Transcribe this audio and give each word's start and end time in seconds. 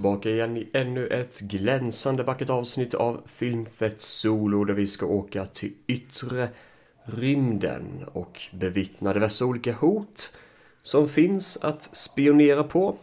Tillbaka 0.00 0.30
igen 0.30 0.56
i 0.56 0.70
ännu 0.72 1.06
ett 1.06 1.40
glänsande 1.40 2.22
vackert 2.22 2.50
avsnitt 2.50 2.94
av 2.94 3.22
Filmfett 3.26 4.00
Solo 4.00 4.64
där 4.64 4.74
vi 4.74 4.86
ska 4.86 5.06
åka 5.06 5.46
till 5.46 5.72
yttre 5.86 6.48
rymden 7.04 8.04
och 8.12 8.40
bevittna 8.52 9.12
diverse 9.12 9.44
olika 9.44 9.72
hot 9.72 10.32
som 10.82 11.08
finns 11.08 11.56
att 11.56 11.96
spionera 11.96 12.64
på. 12.64 12.96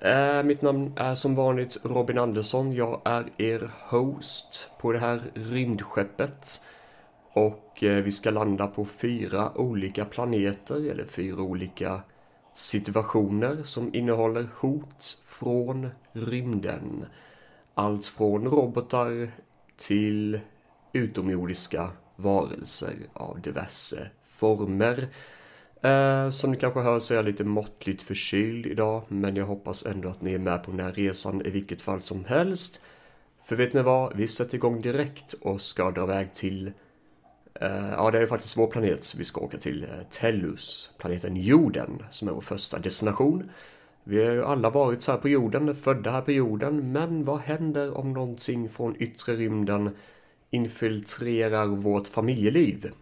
Eh, 0.00 0.42
mitt 0.42 0.62
namn 0.62 0.92
är 0.96 1.14
som 1.14 1.34
vanligt 1.34 1.76
Robin 1.82 2.18
Andersson. 2.18 2.72
Jag 2.72 3.00
är 3.04 3.24
er 3.38 3.70
host 3.88 4.70
på 4.80 4.92
det 4.92 4.98
här 4.98 5.20
rymdskeppet. 5.34 6.60
Och 7.32 7.82
eh, 7.82 8.02
vi 8.02 8.12
ska 8.12 8.30
landa 8.30 8.66
på 8.66 8.84
fyra 8.84 9.58
olika 9.58 10.04
planeter 10.04 10.90
eller 10.90 11.04
fyra 11.04 11.42
olika 11.42 12.00
situationer 12.54 13.62
som 13.62 13.94
innehåller 13.94 14.48
hot 14.56 15.18
från 15.24 15.88
rymden. 16.12 17.06
Allt 17.74 18.06
från 18.06 18.44
robotar 18.44 19.30
till 19.76 20.40
utomjordiska 20.92 21.90
varelser 22.16 22.94
av 23.12 23.40
diverse 23.40 24.10
former. 24.26 25.08
Eh, 25.82 26.30
som 26.30 26.50
ni 26.50 26.56
kanske 26.56 26.80
hör 26.80 27.00
så 27.00 27.14
är 27.14 27.16
jag 27.16 27.24
lite 27.24 27.44
måttligt 27.44 28.02
förkyld 28.02 28.66
idag, 28.66 29.02
men 29.08 29.36
jag 29.36 29.46
hoppas 29.46 29.86
ändå 29.86 30.08
att 30.08 30.22
ni 30.22 30.34
är 30.34 30.38
med 30.38 30.64
på 30.64 30.70
den 30.70 30.80
här 30.80 30.92
resan 30.92 31.46
i 31.46 31.50
vilket 31.50 31.82
fall 31.82 32.00
som 32.00 32.24
helst. 32.24 32.82
För 33.44 33.56
vet 33.56 33.72
ni 33.72 33.82
vad? 33.82 34.16
Vi 34.16 34.28
sätter 34.28 34.54
igång 34.54 34.80
direkt 34.80 35.32
och 35.32 35.62
ska 35.62 35.90
dra 35.90 36.02
iväg 36.02 36.34
till 36.34 36.72
Eh, 37.60 37.90
ja, 37.90 38.10
det 38.10 38.18
är 38.18 38.26
faktiskt 38.26 38.56
vår 38.56 38.66
planet 38.66 39.14
vi 39.14 39.24
ska 39.24 39.40
åka 39.40 39.58
till. 39.58 39.82
Eh, 39.84 39.88
Tellus, 40.10 40.90
planeten 40.98 41.36
jorden, 41.36 42.02
som 42.10 42.28
är 42.28 42.32
vår 42.32 42.40
första 42.40 42.78
destination. 42.78 43.50
Vi 44.04 44.24
har 44.24 44.32
ju 44.32 44.44
alla 44.44 44.70
varit 44.70 45.02
så 45.02 45.12
här 45.12 45.18
på 45.18 45.28
jorden, 45.28 45.76
födda 45.76 46.10
här 46.10 46.20
på 46.20 46.32
jorden, 46.32 46.92
men 46.92 47.24
vad 47.24 47.40
händer 47.40 47.96
om 47.96 48.12
någonting 48.12 48.68
från 48.68 48.96
yttre 49.02 49.36
rymden 49.36 49.90
infiltrerar 50.50 51.66
vårt 51.66 52.08
familjeliv? 52.08 52.92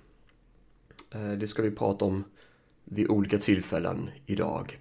Eh, 1.11 1.33
det 1.33 1.47
ska 1.47 1.63
vi 1.63 1.71
prata 1.71 2.05
om 2.05 2.25
vid 2.85 3.09
olika 3.09 3.39
tillfällen 3.39 4.11
idag. 4.27 4.79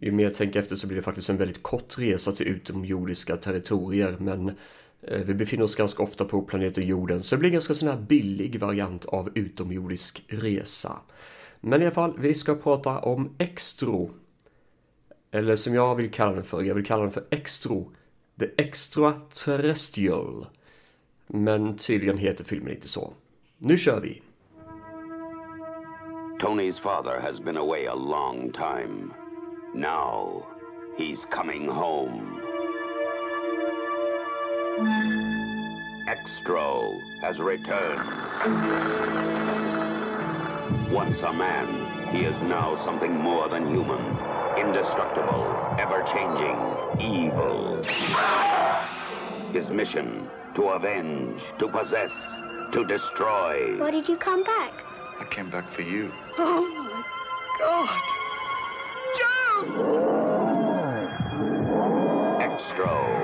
Ju 0.00 0.12
mer 0.12 0.24
jag 0.24 0.34
tänker 0.34 0.60
efter 0.60 0.76
så 0.76 0.86
blir 0.86 0.96
det 0.96 1.02
faktiskt 1.02 1.30
en 1.30 1.36
väldigt 1.36 1.62
kort 1.62 1.98
resa 1.98 2.32
till 2.32 2.48
utomjordiska 2.48 3.36
territorier, 3.36 4.16
men 4.18 4.52
Eh, 5.08 5.20
vi 5.20 5.34
befinner 5.34 5.64
oss 5.64 5.74
ganska 5.74 6.02
ofta 6.02 6.24
på 6.24 6.42
planeten 6.42 6.86
jorden 6.86 7.22
så 7.22 7.34
det 7.34 7.38
blir 7.38 7.48
en 7.48 7.52
ganska 7.52 7.74
sån 7.74 7.88
här 7.88 7.96
billig 7.96 8.60
variant 8.60 9.04
av 9.04 9.30
utomjordisk 9.34 10.24
resa. 10.28 10.92
Men 11.60 11.82
i 11.82 11.84
alla 11.84 11.94
fall, 11.94 12.14
vi 12.18 12.34
ska 12.34 12.54
prata 12.54 12.98
om 12.98 13.34
Extro. 13.38 14.10
Eller 15.30 15.56
som 15.56 15.74
jag 15.74 15.94
vill 15.94 16.10
kalla 16.10 16.32
den 16.32 16.44
för, 16.44 16.62
jag 16.62 16.74
vill 16.74 16.84
kalla 16.84 17.02
den 17.02 17.12
för 17.12 17.24
Extro. 17.30 17.90
The 18.38 18.48
Extraterrestrial. 18.56 20.46
Men 21.26 21.76
tydligen 21.76 22.18
heter 22.18 22.44
filmen 22.44 22.74
inte 22.74 22.88
så. 22.88 23.12
Nu 23.58 23.76
kör 23.76 24.00
vi! 24.00 24.22
Tony's 26.40 26.82
father 26.82 27.20
has 27.20 27.40
been 27.44 27.56
away 27.56 27.86
a 27.86 27.94
long 27.94 28.52
time. 28.52 29.14
Now 29.74 30.42
he's 30.98 31.24
coming 31.30 31.68
home. 31.68 32.53
Extro 36.08 37.00
has 37.20 37.38
returned. 37.38 38.00
Once 40.92 41.20
a 41.22 41.32
man, 41.32 42.12
he 42.14 42.24
is 42.24 42.40
now 42.42 42.76
something 42.84 43.12
more 43.12 43.48
than 43.48 43.68
human. 43.68 44.00
Indestructible, 44.58 45.76
ever-changing, 45.78 46.56
evil. 47.00 47.82
His 49.52 49.70
mission, 49.70 50.28
to 50.56 50.70
avenge, 50.70 51.40
to 51.60 51.68
possess, 51.68 52.12
to 52.72 52.84
destroy. 52.84 53.78
Why 53.78 53.90
did 53.92 54.08
you 54.08 54.16
come 54.16 54.42
back? 54.42 54.72
I 55.20 55.24
came 55.30 55.50
back 55.50 55.70
for 55.72 55.82
you. 55.82 56.12
Oh 56.36 56.66
my 56.66 57.02
God! 57.60 58.02
Joe! 59.18 59.64
Extro, 62.40 63.23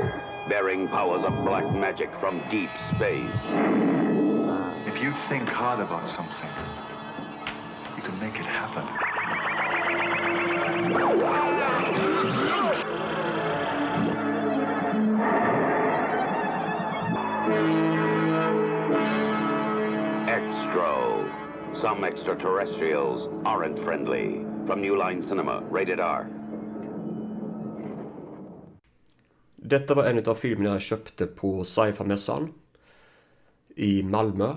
bearing 0.51 0.89
powers 0.89 1.25
of 1.25 1.33
black 1.45 1.73
magic 1.73 2.11
from 2.19 2.43
deep 2.51 2.71
space. 2.93 3.41
If 4.85 5.01
you 5.01 5.13
think 5.29 5.49
hard 5.49 5.79
about 5.79 6.11
something, 6.11 6.51
you 7.97 8.03
can 8.03 8.19
make 8.19 8.35
it 8.35 8.47
happen. 8.47 8.85
Extro. 20.27 21.77
Some 21.77 22.03
extraterrestrials 22.03 23.29
aren't 23.47 23.79
friendly. 23.85 24.45
From 24.67 24.81
New 24.81 24.99
Line 24.99 25.23
Cinema, 25.23 25.63
rated 25.71 26.01
R. 26.01 26.29
Detta 29.71 29.95
var 29.95 30.05
en 30.05 30.27
av 30.27 30.35
filmerna 30.35 30.71
jag 30.71 30.83
köpte 30.83 31.27
på 31.27 31.65
sci-fi-mässan 31.65 32.53
i 33.77 34.03
Malmö. 34.03 34.55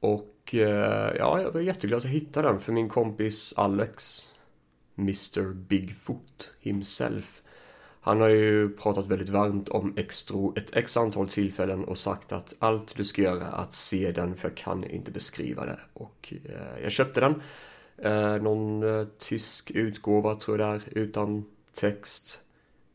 Och 0.00 0.54
eh, 0.54 1.16
ja, 1.16 1.40
jag 1.42 1.52
var 1.52 1.60
jätteglad 1.60 1.98
att 1.98 2.04
jag 2.04 2.10
hittade 2.10 2.48
den 2.48 2.60
för 2.60 2.72
min 2.72 2.88
kompis 2.88 3.54
Alex, 3.56 4.28
Mr 4.96 5.54
Bigfoot 5.54 6.50
himself. 6.60 7.42
Han 8.00 8.20
har 8.20 8.28
ju 8.28 8.68
pratat 8.68 9.06
väldigt 9.06 9.28
varmt 9.28 9.68
om 9.68 9.94
Extro 9.96 10.54
ett 10.56 10.76
x 10.76 10.96
antal 10.96 11.28
tillfällen 11.28 11.84
och 11.84 11.98
sagt 11.98 12.32
att 12.32 12.54
allt 12.58 12.96
du 12.96 13.04
ska 13.04 13.22
göra 13.22 13.46
är 13.46 13.62
att 13.62 13.74
se 13.74 14.12
den 14.12 14.36
för 14.36 14.48
jag 14.48 14.56
kan 14.56 14.84
inte 14.84 15.10
beskriva 15.10 15.66
det. 15.66 15.78
Och 15.92 16.34
eh, 16.44 16.82
jag 16.82 16.92
köpte 16.92 17.20
den. 17.20 17.42
Eh, 17.98 18.42
någon 18.42 18.82
eh, 18.82 19.06
tysk 19.18 19.70
utgåva 19.70 20.34
tror 20.34 20.60
jag 20.60 20.70
det 20.70 20.74
är, 20.74 21.02
utan 21.02 21.44
text. 21.74 22.44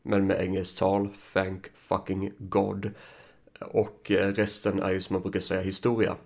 Men 0.06 0.26
med 0.26 0.40
engelskt 0.40 0.78
tal, 0.78 1.08
thank 1.32 1.66
fucking 1.74 2.32
God. 2.38 2.90
Och 3.60 4.10
eh, 4.10 4.32
resten 4.32 4.82
är 4.82 4.90
ju 4.90 5.00
som 5.00 5.14
man 5.14 5.22
brukar 5.22 5.40
säga 5.40 5.62
historia. 5.62 6.16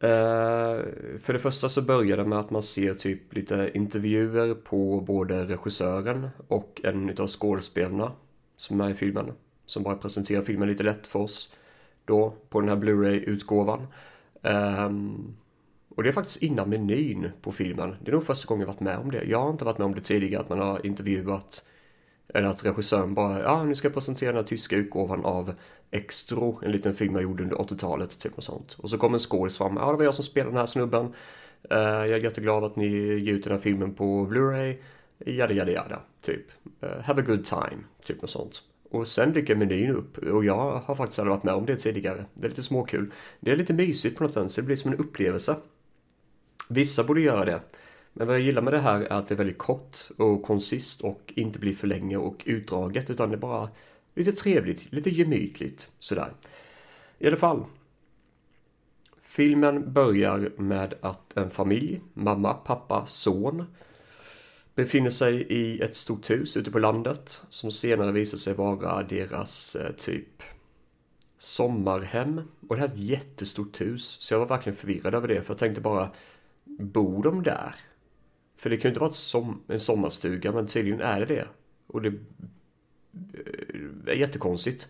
Eh, 0.00 0.82
för 1.18 1.32
det 1.32 1.38
första 1.38 1.68
så 1.68 1.82
börjar 1.82 2.16
det 2.16 2.24
med 2.24 2.38
att 2.38 2.50
man 2.50 2.62
ser 2.62 2.94
typ 2.94 3.34
lite 3.34 3.70
intervjuer 3.74 4.54
på 4.54 5.00
både 5.00 5.44
regissören 5.44 6.28
och 6.48 6.80
en 6.84 7.10
utav 7.10 7.28
skådespelarna 7.28 8.12
som 8.56 8.80
är 8.80 8.90
i 8.90 8.94
filmen. 8.94 9.32
Som 9.66 9.82
bara 9.82 9.96
presenterar 9.96 10.42
filmen 10.42 10.68
lite 10.68 10.82
lätt 10.82 11.06
för 11.06 11.18
oss. 11.18 11.54
Då 12.04 12.34
på 12.48 12.60
den 12.60 12.68
här 12.68 12.76
Blu-ray-utgåvan. 12.76 13.86
Um, 14.42 15.36
och 15.88 16.02
det 16.02 16.08
är 16.08 16.12
faktiskt 16.12 16.42
innan 16.42 16.68
menyn 16.68 17.30
på 17.42 17.52
filmen. 17.52 17.96
Det 18.00 18.10
är 18.10 18.12
nog 18.12 18.24
första 18.24 18.48
gången 18.48 18.60
jag 18.60 18.66
varit 18.66 18.80
med 18.80 18.98
om 18.98 19.10
det. 19.10 19.24
Jag 19.24 19.38
har 19.38 19.50
inte 19.50 19.64
varit 19.64 19.78
med 19.78 19.84
om 19.84 19.94
det 19.94 20.00
tidigare 20.00 20.42
att 20.42 20.48
man 20.48 20.58
har 20.58 20.86
intervjuat 20.86 21.64
eller 22.28 22.48
att 22.48 22.64
regissören 22.64 23.14
bara, 23.14 23.42
ja 23.42 23.64
nu 23.64 23.74
ska 23.74 23.86
jag 23.86 23.94
presentera 23.94 24.32
den 24.32 24.36
här 24.36 24.48
tyska 24.48 24.76
utgåvan 24.76 25.24
av 25.24 25.54
Extro, 25.90 26.60
en 26.62 26.72
liten 26.72 26.94
film 26.94 27.14
jag 27.14 27.22
gjorde 27.22 27.42
under 27.42 27.56
80-talet, 27.56 28.18
typ 28.18 28.38
och 28.38 28.44
sånt. 28.44 28.74
Och 28.78 28.90
så 28.90 28.98
kommer 28.98 29.14
en 29.14 29.20
skådis 29.20 29.58
fram, 29.58 29.76
ja 29.76 29.90
det 29.90 29.96
var 29.96 30.04
jag 30.04 30.14
som 30.14 30.24
spelade 30.24 30.50
den 30.50 30.58
här 30.58 30.66
snubben. 30.66 31.04
Uh, 31.72 31.78
jag 31.78 32.10
är 32.10 32.24
jätteglad 32.24 32.64
att 32.64 32.76
ni 32.76 32.88
ger 33.18 33.32
ut 33.32 33.44
den 33.44 33.52
här 33.52 33.60
filmen 33.60 33.94
på 33.94 34.26
Blu-ray. 34.26 34.76
Jada 35.26 35.54
jada 35.54 35.72
jada, 35.72 36.00
typ. 36.20 36.46
Uh, 36.82 37.00
have 37.02 37.22
a 37.22 37.24
good 37.26 37.44
time, 37.44 37.82
typ 38.04 38.22
och 38.22 38.30
sånt. 38.30 38.62
Och 38.90 39.08
sen 39.08 39.32
dyker 39.32 39.56
menyn 39.56 39.90
upp 39.90 40.18
och 40.18 40.44
jag 40.44 40.78
har 40.78 40.94
faktiskt 40.94 41.18
aldrig 41.18 41.36
varit 41.36 41.44
med 41.44 41.54
om 41.54 41.66
det 41.66 41.76
tidigare. 41.76 42.24
Det 42.34 42.44
är 42.46 42.48
lite 42.48 42.62
småkul. 42.62 43.12
Det 43.40 43.50
är 43.50 43.56
lite 43.56 43.72
mysigt 43.72 44.18
på 44.18 44.24
något 44.24 44.32
sätt, 44.34 44.56
det 44.56 44.62
blir 44.62 44.76
som 44.76 44.92
en 44.92 44.98
upplevelse. 44.98 45.56
Vissa 46.68 47.04
borde 47.04 47.20
göra 47.20 47.44
det. 47.44 47.60
Men 48.12 48.26
vad 48.26 48.36
jag 48.36 48.42
gillar 48.42 48.62
med 48.62 48.72
det 48.72 48.80
här 48.80 49.00
är 49.00 49.12
att 49.12 49.28
det 49.28 49.34
är 49.34 49.36
väldigt 49.36 49.58
kort 49.58 49.98
och 50.18 50.42
konsist 50.42 51.00
och 51.00 51.32
inte 51.36 51.58
blir 51.58 51.74
för 51.74 51.86
länge 51.86 52.16
och 52.16 52.42
utdraget 52.46 53.10
utan 53.10 53.30
det 53.30 53.36
är 53.36 53.40
bara 53.40 53.68
lite 54.14 54.32
trevligt, 54.32 54.92
lite 54.92 55.10
gemytligt 55.10 55.90
sådär. 55.98 56.32
I 57.18 57.26
alla 57.26 57.36
fall. 57.36 57.64
Filmen 59.22 59.92
börjar 59.92 60.52
med 60.56 60.94
att 61.00 61.36
en 61.36 61.50
familj, 61.50 62.00
mamma, 62.14 62.54
pappa, 62.54 63.06
son 63.06 63.64
befinner 64.74 65.10
sig 65.10 65.34
i 65.42 65.80
ett 65.80 65.96
stort 65.96 66.30
hus 66.30 66.56
ute 66.56 66.70
på 66.70 66.78
landet 66.78 67.42
som 67.48 67.72
senare 67.72 68.12
visar 68.12 68.38
sig 68.38 68.54
vara 68.54 69.02
deras 69.02 69.76
eh, 69.76 69.92
typ 69.92 70.42
sommarhem. 71.38 72.40
Och 72.68 72.76
det 72.76 72.80
här 72.80 72.88
är 72.88 72.92
ett 72.92 72.98
jättestort 72.98 73.80
hus 73.80 74.04
så 74.20 74.34
jag 74.34 74.38
var 74.38 74.46
verkligen 74.46 74.76
förvirrad 74.76 75.14
över 75.14 75.28
det 75.28 75.42
för 75.42 75.50
jag 75.50 75.58
tänkte 75.58 75.80
bara 75.80 76.10
Bor 76.64 77.22
de 77.22 77.42
där? 77.42 77.74
För 78.62 78.70
det 78.70 78.76
kan 78.76 78.88
ju 78.88 78.90
inte 78.90 79.00
vara 79.00 79.12
som, 79.12 79.62
en 79.68 79.80
sommarstuga, 79.80 80.52
men 80.52 80.66
tydligen 80.66 81.00
är 81.00 81.20
det 81.20 81.26
det. 81.26 81.46
Och 81.86 82.02
det 82.02 82.08
eh, 82.08 82.14
är 84.06 84.14
jättekonstigt. 84.14 84.88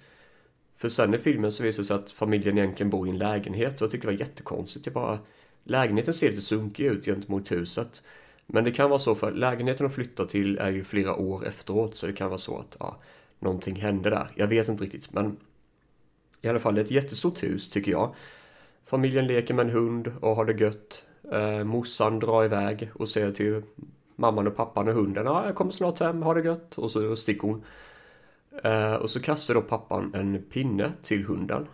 För 0.76 0.88
sen 0.88 1.14
i 1.14 1.18
filmen 1.18 1.52
så 1.52 1.62
visar 1.62 1.82
det 1.82 1.86
sig 1.86 1.96
att 1.96 2.10
familjen 2.10 2.58
egentligen 2.58 2.90
bor 2.90 3.06
i 3.06 3.10
en 3.10 3.18
lägenhet 3.18 3.74
och 3.74 3.82
jag 3.82 3.90
tyckte 3.90 4.08
det 4.08 4.12
var 4.12 4.20
jättekonstigt. 4.20 4.86
Jag 4.86 4.92
bara, 4.92 5.18
lägenheten 5.64 6.14
ser 6.14 6.30
lite 6.30 6.42
sunkig 6.42 6.84
ut 6.86 7.04
gentemot 7.04 7.52
huset. 7.52 8.02
Men 8.46 8.64
det 8.64 8.70
kan 8.70 8.90
vara 8.90 8.98
så 8.98 9.14
för 9.14 9.32
lägenheten 9.32 9.86
de 9.86 9.92
flyttar 9.92 10.24
till 10.24 10.58
är 10.58 10.70
ju 10.70 10.84
flera 10.84 11.16
år 11.16 11.46
efteråt 11.46 11.96
så 11.96 12.06
det 12.06 12.12
kan 12.12 12.28
vara 12.28 12.38
så 12.38 12.58
att 12.58 12.76
ja, 12.80 13.00
någonting 13.38 13.76
hände 13.76 14.10
där. 14.10 14.28
Jag 14.34 14.46
vet 14.46 14.68
inte 14.68 14.84
riktigt 14.84 15.12
men 15.12 15.36
i 16.42 16.48
alla 16.48 16.58
fall 16.58 16.74
det 16.74 16.80
är 16.80 16.84
ett 16.84 16.90
jättestort 16.90 17.42
hus 17.42 17.70
tycker 17.70 17.90
jag. 17.90 18.14
Familjen 18.84 19.26
leker 19.26 19.54
med 19.54 19.66
en 19.66 19.72
hund 19.72 20.12
och 20.20 20.36
har 20.36 20.44
det 20.44 20.60
gött. 20.60 21.04
Eh, 21.30 21.64
morsan 21.64 22.18
drar 22.18 22.44
iväg 22.44 22.90
och 22.94 23.08
säger 23.08 23.32
till 23.32 23.62
mamman 24.16 24.46
och 24.46 24.56
pappan 24.56 24.88
och 24.88 24.94
hunden 24.94 25.26
ja, 25.26 25.46
jag 25.46 25.54
kommer 25.54 25.72
snart 25.72 26.00
hem, 26.00 26.22
ha 26.22 26.34
det 26.34 26.44
gött. 26.44 26.78
Och 26.78 26.90
så 26.90 27.16
sticker 27.16 27.48
hon. 27.48 27.64
Eh, 28.64 28.94
och 28.94 29.10
så 29.10 29.20
kastar 29.20 29.54
då 29.54 29.62
pappan 29.62 30.14
en 30.14 30.42
pinne 30.42 30.92
till 31.02 31.24
hunden. 31.24 31.66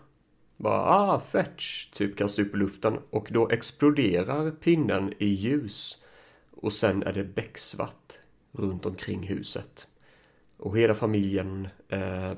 Bara 0.56 0.80
ah, 0.80 1.20
fetch, 1.20 1.90
typ 1.90 2.16
kastar 2.16 2.42
upp 2.42 2.54
i 2.54 2.56
luften. 2.56 2.98
Och 3.10 3.28
då 3.30 3.48
exploderar 3.48 4.50
pinnen 4.50 5.14
i 5.18 5.26
ljus. 5.26 6.04
Och 6.50 6.72
sen 6.72 7.02
är 7.02 7.12
det 7.12 7.24
becksvart 7.24 8.18
runt 8.52 8.86
omkring 8.86 9.22
huset. 9.22 9.86
Och 10.56 10.78
hela 10.78 10.94
familjen, 10.94 11.68
eh, 11.88 12.32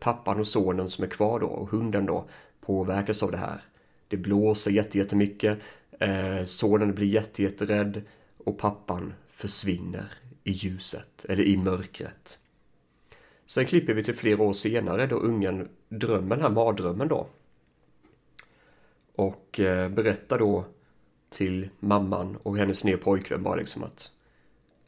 pappan 0.00 0.40
och 0.40 0.46
sonen 0.46 0.88
som 0.88 1.04
är 1.04 1.08
kvar 1.08 1.40
då 1.40 1.46
och 1.46 1.68
hunden 1.68 2.06
då 2.06 2.24
påverkas 2.60 3.22
av 3.22 3.30
det 3.30 3.36
här. 3.36 3.60
Det 4.08 4.16
blåser 4.16 4.70
jättemycket, 4.70 5.58
eh, 6.02 6.44
sonen 6.44 6.94
blir 6.94 7.06
jättejätterädd 7.06 8.02
och 8.44 8.58
pappan 8.58 9.14
försvinner 9.30 10.12
i 10.44 10.52
ljuset, 10.52 11.24
eller 11.28 11.44
i 11.44 11.56
mörkret. 11.56 12.38
Sen 13.46 13.66
klipper 13.66 13.94
vi 13.94 14.04
till 14.04 14.14
flera 14.14 14.42
år 14.42 14.52
senare 14.52 15.06
då 15.06 15.16
ungen 15.16 15.68
drömmer 15.88 16.36
den 16.36 16.44
här 16.44 16.50
mardrömmen 16.50 17.08
då. 17.08 17.26
Och 19.14 19.60
eh, 19.60 19.88
berättar 19.88 20.38
då 20.38 20.64
till 21.30 21.68
mamman 21.80 22.36
och 22.36 22.56
hennes 22.56 22.84
nya 22.84 22.98
pojkvän 22.98 23.42
bara 23.42 23.56
liksom 23.56 23.84
att 23.84 24.10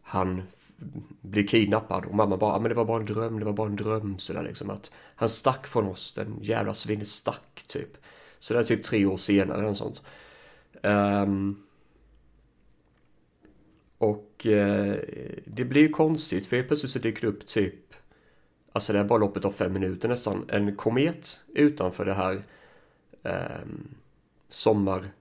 han 0.03 0.43
blir 1.21 1.47
kidnappad 1.47 2.05
och 2.05 2.15
mamma 2.15 2.37
bara, 2.37 2.55
ah, 2.55 2.59
men 2.59 2.69
det 2.69 2.75
var 2.75 2.85
bara 2.85 3.01
en 3.01 3.07
dröm, 3.07 3.39
det 3.39 3.45
var 3.45 3.53
bara 3.53 3.69
en 3.69 3.77
dröm 3.77 4.19
sådär 4.19 4.43
liksom 4.43 4.71
att 4.71 4.93
han 5.17 5.29
stack 5.29 5.67
från 5.67 5.87
oss, 5.87 6.15
den 6.15 6.39
jävla 6.41 6.75
svinet 6.75 7.09
stack 7.09 7.65
typ. 7.67 7.97
Så 8.39 8.55
det 8.55 8.61
är 8.61 8.65
typ 8.65 8.85
tre 8.85 9.07
år 9.07 9.17
senare 9.17 9.59
eller 9.59 9.75
sånt. 9.75 10.03
Um, 10.85 11.63
och 13.99 14.47
uh, 14.47 14.95
det 15.47 15.65
blir 15.65 15.83
ju 15.83 15.89
konstigt 15.89 16.47
för 16.47 16.57
helt 16.57 16.69
plötsligt 16.69 16.93
så 16.93 16.99
dyker 16.99 17.21
det 17.21 17.27
upp 17.27 17.47
typ, 17.47 17.95
alltså 18.73 18.93
det 18.93 18.99
är 18.99 19.05
bara 19.05 19.19
loppet 19.19 19.45
av 19.45 19.51
fem 19.51 19.73
minuter 19.73 20.09
nästan, 20.09 20.45
en 20.49 20.77
komet 20.77 21.41
utanför 21.55 22.05
det 22.05 22.15
här 22.15 22.43
um, 23.23 23.95
sommar, 24.49 25.13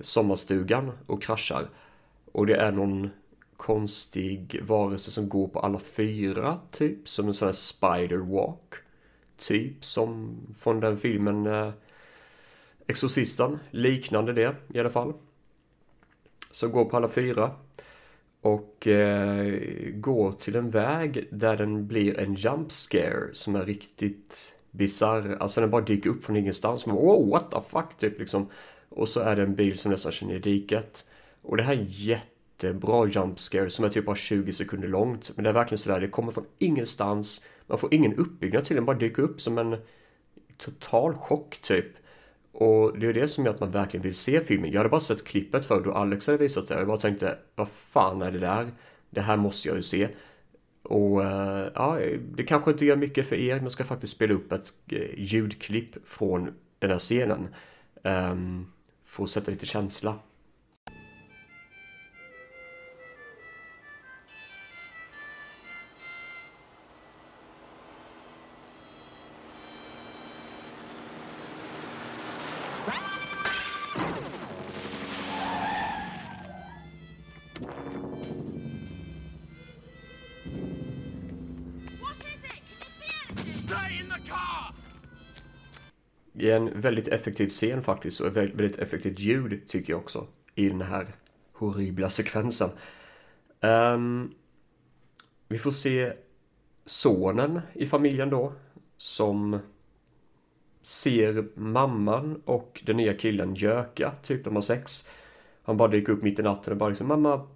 sommarstugan 0.00 0.92
och 1.06 1.22
kraschar. 1.22 1.68
Och 2.32 2.46
det 2.46 2.56
är 2.56 2.72
någon 2.72 3.10
konstig 3.56 4.60
varelse 4.62 5.10
som 5.10 5.28
går 5.28 5.48
på 5.48 5.60
alla 5.60 5.78
fyra 5.78 6.60
typ. 6.70 7.08
Som 7.08 7.26
en 7.26 7.34
sån 7.34 7.48
här 7.48 7.52
spider 7.52 8.16
walk. 8.16 8.74
Typ 9.36 9.84
som 9.84 10.40
från 10.54 10.80
den 10.80 10.98
filmen 10.98 11.46
eh, 11.46 11.72
Exorcisten. 12.90 13.58
Liknande 13.70 14.32
det 14.32 14.56
i 14.74 14.80
alla 14.80 14.90
fall. 14.90 15.12
Som 16.50 16.72
går 16.72 16.84
på 16.84 16.96
alla 16.96 17.08
fyra. 17.08 17.50
Och 18.40 18.86
eh, 18.86 19.54
går 19.94 20.32
till 20.32 20.56
en 20.56 20.70
väg 20.70 21.28
där 21.30 21.56
den 21.56 21.86
blir 21.86 22.18
en 22.18 22.34
jump 22.34 22.72
scare 22.72 23.28
som 23.32 23.56
är 23.56 23.64
riktigt 23.64 24.54
bisarr. 24.70 25.36
Alltså 25.40 25.60
den 25.60 25.70
bara 25.70 25.80
dyker 25.80 26.10
upp 26.10 26.24
från 26.24 26.36
ingenstans. 26.36 26.86
Man, 26.86 26.96
wow, 26.96 27.28
what 27.28 27.50
the 27.50 27.60
fuck 27.70 27.98
typ 27.98 28.18
liksom. 28.18 28.48
Och 28.88 29.08
så 29.08 29.20
är 29.20 29.36
det 29.36 29.42
en 29.42 29.54
bil 29.54 29.78
som 29.78 29.90
nästan 29.90 30.12
kör 30.12 30.26
ner 30.26 30.34
i 30.34 30.38
diket. 30.38 31.10
Och 31.42 31.56
det 31.56 31.62
här 31.62 31.72
är 31.72 31.86
jättebra 31.88 33.06
jump 33.06 33.38
scare 33.38 33.70
som 33.70 33.84
är 33.84 33.88
typ 33.88 34.06
bara 34.06 34.16
20 34.16 34.52
sekunder 34.52 34.88
långt. 34.88 35.32
Men 35.34 35.44
det 35.44 35.50
är 35.50 35.54
verkligen 35.54 35.78
sådär, 35.78 36.00
det 36.00 36.08
kommer 36.08 36.32
från 36.32 36.46
ingenstans. 36.58 37.44
Man 37.66 37.78
får 37.78 37.94
ingen 37.94 38.14
uppbyggnad 38.14 38.64
till 38.64 38.76
den, 38.76 38.84
bara 38.84 38.96
dyker 38.96 39.22
upp 39.22 39.40
som 39.40 39.58
en 39.58 39.76
total 40.58 41.14
chock 41.14 41.58
typ. 41.62 41.99
Och 42.52 42.98
det 42.98 43.06
är 43.06 43.12
det 43.12 43.28
som 43.28 43.44
gör 43.44 43.54
att 43.54 43.60
man 43.60 43.70
verkligen 43.70 44.02
vill 44.02 44.14
se 44.14 44.40
filmen. 44.40 44.70
Jag 44.70 44.78
hade 44.78 44.88
bara 44.88 45.00
sett 45.00 45.24
klippet 45.24 45.66
för 45.66 45.80
då 45.80 45.92
Alex 45.92 46.26
hade 46.26 46.38
visat 46.38 46.68
det. 46.68 46.74
Jag 46.74 46.86
bara 46.86 46.98
tänkte, 46.98 47.38
vad 47.54 47.68
fan 47.68 48.22
är 48.22 48.30
det 48.30 48.38
där? 48.38 48.70
Det 49.10 49.20
här 49.20 49.36
måste 49.36 49.68
jag 49.68 49.76
ju 49.76 49.82
se. 49.82 50.08
Och 50.82 51.24
eh, 51.24 51.68
ja, 51.74 51.98
det 52.34 52.42
kanske 52.42 52.70
inte 52.70 52.84
gör 52.84 52.96
mycket 52.96 53.26
för 53.26 53.36
er, 53.36 53.60
men 53.60 53.70
ska 53.70 53.84
faktiskt 53.84 54.16
spela 54.16 54.34
upp 54.34 54.52
ett 54.52 54.72
eh, 54.86 55.18
ljudklipp 55.18 56.08
från 56.08 56.54
den 56.78 56.90
här 56.90 56.98
scenen. 56.98 57.48
Um, 58.04 58.66
för 59.04 59.24
att 59.24 59.30
sätta 59.30 59.50
lite 59.50 59.66
känsla. 59.66 60.18
Det 86.32 86.50
är 86.50 86.56
en 86.56 86.80
väldigt 86.80 87.08
effektiv 87.08 87.48
scen 87.48 87.82
faktiskt 87.82 88.20
och 88.20 88.26
ett 88.26 88.36
väldigt 88.36 88.78
effektivt 88.78 89.18
ljud 89.18 89.68
tycker 89.68 89.92
jag 89.92 90.00
också 90.00 90.26
i 90.54 90.68
den 90.68 90.82
här 90.82 91.06
horribla 91.52 92.10
sekvensen. 92.10 92.70
Um, 93.60 94.34
vi 95.48 95.58
får 95.58 95.70
se 95.70 96.12
sonen 96.84 97.60
i 97.72 97.86
familjen 97.86 98.30
då 98.30 98.52
som 98.96 99.58
ser 100.82 101.44
mamman 101.54 102.42
och 102.44 102.82
den 102.86 102.96
nya 102.96 103.14
killen 103.14 103.54
göka, 103.54 104.12
typ 104.22 104.44
de 104.44 104.54
har 104.54 104.62
sex. 104.62 105.08
Han 105.62 105.76
bara 105.76 105.88
dyker 105.88 106.12
upp 106.12 106.22
mitt 106.22 106.38
i 106.38 106.42
natten 106.42 106.72
och 106.72 106.78
bara 106.78 106.88
liksom 106.88 107.08
mamma, 107.08 107.46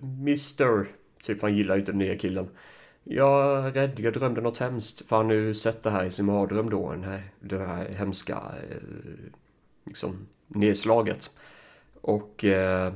Mister, 0.00 0.88
typ 1.22 1.42
han 1.42 1.56
gillar 1.56 1.74
ju 1.74 1.80
inte 1.80 1.92
den 1.92 1.98
nya 1.98 2.18
killen. 2.18 2.48
Jag 3.04 3.66
är 3.66 3.72
rädd, 3.72 4.00
jag 4.00 4.12
drömde 4.12 4.40
något 4.40 4.58
hemskt. 4.58 5.06
För 5.06 5.16
han 5.16 5.26
har 5.26 5.32
nu 5.32 5.54
sett 5.54 5.82
det 5.82 5.90
här 5.90 6.04
i 6.04 6.10
sin 6.10 6.26
mardröm 6.26 6.70
då, 6.70 6.90
den 6.90 7.04
här, 7.04 7.22
det 7.40 7.58
här 7.58 7.88
hemska 7.88 8.42
eh, 8.70 8.76
liksom 9.84 10.26
nedslaget. 10.46 11.30
Och 12.00 12.44
eh, 12.44 12.92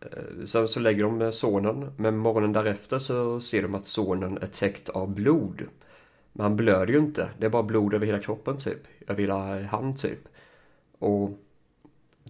eh, 0.00 0.44
sen 0.44 0.68
så 0.68 0.80
lägger 0.80 1.02
de 1.02 1.32
sonen, 1.32 1.90
men 1.96 2.16
morgonen 2.16 2.52
därefter 2.52 2.98
så 2.98 3.40
ser 3.40 3.62
de 3.62 3.74
att 3.74 3.86
sonen 3.86 4.38
är 4.38 4.46
täckt 4.46 4.88
av 4.88 5.14
blod. 5.14 5.62
Men 6.36 6.44
han 6.44 6.56
blöder 6.56 6.92
ju 6.92 6.98
inte, 6.98 7.30
det 7.38 7.46
är 7.46 7.50
bara 7.50 7.62
blod 7.62 7.94
över 7.94 8.06
hela 8.06 8.18
kroppen 8.18 8.58
typ, 8.58 8.78
över 9.06 9.20
hela 9.20 9.62
hand 9.62 9.98
typ. 9.98 10.28
Och 10.98 11.30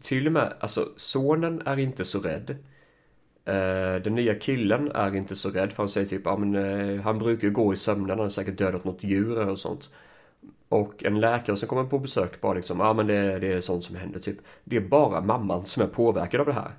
till 0.00 0.26
och 0.26 0.32
med, 0.32 0.52
alltså 0.60 0.88
sonen 0.96 1.62
är 1.64 1.78
inte 1.78 2.04
så 2.04 2.20
rädd. 2.20 2.50
Eh, 3.44 4.02
den 4.02 4.14
nya 4.14 4.34
killen 4.34 4.90
är 4.94 5.16
inte 5.16 5.36
så 5.36 5.50
rädd 5.50 5.72
för 5.72 5.82
han 5.82 5.88
säger 5.88 6.06
typ, 6.06 6.22
ja 6.24 6.36
men 6.36 6.54
eh, 6.54 7.02
han 7.02 7.18
brukar 7.18 7.48
ju 7.48 7.54
gå 7.54 7.74
i 7.74 7.76
sömnen, 7.76 8.10
han 8.10 8.18
har 8.18 8.28
säkert 8.28 8.58
dödat 8.58 8.84
något 8.84 9.04
djur 9.04 9.40
eller 9.40 9.56
sånt. 9.56 9.90
Och 10.68 11.04
en 11.04 11.20
läkare 11.20 11.56
som 11.56 11.68
kommer 11.68 11.84
på 11.84 11.98
besök 11.98 12.40
bara 12.40 12.54
liksom, 12.54 12.80
ja 12.80 12.92
men 12.92 13.06
det, 13.06 13.38
det 13.38 13.52
är 13.52 13.60
sånt 13.60 13.84
som 13.84 13.96
händer 13.96 14.20
typ. 14.20 14.38
Det 14.64 14.76
är 14.76 14.80
bara 14.80 15.20
mamman 15.20 15.66
som 15.66 15.82
är 15.82 15.86
påverkad 15.86 16.40
av 16.40 16.46
det 16.46 16.52
här. 16.52 16.72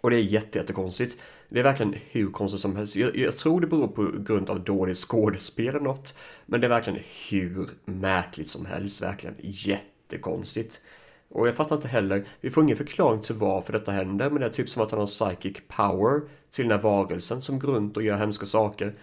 Och 0.00 0.10
det 0.10 0.16
är 0.16 0.20
jättekonstigt. 0.20 1.18
Det 1.48 1.58
är 1.58 1.64
verkligen 1.64 1.94
hur 2.10 2.30
konstigt 2.30 2.60
som 2.60 2.76
helst. 2.76 2.96
Jag, 2.96 3.16
jag, 3.16 3.36
tror 3.36 3.60
det 3.60 3.66
beror 3.66 3.88
på 3.88 4.12
grund 4.18 4.50
av 4.50 4.64
dåligt 4.64 4.96
skådespel 4.96 5.68
eller 5.68 5.80
något. 5.80 6.14
Men 6.46 6.60
det 6.60 6.66
är 6.66 6.68
verkligen 6.68 7.00
hur 7.28 7.68
märkligt 7.84 8.48
som 8.48 8.66
helst. 8.66 9.02
Verkligen 9.02 9.34
jättekonstigt. 9.40 10.80
Och 11.28 11.48
jag 11.48 11.54
fattar 11.54 11.76
inte 11.76 11.88
heller, 11.88 12.24
vi 12.40 12.50
får 12.50 12.62
ingen 12.64 12.76
förklaring 12.76 13.20
till 13.20 13.34
varför 13.34 13.72
detta 13.72 13.92
händer, 13.92 14.30
men 14.30 14.40
det 14.40 14.46
är 14.46 14.50
typ 14.50 14.68
som 14.68 14.82
att 14.82 14.90
han 14.90 15.00
har 15.00 15.06
psychic 15.06 15.56
power 15.68 16.20
till 16.50 16.64
den 16.64 16.72
här 16.72 16.82
varelsen 16.82 17.42
som 17.42 17.58
går 17.58 17.72
runt 17.72 17.96
och 17.96 18.02
gör 18.02 18.16
hemska 18.16 18.46
saker. 18.46 18.94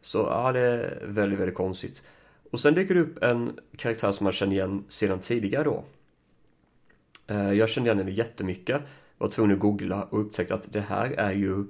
Så 0.00 0.18
ja, 0.18 0.52
det 0.52 0.60
är 0.60 1.02
väldigt, 1.06 1.38
väldigt 1.38 1.56
konstigt. 1.56 2.02
Och 2.50 2.60
sen 2.60 2.74
dyker 2.74 2.94
det 2.94 3.00
upp 3.00 3.22
en 3.22 3.58
karaktär 3.76 4.12
som 4.12 4.24
man 4.24 4.32
känner 4.32 4.52
igen 4.52 4.84
sedan 4.88 5.20
tidigare 5.20 5.64
då. 5.64 5.84
Eh, 7.26 7.52
jag 7.52 7.68
kände 7.68 7.88
igen 7.88 7.98
henne 7.98 8.10
jättemycket, 8.10 8.82
var 9.18 9.28
tvungen 9.28 9.52
att 9.52 9.60
googla 9.60 10.02
och 10.02 10.20
upptäckte 10.20 10.54
att 10.54 10.72
det 10.72 10.80
här 10.80 11.10
är 11.10 11.32
ju... 11.32 11.64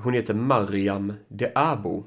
Hon 0.00 0.14
heter 0.14 0.34
Mariam 0.34 1.12
de 1.28 1.52
Abo. 1.54 2.04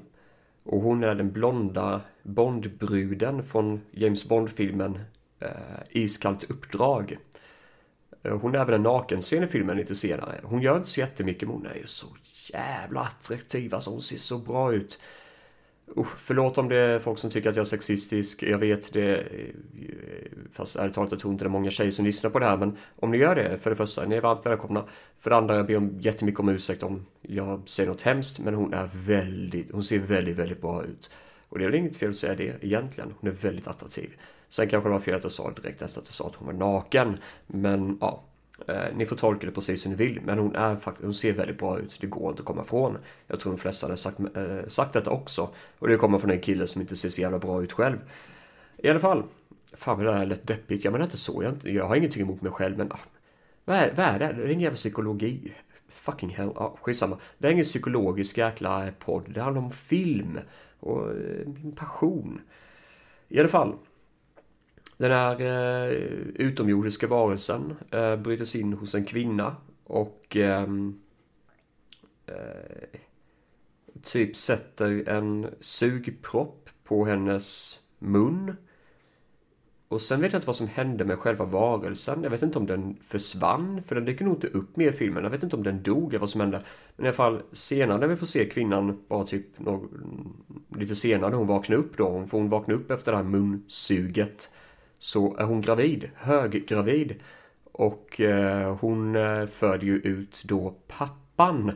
Och 0.64 0.80
hon 0.80 1.04
är 1.04 1.14
den 1.14 1.32
blonda 1.32 2.00
Bondbruden 2.22 3.42
från 3.42 3.80
James 3.90 4.28
Bond-filmen 4.28 4.98
eh, 5.40 5.48
Iskallt 5.90 6.44
uppdrag. 6.44 7.16
Eh, 8.22 8.38
hon 8.38 8.54
är 8.54 8.58
även 8.58 8.74
en 8.74 8.82
nakenscen 8.82 9.44
i 9.44 9.46
filmen 9.46 9.76
lite 9.76 9.94
senare. 9.94 10.40
Hon 10.42 10.62
gör 10.62 10.76
inte 10.76 10.88
så 10.88 11.00
jättemycket 11.00 11.48
men 11.48 11.56
hon 11.56 11.66
är 11.66 11.74
ju 11.74 11.86
så 11.86 12.06
jävla 12.52 13.00
attraktiv. 13.00 13.74
Alltså 13.74 13.90
hon 13.90 14.02
ser 14.02 14.16
så 14.16 14.38
bra 14.38 14.74
ut. 14.74 15.00
Usch, 15.96 16.18
förlåt 16.18 16.58
om 16.58 16.68
det 16.68 16.76
är 16.76 16.98
folk 16.98 17.18
som 17.18 17.30
tycker 17.30 17.50
att 17.50 17.56
jag 17.56 17.62
är 17.62 17.68
sexistisk. 17.68 18.42
Jag 18.42 18.58
vet 18.58 18.92
det. 18.92 19.16
Eh, 19.16 19.54
fast 20.52 20.76
ärligt 20.76 20.94
talat, 20.94 21.10
jag 21.10 21.20
tror 21.20 21.32
inte 21.32 21.44
det 21.44 21.48
är 21.48 21.50
många 21.50 21.70
tjejer 21.70 21.90
som 21.90 22.04
lyssnar 22.04 22.30
på 22.30 22.38
det 22.38 22.46
här. 22.46 22.56
Men 22.56 22.76
om 22.96 23.10
ni 23.10 23.18
gör 23.18 23.34
det, 23.34 23.58
för 23.58 23.70
det 23.70 23.76
första, 23.76 24.06
ni 24.06 24.16
är 24.16 24.20
varmt 24.20 24.46
välkomna. 24.46 24.84
För 25.18 25.30
det 25.30 25.36
andra, 25.36 25.56
jag 25.56 25.66
ber 25.66 25.76
om 25.76 26.00
jättemycket 26.00 26.40
om 26.40 26.48
ursäkt 26.48 26.82
om 26.82 27.06
jag 27.22 27.68
säger 27.68 27.88
något 27.90 28.02
hemskt. 28.02 28.40
Men 28.40 28.54
hon 28.54 28.74
är 28.74 28.90
väldigt, 28.94 29.72
hon 29.72 29.84
ser 29.84 29.98
väldigt, 29.98 30.36
väldigt 30.36 30.60
bra 30.60 30.84
ut. 30.84 31.10
Och 31.48 31.58
det 31.58 31.64
är 31.64 31.68
väl 31.70 31.78
inget 31.78 31.96
fel 31.96 32.10
att 32.10 32.16
säga 32.16 32.34
det 32.34 32.64
egentligen. 32.64 33.14
Hon 33.20 33.30
är 33.30 33.34
väldigt 33.34 33.68
attraktiv. 33.68 34.10
Sen 34.48 34.68
kanske 34.68 34.88
det 34.88 34.92
var 34.92 35.00
fel 35.00 35.14
att 35.14 35.22
jag 35.22 35.32
sa 35.32 35.50
det 35.50 35.62
direkt 35.62 35.82
efter 35.82 36.00
att 36.00 36.06
jag 36.06 36.14
sa 36.14 36.26
att 36.26 36.34
hon 36.34 36.46
var 36.46 36.54
naken. 36.54 37.18
Men 37.46 37.98
ja, 38.00 38.24
Eh, 38.68 38.96
ni 38.96 39.06
får 39.06 39.16
tolka 39.16 39.46
det 39.46 39.52
precis 39.52 39.82
som 39.82 39.90
ni 39.90 39.96
vill, 39.96 40.20
men 40.24 40.38
hon, 40.38 40.56
är, 40.56 40.76
hon 41.02 41.14
ser 41.14 41.32
väldigt 41.32 41.58
bra 41.58 41.78
ut. 41.78 41.98
Det 42.00 42.06
går 42.06 42.30
inte 42.30 42.40
att 42.40 42.46
komma 42.46 42.62
ifrån. 42.62 42.98
Jag 43.26 43.40
tror 43.40 43.52
de 43.52 43.58
flesta 43.58 43.86
hade 43.86 43.96
sagt, 43.96 44.18
eh, 44.20 44.66
sagt 44.66 44.92
detta 44.92 45.10
också. 45.10 45.48
Och 45.78 45.88
det 45.88 45.96
kommer 45.96 46.18
från 46.18 46.30
en 46.30 46.40
kille 46.40 46.66
som 46.66 46.80
inte 46.80 46.96
ser 46.96 47.08
så 47.08 47.20
jävla 47.20 47.38
bra 47.38 47.62
ut 47.62 47.72
själv. 47.72 47.98
I 48.76 48.88
alla 48.88 49.00
fall. 49.00 49.22
Fan 49.74 49.96
vad 49.96 50.06
det 50.06 50.14
här 50.14 50.26
lät 50.26 50.46
deppigt. 50.46 50.84
Jag 50.84 50.92
menar 50.92 51.04
inte 51.04 51.16
så. 51.16 51.42
Jag, 51.42 51.74
jag 51.74 51.84
har 51.84 51.96
ingenting 51.96 52.22
emot 52.22 52.42
mig 52.42 52.52
själv, 52.52 52.78
men 52.78 52.92
ah, 52.92 52.98
vad, 53.64 53.76
är, 53.76 53.92
vad 53.96 54.06
är 54.06 54.18
det? 54.18 54.32
Det 54.32 54.42
är 54.42 54.46
ingen 54.46 54.60
jävla 54.60 54.76
psykologi. 54.76 55.52
Fucking 55.88 56.30
hell. 56.30 56.52
Ja, 56.54 56.76
skitsamma. 56.82 57.18
Det 57.38 57.48
är 57.48 57.52
ingen 57.52 57.64
psykologisk 57.64 58.38
jäkla 58.38 58.88
podd. 58.98 59.24
Det 59.34 59.40
handlar 59.40 59.62
om 59.62 59.70
film 59.70 60.38
och 60.80 61.10
eh, 61.10 61.46
min 61.46 61.72
passion. 61.72 62.40
I 63.28 63.40
alla 63.40 63.48
fall. 63.48 63.74
Den 65.02 65.10
här 65.10 65.40
eh, 65.40 65.92
utomjordiska 66.34 67.06
varelsen 67.06 67.74
eh, 67.90 68.16
bryter 68.16 68.44
sig 68.44 68.60
in 68.60 68.72
hos 68.72 68.94
en 68.94 69.04
kvinna 69.04 69.56
och 69.84 70.36
ehm, 70.36 71.00
eh, 72.26 72.98
typ 74.02 74.36
sätter 74.36 75.08
en 75.08 75.46
sugpropp 75.60 76.70
på 76.84 77.04
hennes 77.04 77.78
mun. 77.98 78.56
Och 79.88 80.02
sen 80.02 80.20
vet 80.20 80.32
jag 80.32 80.38
inte 80.38 80.46
vad 80.46 80.56
som 80.56 80.68
hände 80.68 81.04
med 81.04 81.18
själva 81.18 81.44
varelsen. 81.44 82.22
Jag 82.22 82.30
vet 82.30 82.42
inte 82.42 82.58
om 82.58 82.66
den 82.66 82.96
försvann, 83.02 83.82
för 83.82 83.94
den 83.94 84.04
dyker 84.04 84.24
nog 84.24 84.34
inte 84.34 84.48
upp 84.48 84.76
mer 84.76 84.88
i 84.88 84.92
filmen. 84.92 85.24
Jag 85.24 85.30
vet 85.30 85.42
inte 85.42 85.56
om 85.56 85.62
den 85.62 85.82
dog 85.82 86.08
eller 86.08 86.20
vad 86.20 86.30
som 86.30 86.40
hände. 86.40 86.62
Men 86.96 87.06
i 87.06 87.08
alla 87.08 87.16
fall 87.16 87.42
senare 87.52 87.98
när 87.98 88.08
vi 88.08 88.16
får 88.16 88.26
se 88.26 88.44
kvinnan, 88.48 89.02
bara 89.08 89.24
typ 89.24 89.58
någon, 89.58 89.88
lite 90.76 90.94
senare 90.94 91.30
när 91.30 91.38
hon 91.38 91.46
vaknar 91.46 91.76
upp 91.76 91.96
då. 91.96 92.26
För 92.26 92.38
hon 92.38 92.48
vaknar 92.48 92.74
upp 92.74 92.90
efter 92.90 93.12
det 93.12 93.18
här 93.18 93.24
munsuget 93.24 94.50
så 95.02 95.36
är 95.36 95.44
hon 95.44 95.60
gravid, 95.60 96.10
höggravid. 96.14 97.14
Och 97.72 98.20
eh, 98.20 98.76
hon 98.76 99.16
eh, 99.16 99.46
föder 99.46 99.86
ju 99.86 99.94
ut 99.94 100.42
då 100.44 100.74
pappan 100.88 101.72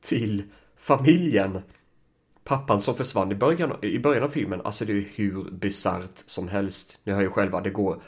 till 0.00 0.42
familjen. 0.76 1.62
Pappan 2.44 2.80
som 2.80 2.94
försvann 2.94 3.32
i 3.32 3.34
början, 3.34 3.72
i 3.82 3.98
början 3.98 4.22
av 4.22 4.28
filmen, 4.28 4.60
alltså 4.64 4.84
det 4.84 4.92
är 4.92 5.08
hur 5.14 5.50
bisarrt 5.50 6.18
som 6.26 6.48
helst. 6.48 7.00
Ni 7.04 7.12
hör 7.12 7.20
ju 7.20 7.30
själva, 7.30 7.60
det 7.60 7.70
går... 7.70 8.02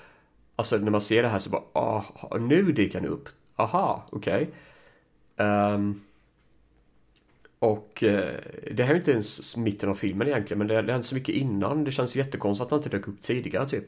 Alltså 0.56 0.76
när 0.76 0.90
man 0.90 1.00
ser 1.00 1.22
det 1.22 1.28
här 1.28 1.38
så 1.38 1.50
bara, 1.50 1.62
ah, 1.72 2.04
nu 2.40 2.72
dyker 2.72 3.00
han 3.00 3.08
upp. 3.08 3.28
Aha, 3.56 4.08
okej. 4.10 4.50
Okay. 5.36 5.46
Um, 5.46 6.00
och 7.58 8.02
eh, 8.02 8.40
det 8.72 8.84
här 8.84 8.94
är 8.94 8.98
inte 8.98 9.12
ens 9.12 9.56
mitten 9.56 9.88
av 9.88 9.94
filmen 9.94 10.28
egentligen, 10.28 10.58
men 10.58 10.66
det, 10.66 10.74
det 10.74 10.92
händer 10.92 11.02
så 11.02 11.14
mycket 11.14 11.34
innan. 11.34 11.84
Det 11.84 11.92
känns 11.92 12.16
jättekonstigt 12.16 12.64
att 12.64 12.70
han 12.70 12.78
inte 12.78 12.96
dök 12.96 13.08
upp 13.08 13.20
tidigare 13.20 13.68
typ. 13.68 13.86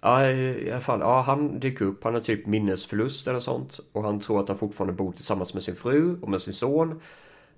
Ja, 0.00 0.30
i 0.30 0.70
alla 0.70 0.80
fall. 0.80 1.00
Ja, 1.00 1.20
han 1.20 1.60
dyker 1.60 1.84
upp. 1.84 2.04
Han 2.04 2.14
har 2.14 2.20
typ 2.20 2.46
minnesförlust 2.46 3.28
eller 3.28 3.40
sånt. 3.40 3.80
Och 3.92 4.02
han 4.02 4.20
tror 4.20 4.40
att 4.40 4.48
han 4.48 4.58
fortfarande 4.58 4.92
bor 4.92 5.12
tillsammans 5.12 5.54
med 5.54 5.62
sin 5.62 5.74
fru 5.74 6.20
och 6.20 6.28
med 6.28 6.40
sin 6.42 6.54
son. 6.54 7.00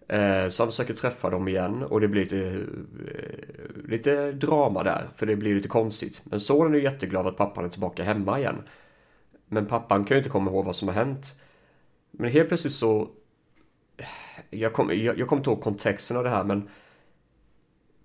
Eh, 0.08 0.48
så 0.48 0.62
han 0.62 0.70
försöker 0.70 0.94
träffa 0.94 1.30
dem 1.30 1.48
igen 1.48 1.82
och 1.82 2.00
det 2.00 2.08
blir 2.08 2.22
lite, 2.22 2.38
eh, 2.38 3.88
lite 3.88 4.32
drama 4.32 4.82
där. 4.82 5.08
För 5.14 5.26
det 5.26 5.36
blir 5.36 5.54
lite 5.54 5.68
konstigt. 5.68 6.22
Men 6.24 6.40
sonen 6.40 6.74
är 6.74 6.78
jätteglad 6.78 7.26
att 7.26 7.36
pappan 7.36 7.64
är 7.64 7.68
tillbaka 7.68 8.04
hemma 8.04 8.38
igen. 8.38 8.62
Men 9.46 9.66
pappan 9.66 10.04
kan 10.04 10.14
ju 10.14 10.18
inte 10.18 10.30
komma 10.30 10.50
ihåg 10.50 10.64
vad 10.64 10.76
som 10.76 10.88
har 10.88 10.94
hänt. 10.94 11.40
Men 12.10 12.30
helt 12.30 12.48
plötsligt 12.48 12.72
så... 12.72 13.10
Eh, 13.96 14.06
jag 14.50 14.72
kommer 14.72 14.94
jag, 14.94 15.18
jag 15.18 15.28
kom 15.28 15.38
inte 15.38 15.50
ihåg 15.50 15.60
kontexten 15.60 16.16
av 16.16 16.24
det 16.24 16.30
här 16.30 16.44
men... 16.44 16.68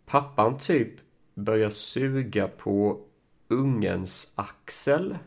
Pappan 0.05 0.57
typ 0.57 0.89
börjar 1.33 1.69
suga 1.69 2.47
på 2.47 3.01
ungens 3.47 4.33
axel. 4.35 5.17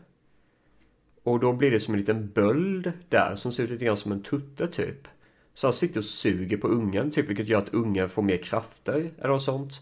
Och 1.23 1.39
då 1.39 1.53
blir 1.53 1.71
det 1.71 1.79
som 1.79 1.93
en 1.93 1.99
liten 1.99 2.29
böld 2.29 2.91
där 3.09 3.35
som 3.35 3.51
ser 3.51 3.63
ut 3.63 3.69
lite 3.69 3.85
grann 3.85 3.97
som 3.97 4.11
en 4.11 4.23
tutte 4.23 4.67
typ. 4.67 5.07
Så 5.53 5.67
han 5.67 5.73
sitter 5.73 5.99
och 5.99 6.05
suger 6.05 6.57
på 6.57 6.67
ungen 6.67 7.11
typ 7.11 7.29
vilket 7.29 7.47
gör 7.47 7.59
att 7.59 7.73
ungen 7.73 8.09
får 8.09 8.21
mer 8.21 8.37
krafter 8.37 9.11
eller 9.17 9.29
något 9.29 9.43
sånt. 9.43 9.73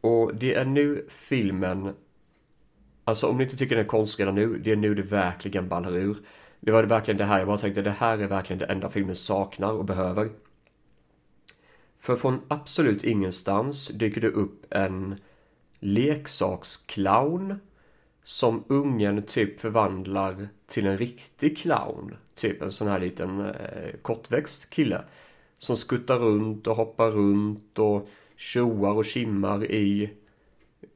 Och 0.00 0.34
det 0.34 0.54
är 0.54 0.64
nu 0.64 1.06
filmen 1.08 1.94
Alltså 3.08 3.26
om 3.26 3.36
ni 3.38 3.44
inte 3.44 3.56
tycker 3.56 3.76
den 3.76 3.84
är 3.84 3.88
konstig 3.88 4.22
redan 4.22 4.34
nu, 4.34 4.58
det 4.58 4.72
är 4.72 4.76
nu 4.76 4.94
det 4.94 5.02
verkligen 5.02 5.68
ballar 5.68 5.96
ur. 5.96 6.16
Det 6.60 6.72
var 6.72 6.82
det 6.82 6.88
verkligen 6.88 7.18
det 7.18 7.24
här 7.24 7.38
jag 7.38 7.46
bara 7.46 7.58
tänkte, 7.58 7.82
det 7.82 7.90
här 7.90 8.18
är 8.18 8.26
verkligen 8.26 8.58
det 8.58 8.66
enda 8.66 8.88
filmen 8.88 9.16
saknar 9.16 9.72
och 9.72 9.84
behöver. 9.84 10.28
För 11.98 12.16
från 12.16 12.40
absolut 12.48 13.04
ingenstans 13.04 13.88
dyker 13.88 14.20
det 14.20 14.28
upp 14.28 14.66
en 14.70 15.20
leksaksclown 15.80 17.60
som 18.24 18.64
ungen 18.68 19.22
typ 19.22 19.60
förvandlar 19.60 20.48
till 20.66 20.86
en 20.86 20.98
riktig 20.98 21.58
clown. 21.58 22.16
Typ 22.34 22.62
en 22.62 22.72
sån 22.72 22.88
här 22.88 23.00
liten 23.00 23.40
eh, 23.40 23.92
kortväxt 24.02 24.70
kille. 24.70 25.04
Som 25.58 25.76
skuttar 25.76 26.18
runt 26.18 26.66
och 26.66 26.76
hoppar 26.76 27.10
runt 27.10 27.78
och 27.78 28.08
tjoar 28.36 28.92
och 28.92 29.04
kimmar 29.04 29.64
i 29.64 30.10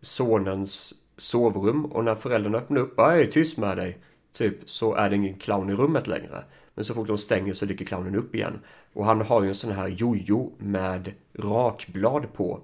sonens 0.00 0.94
sovrum. 1.16 1.84
Och 1.84 2.04
när 2.04 2.14
föräldrarna 2.14 2.58
öppnar 2.58 2.80
upp, 2.80 2.98
är 2.98 3.26
tyst 3.26 3.58
med 3.58 3.76
dig. 3.76 3.98
Typ 4.32 4.56
så 4.64 4.94
är 4.94 5.10
det 5.10 5.16
ingen 5.16 5.38
clown 5.38 5.70
i 5.70 5.74
rummet 5.74 6.06
längre. 6.06 6.44
Men 6.74 6.84
så 6.84 6.94
fort 6.94 7.08
de 7.08 7.18
stänger 7.18 7.52
så 7.52 7.66
dyker 7.66 7.84
clownen 7.84 8.14
upp 8.14 8.34
igen. 8.34 8.60
Och 8.92 9.04
han 9.04 9.20
har 9.20 9.42
ju 9.42 9.48
en 9.48 9.54
sån 9.54 9.72
här 9.72 9.88
jojo 9.88 10.52
med 10.58 11.12
rakblad 11.32 12.32
på. 12.32 12.60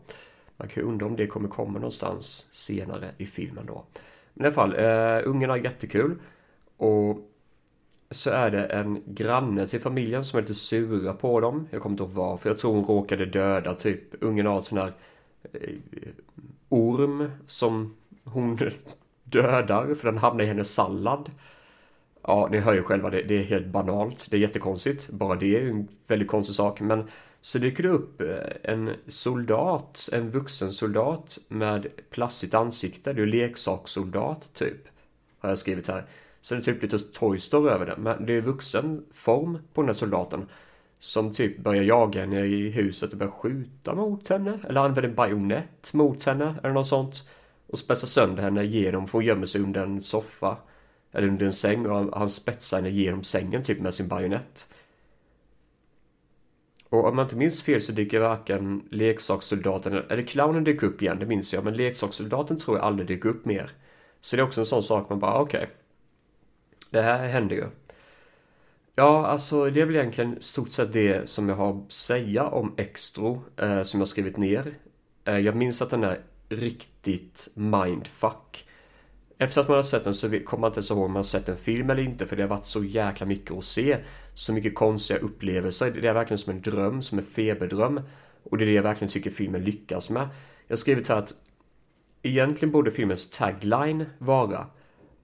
Man 0.59 0.69
kan 0.69 0.83
ju 0.83 0.88
undra 0.88 1.07
om 1.07 1.17
det 1.17 1.27
kommer 1.27 1.49
komma 1.49 1.79
någonstans 1.79 2.47
senare 2.50 3.11
i 3.19 3.27
filmen 3.27 3.67
då. 3.67 3.85
Men 4.35 4.45
i 4.45 4.47
alla 4.47 4.55
fall, 4.55 4.75
uh, 4.75 5.29
ungen 5.29 5.50
har 5.50 5.57
jättekul. 5.57 6.19
Och 6.77 7.19
så 8.11 8.31
är 8.31 8.50
det 8.50 8.65
en 8.65 9.03
granne 9.07 9.67
till 9.67 9.81
familjen 9.81 10.25
som 10.25 10.38
är 10.38 10.43
lite 10.43 10.55
sura 10.55 11.12
på 11.12 11.41
dem. 11.41 11.69
Jag 11.71 11.83
kommer 11.83 11.95
inte 11.95 12.03
ihåg 12.03 12.12
varför. 12.12 12.50
Jag 12.50 12.59
tror 12.59 12.75
hon 12.75 12.85
råkade 12.85 13.27
döda 13.27 13.75
typ. 13.75 14.03
Ungen 14.25 14.47
har 14.47 14.59
ett 14.59 14.67
sån 14.67 14.79
här 14.79 14.93
uh, 15.55 15.79
orm 16.69 17.31
som 17.47 17.97
hon 18.25 18.59
dödar 19.25 19.95
för 19.95 20.11
den 20.11 20.19
hamnar 20.19 20.45
i 20.45 20.47
hennes 20.47 20.75
sallad. 20.75 21.31
Ja, 22.23 22.49
ni 22.50 22.59
hör 22.59 22.75
ju 22.75 22.83
själva, 22.83 23.11
det, 23.11 23.23
det 23.23 23.38
är 23.38 23.45
helt 23.45 23.67
banalt. 23.67 24.27
Det 24.31 24.37
är 24.37 24.41
jättekonstigt. 24.41 25.11
Bara 25.11 25.35
det 25.35 25.57
är 25.57 25.61
ju 25.61 25.71
en 25.71 25.88
väldigt 26.07 26.29
konstig 26.29 26.57
sak. 26.57 26.81
Men 26.81 27.09
så 27.42 27.59
dyker 27.59 27.83
det 27.83 27.88
upp 27.88 28.21
eh, 28.21 28.73
en 28.73 28.95
soldat, 29.09 30.09
en 30.12 30.30
vuxen 30.30 30.73
soldat 30.73 31.38
med 31.49 31.87
plastigt 32.11 32.54
ansikte. 32.54 33.12
Det 33.12 33.21
är 33.21 33.26
ju 33.26 33.33
leksakssoldat 33.33 34.50
typ. 34.54 34.88
Har 35.38 35.49
jag 35.49 35.59
skrivit 35.59 35.88
här. 35.88 36.04
Så 36.40 36.54
det 36.54 36.61
är 36.61 36.62
typ 36.62 36.83
lite 36.83 36.99
Toy 36.99 37.38
Story 37.38 37.71
över 37.71 37.87
det. 37.87 37.97
Men 37.99 38.26
det 38.26 38.33
är 38.33 38.40
vuxen 38.40 39.04
form 39.12 39.59
på 39.75 39.83
den 39.83 39.88
här 39.88 39.95
soldaten. 39.95 40.47
Som 40.99 41.33
typ 41.33 41.59
börjar 41.59 41.83
jaga 41.83 42.21
henne 42.21 42.47
i 42.47 42.71
huset 42.71 43.12
och 43.12 43.18
börjar 43.18 43.33
skjuta 43.33 43.95
mot 43.95 44.28
henne. 44.28 44.59
Eller 44.68 44.80
använder 44.80 45.11
bajonett 45.11 45.92
mot 45.92 46.25
henne. 46.25 46.54
Eller 46.62 46.75
något 46.75 46.87
sånt. 46.87 47.28
Och 47.66 47.78
spetsar 47.78 48.07
sönder 48.07 48.42
henne 48.42 48.64
genom, 48.64 49.07
för 49.07 49.12
hon 49.12 49.25
gömmer 49.25 49.47
sig 49.47 49.61
under 49.61 49.83
en 49.83 50.02
soffa. 50.02 50.57
Eller 51.12 51.28
under 51.28 51.47
en 51.47 51.52
säng 51.52 51.87
och 51.87 52.18
han 52.18 52.30
spetsar 52.30 52.76
henne 52.76 52.90
genom 52.90 53.25
sängen 53.25 53.62
typ 53.62 53.80
med 53.80 53.95
sin 53.95 54.09
bajonett. 54.09 54.68
Och 56.88 57.04
om 57.04 57.16
man 57.16 57.25
inte 57.25 57.37
minns 57.37 57.62
fel 57.62 57.83
så 57.83 57.92
dyker 57.92 58.21
varken 58.21 58.88
leksakssoldaten 58.90 59.92
eller 59.92 60.23
clownen 60.23 60.64
dyker 60.64 60.87
upp 60.87 61.02
igen, 61.02 61.18
det 61.18 61.26
minns 61.26 61.54
jag. 61.54 61.64
Men 61.64 61.76
leksakssoldaten 61.76 62.59
tror 62.59 62.76
jag 62.76 62.87
aldrig 62.87 63.09
dyker 63.09 63.28
upp 63.28 63.45
mer. 63.45 63.71
Så 64.21 64.37
det 64.37 64.42
är 64.42 64.47
också 64.47 64.61
en 64.61 64.66
sån 64.66 64.83
sak 64.83 65.11
man 65.11 65.18
bara, 65.18 65.40
okej. 65.40 65.59
Okay. 65.59 65.68
Det 66.90 67.02
här 67.02 67.28
händer 67.28 67.57
ju. 67.57 67.64
Ja, 68.95 69.26
alltså 69.26 69.71
det 69.71 69.80
är 69.80 69.87
väl 69.87 69.97
egentligen 69.97 70.37
stort 70.40 70.73
sett 70.73 70.92
det 70.92 71.28
som 71.28 71.49
jag 71.49 71.57
har 71.57 71.71
att 71.71 71.92
säga 71.92 72.47
om 72.47 72.75
Extro 72.76 73.42
eh, 73.57 73.83
som 73.83 74.00
jag 74.00 74.09
skrivit 74.09 74.37
ner. 74.37 74.75
Eh, 75.25 75.38
jag 75.38 75.57
minns 75.57 75.83
att 75.83 75.90
den 75.90 76.04
är 76.04 76.21
riktigt 76.49 77.49
mindfuck. 77.54 78.68
Efter 79.38 79.61
att 79.61 79.68
man 79.68 79.76
har 79.76 79.83
sett 79.83 80.04
den 80.04 80.14
så 80.14 80.28
kommer 80.28 80.61
man 80.61 80.68
inte 80.68 80.78
ens 80.78 80.90
ihåg 80.90 81.04
om 81.04 81.12
man 81.12 81.16
har 81.16 81.23
sett 81.23 81.49
en 81.49 81.57
film 81.57 81.90
eller 81.90 82.02
inte 82.02 82.26
för 82.26 82.37
det 82.37 82.42
har 82.42 82.49
varit 82.49 82.66
så 82.66 82.85
jäkla 82.85 83.26
mycket 83.26 83.57
att 83.57 83.64
se. 83.64 83.97
Så 84.35 84.52
mycket 84.52 84.75
konstiga 84.75 85.21
upplevelser. 85.21 85.90
Det 85.90 86.09
är 86.09 86.14
verkligen 86.14 86.38
som 86.38 86.52
en 86.52 86.62
dröm, 86.62 87.02
som 87.02 87.18
en 87.18 87.25
feberdröm. 87.25 88.00
Och 88.42 88.59
det 88.59 88.64
är 88.64 88.66
det 88.66 88.73
jag 88.73 88.83
verkligen 88.83 89.11
tycker 89.11 89.30
filmen 89.30 89.64
lyckas 89.64 90.11
med. 90.11 90.28
Jag 90.66 90.73
har 90.73 90.76
skrivit 90.76 91.09
här 91.09 91.16
att 91.16 91.35
egentligen 92.23 92.73
borde 92.73 92.90
filmens 92.90 93.30
tagline 93.30 94.04
vara 94.18 94.66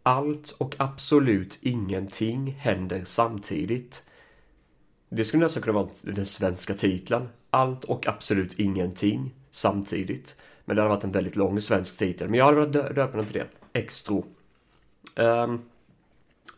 Allt 0.06 0.50
och 0.50 0.74
absolut 0.78 1.58
ingenting 1.62 2.50
händer 2.50 3.02
samtidigt. 3.04 4.02
Det 5.08 5.24
skulle 5.24 5.42
nästan 5.42 5.62
kunna 5.62 5.74
vara 5.74 5.88
den 6.02 6.26
svenska 6.26 6.74
titeln. 6.74 7.28
Allt 7.50 7.84
och 7.84 8.06
absolut 8.06 8.58
ingenting 8.58 9.34
samtidigt. 9.50 10.38
Men 10.64 10.76
det 10.76 10.82
hade 10.82 10.94
varit 10.94 11.04
en 11.04 11.12
väldigt 11.12 11.36
lång 11.36 11.60
svensk 11.60 11.98
titel. 11.98 12.28
Men 12.28 12.38
jag 12.38 12.44
hade 12.44 12.56
velat 12.56 12.94
döpa 12.94 13.16
den 13.16 13.26
till 13.26 13.34
det. 13.34 13.63
Extro. 13.74 14.24
Um, 15.16 15.24
ehm, 15.26 15.62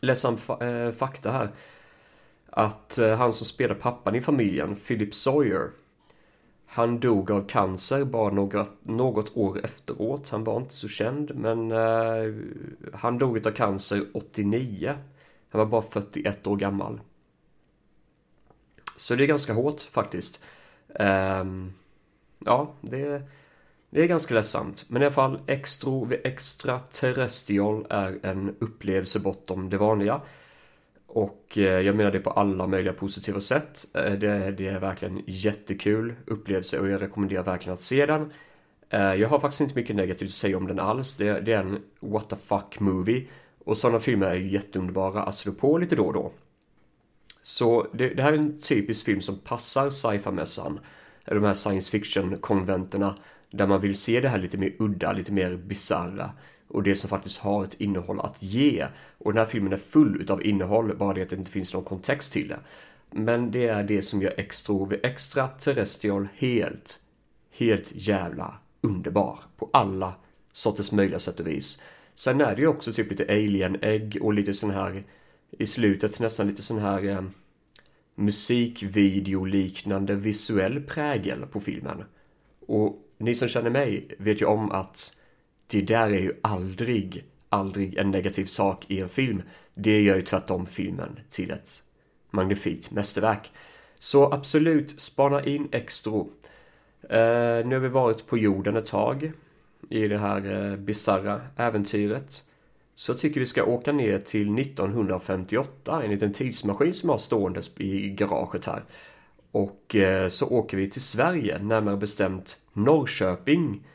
ledsam 0.01 0.37
fa 0.37 0.65
äh, 0.65 0.91
fakta 0.91 1.31
här. 1.31 1.49
Att 2.49 2.99
uh, 3.01 3.15
han 3.15 3.33
som 3.33 3.45
spelar 3.45 3.75
pappan 3.75 4.15
i 4.15 4.21
familjen, 4.21 4.75
Philip 4.75 5.13
Sawyer. 5.13 5.71
Han 6.65 6.99
dog 6.99 7.31
av 7.31 7.47
cancer 7.47 8.05
bara 8.05 8.33
några, 8.33 8.65
något 8.81 9.37
år 9.37 9.65
efteråt. 9.65 10.29
Han 10.29 10.43
var 10.43 10.57
inte 10.57 10.75
så 10.75 10.87
känd 10.87 11.35
men 11.35 11.71
uh, 11.71 12.35
han 12.93 13.17
dog 13.17 13.47
av 13.47 13.51
cancer 13.51 14.05
89. 14.13 14.95
Han 15.49 15.59
var 15.59 15.65
bara 15.65 15.81
41 15.81 16.47
år 16.47 16.55
gammal. 16.55 16.99
Så 18.97 19.15
det 19.15 19.23
är 19.23 19.27
ganska 19.27 19.53
hårt 19.53 19.81
faktiskt. 19.81 20.43
Um, 20.87 21.73
ja, 22.45 22.73
det, 22.81 23.21
det 23.89 24.01
är 24.01 24.07
ganska 24.07 24.33
ledsamt. 24.33 24.85
Men 24.87 25.01
i 25.01 25.05
alla 25.05 25.13
fall, 25.13 25.39
extro, 25.47 26.11
extraterrestrial 26.23 27.85
är 27.89 28.25
en 28.25 28.55
upplevelse 28.59 29.19
bortom 29.19 29.69
det 29.69 29.77
vanliga. 29.77 30.21
Och 31.07 31.57
eh, 31.57 31.63
jag 31.63 31.95
menar 31.95 32.11
det 32.11 32.19
på 32.19 32.29
alla 32.29 32.67
möjliga 32.67 32.93
positiva 32.93 33.41
sätt. 33.41 33.85
Eh, 33.93 34.11
det, 34.11 34.51
det 34.51 34.67
är 34.67 34.79
verkligen 34.79 35.23
jättekul 35.27 36.15
upplevelse 36.25 36.79
och 36.79 36.89
jag 36.89 37.01
rekommenderar 37.01 37.43
verkligen 37.43 37.73
att 37.73 37.81
se 37.81 38.05
den. 38.05 38.31
Eh, 38.89 39.13
jag 39.13 39.29
har 39.29 39.39
faktiskt 39.39 39.61
inte 39.61 39.75
mycket 39.75 39.95
negativt 39.95 40.27
att 40.27 40.33
säga 40.33 40.57
om 40.57 40.67
den 40.67 40.79
alls. 40.79 41.17
Det, 41.17 41.39
det 41.39 41.53
är 41.53 41.59
en 41.59 41.79
what 41.99 42.29
the 42.29 42.35
fuck 42.35 42.79
movie. 42.79 43.27
Och 43.65 43.77
sådana 43.77 43.99
filmer 43.99 44.27
är 44.27 44.35
ju 44.35 44.49
jätteunderbara 44.49 45.23
att 45.23 45.37
slå 45.37 45.51
på 45.51 45.77
lite 45.77 45.95
då 45.95 46.05
och 46.05 46.13
då. 46.13 46.31
Så 47.43 47.87
det, 47.93 48.09
det 48.09 48.23
här 48.23 48.33
är 48.33 48.37
en 48.37 48.59
typisk 48.59 49.05
film 49.05 49.21
som 49.21 49.37
passar 49.37 49.89
sci-fi-mässan. 49.89 50.79
De 51.25 51.43
här 51.43 51.53
science 51.53 51.91
fiction-konventerna. 51.91 53.15
Där 53.51 53.67
man 53.67 53.81
vill 53.81 53.95
se 53.95 54.21
det 54.21 54.29
här 54.29 54.37
lite 54.37 54.57
mer 54.57 54.73
udda, 54.79 55.13
lite 55.13 55.31
mer 55.31 55.57
bizarra. 55.57 56.31
Och 56.67 56.83
det 56.83 56.95
som 56.95 57.09
faktiskt 57.09 57.37
har 57.37 57.63
ett 57.63 57.81
innehåll 57.81 58.19
att 58.19 58.43
ge. 58.43 58.87
Och 59.17 59.33
den 59.33 59.39
här 59.39 59.45
filmen 59.45 59.73
är 59.73 59.77
full 59.77 60.21
utav 60.21 60.45
innehåll, 60.45 60.97
bara 60.97 61.13
det 61.13 61.21
att 61.21 61.29
det 61.29 61.35
inte 61.35 61.51
finns 61.51 61.73
någon 61.73 61.83
kontext 61.83 62.31
till 62.31 62.47
det. 62.47 62.59
Men 63.11 63.51
det 63.51 63.67
är 63.67 63.83
det 63.83 64.01
som 64.01 64.21
gör 64.21 64.33
extra, 64.37 64.87
extra 65.03 65.47
terrestrial 65.47 66.27
helt, 66.35 66.99
helt 67.51 67.91
jävla 67.95 68.57
underbar. 68.81 69.39
På 69.57 69.69
alla 69.73 70.13
sorters 70.53 70.91
möjliga 70.91 71.19
sätt 71.19 71.39
och 71.39 71.47
vis. 71.47 71.81
Sen 72.15 72.41
är 72.41 72.55
det 72.55 72.61
ju 72.61 72.67
också 72.67 72.93
typ 72.93 73.09
lite 73.09 73.23
alien-ägg 73.23 74.17
och 74.21 74.33
lite 74.33 74.53
sån 74.53 74.71
här 74.71 75.03
i 75.51 75.67
slutet 75.67 76.19
nästan 76.19 76.47
lite 76.47 76.61
sån 76.61 76.79
här 76.79 77.03
eh, 77.03 77.23
musikvideoliknande 78.15 80.15
visuell 80.15 80.81
prägel 80.81 81.45
på 81.45 81.59
filmen. 81.59 82.03
Och 82.67 83.06
ni 83.17 83.35
som 83.35 83.47
känner 83.47 83.69
mig 83.69 84.07
vet 84.17 84.41
ju 84.41 84.45
om 84.45 84.71
att 84.71 85.15
det 85.67 85.81
där 85.81 86.09
är 86.09 86.19
ju 86.19 86.33
aldrig, 86.41 87.23
aldrig 87.49 87.97
en 87.97 88.11
negativ 88.11 88.45
sak 88.45 88.85
i 88.87 89.01
en 89.01 89.09
film. 89.09 89.41
Det 89.73 90.01
gör 90.01 90.15
ju 90.15 90.21
tvärtom 90.21 90.65
filmen 90.65 91.19
till 91.29 91.51
ett 91.51 91.83
magnifikt 92.29 92.91
mästerverk. 92.91 93.51
Så 93.99 94.33
absolut, 94.33 95.01
spana 95.01 95.43
in 95.43 95.67
Extro. 95.71 96.29
Uh, 97.03 97.65
nu 97.65 97.75
har 97.75 97.79
vi 97.79 97.87
varit 97.87 98.27
på 98.27 98.37
jorden 98.37 98.75
ett 98.75 98.85
tag 98.85 99.31
i 99.89 100.07
det 100.07 100.17
här 100.17 100.51
eh, 100.51 100.71
uh, 100.71 100.77
bizarra 100.77 101.41
äventyret. 101.57 102.43
Så 102.95 103.11
jag 103.11 103.19
tycker 103.19 103.39
vi 103.39 103.45
ska 103.45 103.63
åka 103.63 103.91
ner 103.91 104.19
till 104.19 104.59
1958, 104.59 106.03
en 106.03 106.11
liten 106.11 106.33
tidsmaskin 106.33 106.93
som 106.93 107.09
har 107.09 107.17
ståendes 107.17 107.77
i 107.77 108.09
garaget 108.09 108.65
här. 108.65 108.83
Och 109.57 109.95
eh, 109.95 110.29
så 110.29 110.47
åker 110.47 110.77
vi 110.77 110.89
till 110.89 111.01
Sverige, 111.01 111.59
närmare 111.59 111.97
bestämt 111.97 112.57
Norrköping. 112.73 113.87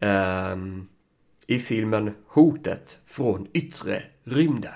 Ehm, 0.00 0.88
I 1.46 1.58
filmen 1.58 2.14
Hotet 2.26 2.98
från 3.06 3.48
yttre 3.52 4.02
rymden. 4.24 4.72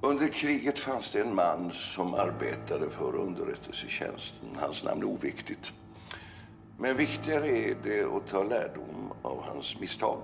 Under 0.00 0.28
kriget 0.28 0.78
fanns 0.78 1.10
det 1.10 1.20
en 1.20 1.34
man 1.34 1.70
som 1.72 2.14
arbetade 2.14 2.90
för 2.90 3.16
underrättelsetjänsten. 3.16 4.48
Hans 4.56 4.84
namn 4.84 5.02
är 5.02 5.06
oviktigt. 5.06 5.72
Men 6.78 6.96
viktigare 6.96 7.48
är 7.48 7.76
det 7.82 8.04
att 8.04 8.26
ta 8.26 8.42
lärdom 8.42 9.12
av 9.22 9.42
hans 9.42 9.80
misstag. 9.80 10.20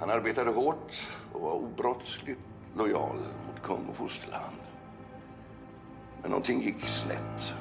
Han 0.00 0.10
arbetade 0.10 0.50
hårt 0.50 1.06
och 1.32 1.40
var 1.40 1.52
obrottsligt 1.52 2.46
lojal 2.76 3.16
mot 3.16 3.62
kung 3.62 3.86
och 3.90 3.96
fosterland. 3.96 4.63
Men 6.24 6.30
någonting 6.30 6.62
gick 6.62 6.80
snett. 6.80 7.54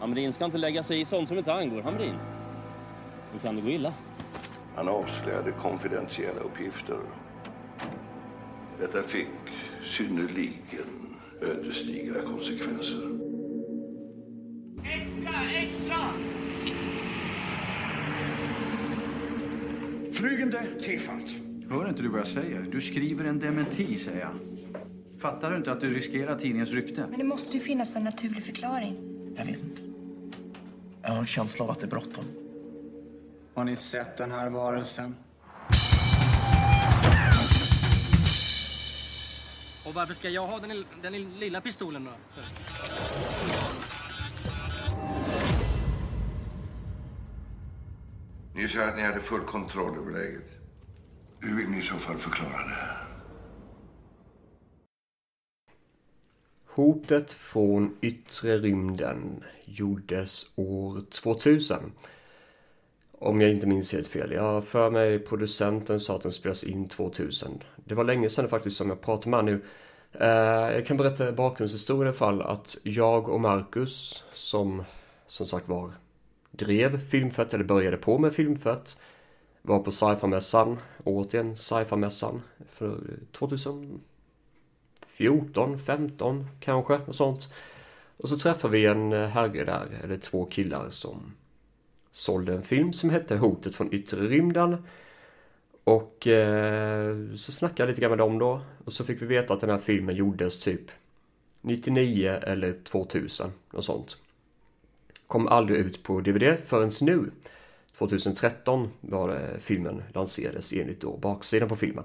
Hamrin 0.00 0.32
ska 0.32 0.44
inte 0.44 0.58
lägga 0.58 0.82
sig 0.82 1.00
i 1.00 1.04
sånt 1.04 1.28
som 1.28 1.38
inte 1.38 1.52
angår 1.54 1.82
Hamrin. 1.82 2.14
Nu 3.32 3.38
kan 3.42 3.56
det 3.56 3.62
gå 3.62 3.68
illa. 3.68 3.92
Han 4.74 4.88
avslöjade 4.88 5.50
konfidentiella 5.52 6.40
uppgifter. 6.40 6.98
Detta 8.80 9.02
fick 9.02 9.28
synnerligen 9.82 11.16
ödesdigra 11.40 12.22
konsekvenser. 12.22 13.18
Extra, 14.84 15.34
extra! 15.54 15.96
Flygande 20.12 20.64
tefat. 20.84 21.24
Hör 21.70 21.88
inte 21.88 22.02
du 22.02 22.08
vad 22.08 22.20
jag 22.20 22.26
säger? 22.26 22.62
Du 22.72 22.80
skriver 22.80 23.24
en 23.24 23.38
dementi, 23.38 23.96
säger 23.96 24.20
jag. 24.20 24.63
Fattar 25.24 25.50
du 25.50 25.56
inte 25.56 25.72
att 25.72 25.80
du 25.80 25.94
riskerar 25.94 26.38
tidningens 26.38 26.72
rykte? 26.72 27.06
Men 27.10 27.18
det 27.18 27.24
måste 27.24 27.56
ju 27.56 27.62
finnas 27.62 27.96
en 27.96 28.04
naturlig 28.04 28.44
förklaring. 28.44 28.96
Jag 29.36 29.44
vet 29.44 29.54
inte. 29.54 29.80
Jag 31.02 31.10
har 31.10 31.18
en 31.18 31.26
känsla 31.26 31.64
av 31.64 31.70
att 31.70 31.80
det 31.80 31.86
är 31.86 31.90
bråttom. 31.90 32.24
Har 33.54 33.64
ni 33.64 33.76
sett 33.76 34.16
den 34.16 34.30
här 34.30 34.50
varelsen? 34.50 35.16
Och 39.84 39.94
varför 39.94 40.14
ska 40.14 40.28
jag 40.28 40.46
ha 40.46 40.58
den, 40.58 40.84
den 41.02 41.38
lilla 41.38 41.60
pistolen 41.60 42.04
då? 42.04 42.10
Ni 48.54 48.68
sa 48.68 48.84
att 48.84 48.96
ni 48.96 49.02
hade 49.02 49.20
full 49.20 49.40
kontroll 49.40 49.98
över 49.98 50.12
läget. 50.12 50.50
Hur 51.40 51.56
vill 51.56 51.68
ni 51.68 51.78
i 51.78 51.82
så 51.82 51.94
fall 51.94 52.16
förklara 52.16 52.68
det? 52.68 53.03
Hotet 56.74 57.32
från 57.32 57.96
yttre 58.00 58.58
rymden 58.58 59.44
gjordes 59.64 60.52
år 60.56 61.02
2000 61.10 61.76
om 63.12 63.40
jag 63.40 63.50
inte 63.50 63.66
minns 63.66 63.92
helt 63.92 64.06
fel. 64.06 64.32
Jag 64.32 64.42
har 64.42 64.60
för 64.60 64.90
mig 64.90 65.18
producenten 65.18 66.00
sa 66.00 66.16
att 66.16 66.22
den 66.22 66.32
spelas 66.32 66.64
in 66.64 66.88
2000. 66.88 67.62
Det 67.76 67.94
var 67.94 68.04
länge 68.04 68.28
sedan 68.28 68.48
faktiskt 68.48 68.76
som 68.76 68.88
jag 68.88 69.00
pratade 69.00 69.30
med 69.30 69.44
nu. 69.44 69.64
Eh, 70.12 70.74
jag 70.74 70.86
kan 70.86 70.96
berätta 70.96 71.32
bakgrundshistorien 71.32 72.04
i 72.04 72.08
alla 72.08 72.16
fall 72.16 72.42
att 72.42 72.76
jag 72.82 73.28
och 73.28 73.40
Marcus 73.40 74.24
som 74.34 74.84
som 75.28 75.46
sagt 75.46 75.68
var 75.68 75.92
drev 76.50 77.00
Filmfett 77.06 77.54
eller 77.54 77.64
började 77.64 77.96
på 77.96 78.18
med 78.18 78.34
Filmfett 78.34 79.00
var 79.62 79.78
på 79.78 79.90
sci-fi-mässan, 79.90 80.78
återigen 81.04 81.56
sci-fi-mässan 81.56 82.42
för 82.68 83.00
2000. 83.32 84.00
14, 85.16 85.78
15 85.78 86.46
kanske, 86.60 86.94
och 86.94 87.14
sånt. 87.14 87.52
Och 88.16 88.28
så 88.28 88.38
träffade 88.38 88.72
vi 88.72 88.86
en 88.86 89.12
eh, 89.12 89.28
herre 89.28 89.64
där, 89.64 89.86
eller 90.04 90.16
två 90.16 90.44
killar 90.44 90.90
som 90.90 91.34
sålde 92.12 92.54
en 92.54 92.62
film 92.62 92.92
som 92.92 93.10
hette 93.10 93.36
Hotet 93.36 93.76
från 93.76 93.94
yttre 93.94 94.20
rymden. 94.20 94.76
Och 95.84 96.26
eh, 96.26 97.16
så 97.34 97.52
snackade 97.52 97.82
jag 97.82 97.88
lite 97.88 98.00
grann 98.00 98.10
med 98.10 98.18
dem 98.18 98.38
då. 98.38 98.60
Och 98.84 98.92
så 98.92 99.04
fick 99.04 99.22
vi 99.22 99.26
veta 99.26 99.54
att 99.54 99.60
den 99.60 99.70
här 99.70 99.78
filmen 99.78 100.16
gjordes 100.16 100.60
typ 100.60 100.90
99 101.60 102.30
eller 102.30 102.72
2000. 102.84 103.50
och 103.72 103.84
sånt. 103.84 104.16
Kom 105.26 105.48
aldrig 105.48 105.78
ut 105.78 106.02
på 106.02 106.20
DVD 106.20 106.58
förrän 106.64 106.90
nu. 107.00 107.30
2013 107.98 108.90
var 109.00 109.28
det 109.28 109.60
filmen 109.60 110.02
lanserades 110.14 110.72
enligt 110.72 111.00
då 111.00 111.16
baksidan 111.16 111.68
på 111.68 111.76
filmen. 111.76 112.04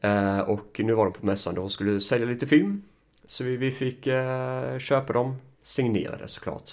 Eh, 0.00 0.38
och 0.38 0.80
nu 0.84 0.92
var 0.92 1.04
de 1.04 1.12
på 1.12 1.26
mässan 1.26 1.54
då 1.54 1.62
och 1.62 1.72
skulle 1.72 2.00
sälja 2.00 2.26
lite 2.26 2.46
film. 2.46 2.82
Så 3.26 3.44
vi, 3.44 3.56
vi 3.56 3.70
fick 3.70 4.06
eh, 4.06 4.78
köpa 4.78 5.12
dem 5.12 5.36
signerade 5.62 6.28
såklart. 6.28 6.70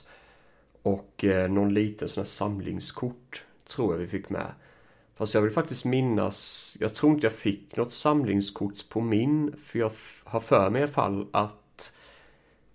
Och 0.81 1.23
eh, 1.23 1.51
någon 1.51 1.73
liten 1.73 2.09
sån 2.09 2.21
här 2.21 2.25
samlingskort 2.25 3.43
tror 3.67 3.93
jag 3.93 3.99
vi 3.99 4.07
fick 4.07 4.29
med. 4.29 4.51
Fast 5.15 5.33
jag 5.33 5.41
vill 5.41 5.51
faktiskt 5.51 5.85
minnas, 5.85 6.77
jag 6.79 6.93
tror 6.93 7.13
inte 7.13 7.25
jag 7.25 7.33
fick 7.33 7.75
något 7.75 7.93
samlingskort 7.93 8.89
på 8.89 9.01
min, 9.01 9.55
för 9.57 9.79
jag 9.79 9.91
har 10.23 10.39
för 10.39 10.69
mig 10.69 10.79
i 10.79 10.83
alla 10.83 10.91
fall 10.91 11.27
att 11.31 11.93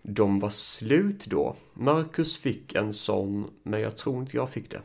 de 0.02 0.38
var 0.38 0.50
slut 0.50 1.26
då. 1.26 1.57
Marcus 1.74 2.37
fick 2.37 2.74
en 2.74 2.94
sån, 2.94 3.50
men 3.62 3.80
jag 3.80 3.96
tror 3.96 4.20
inte 4.20 4.37
jag 4.37 4.50
fick 4.50 4.70
det. 4.70 4.80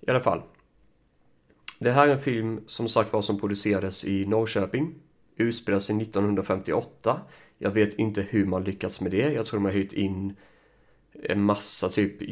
I 0.00 0.10
alla 0.10 0.20
fall. 0.20 0.42
Det 1.78 1.90
här 1.90 2.08
är 2.08 2.12
en 2.12 2.20
film 2.20 2.60
som 2.66 2.88
sagt 2.88 3.12
var 3.12 3.22
som 3.22 3.40
producerades 3.40 4.04
i 4.04 4.26
Norrköping. 4.26 4.94
Utspelar 5.36 5.78
sig 5.78 6.02
1958. 6.02 7.20
Jag 7.58 7.70
vet 7.70 7.94
inte 7.94 8.22
hur 8.22 8.46
man 8.46 8.64
lyckats 8.64 9.00
med 9.00 9.10
det. 9.12 9.32
Jag 9.32 9.46
tror 9.46 9.60
de 9.60 9.64
har 9.64 9.72
hyrt 9.72 9.92
in 9.92 10.36
en 11.22 11.42
massa 11.42 11.88
typ 11.88 12.22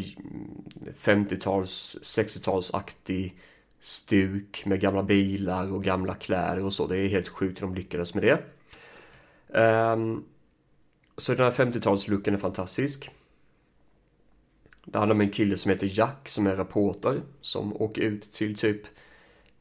50-tals, 0.96 1.96
60-talsaktig 2.02 3.32
stuk 3.80 4.62
med 4.66 4.80
gamla 4.80 5.02
bilar 5.02 5.72
och 5.72 5.84
gamla 5.84 6.14
kläder 6.14 6.64
och 6.64 6.72
så. 6.72 6.86
Det 6.86 6.98
är 6.98 7.08
helt 7.08 7.28
sjukt 7.28 7.62
hur 7.62 7.66
de 7.66 7.74
lyckades 7.74 8.14
med 8.14 8.24
det. 8.24 8.42
Um, 9.92 10.24
så 11.16 11.34
den 11.34 11.44
här 11.44 11.52
50-talslooken 11.52 12.32
är 12.32 12.36
fantastisk. 12.36 13.10
Det 14.84 14.98
handlar 14.98 15.14
om 15.14 15.20
en 15.20 15.30
kille 15.30 15.58
som 15.58 15.70
heter 15.70 15.88
Jack 15.92 16.28
som 16.28 16.46
är 16.46 16.56
reporter 16.56 17.20
som 17.40 17.82
åker 17.82 18.02
ut 18.02 18.32
till 18.32 18.56
typ 18.56 18.82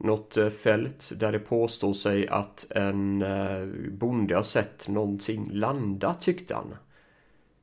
något 0.04 0.38
eh, 0.38 0.50
fält 0.50 1.12
där 1.20 1.32
det 1.32 1.40
påstår 1.40 1.94
sig 1.94 2.28
att 2.28 2.68
en 2.70 3.22
eh, 3.22 3.66
bonde 3.92 4.36
har 4.36 4.44
sett 4.44 4.88
någonting 4.88 5.50
landa 5.52 6.14
tyckte 6.14 6.56
han. 6.56 6.76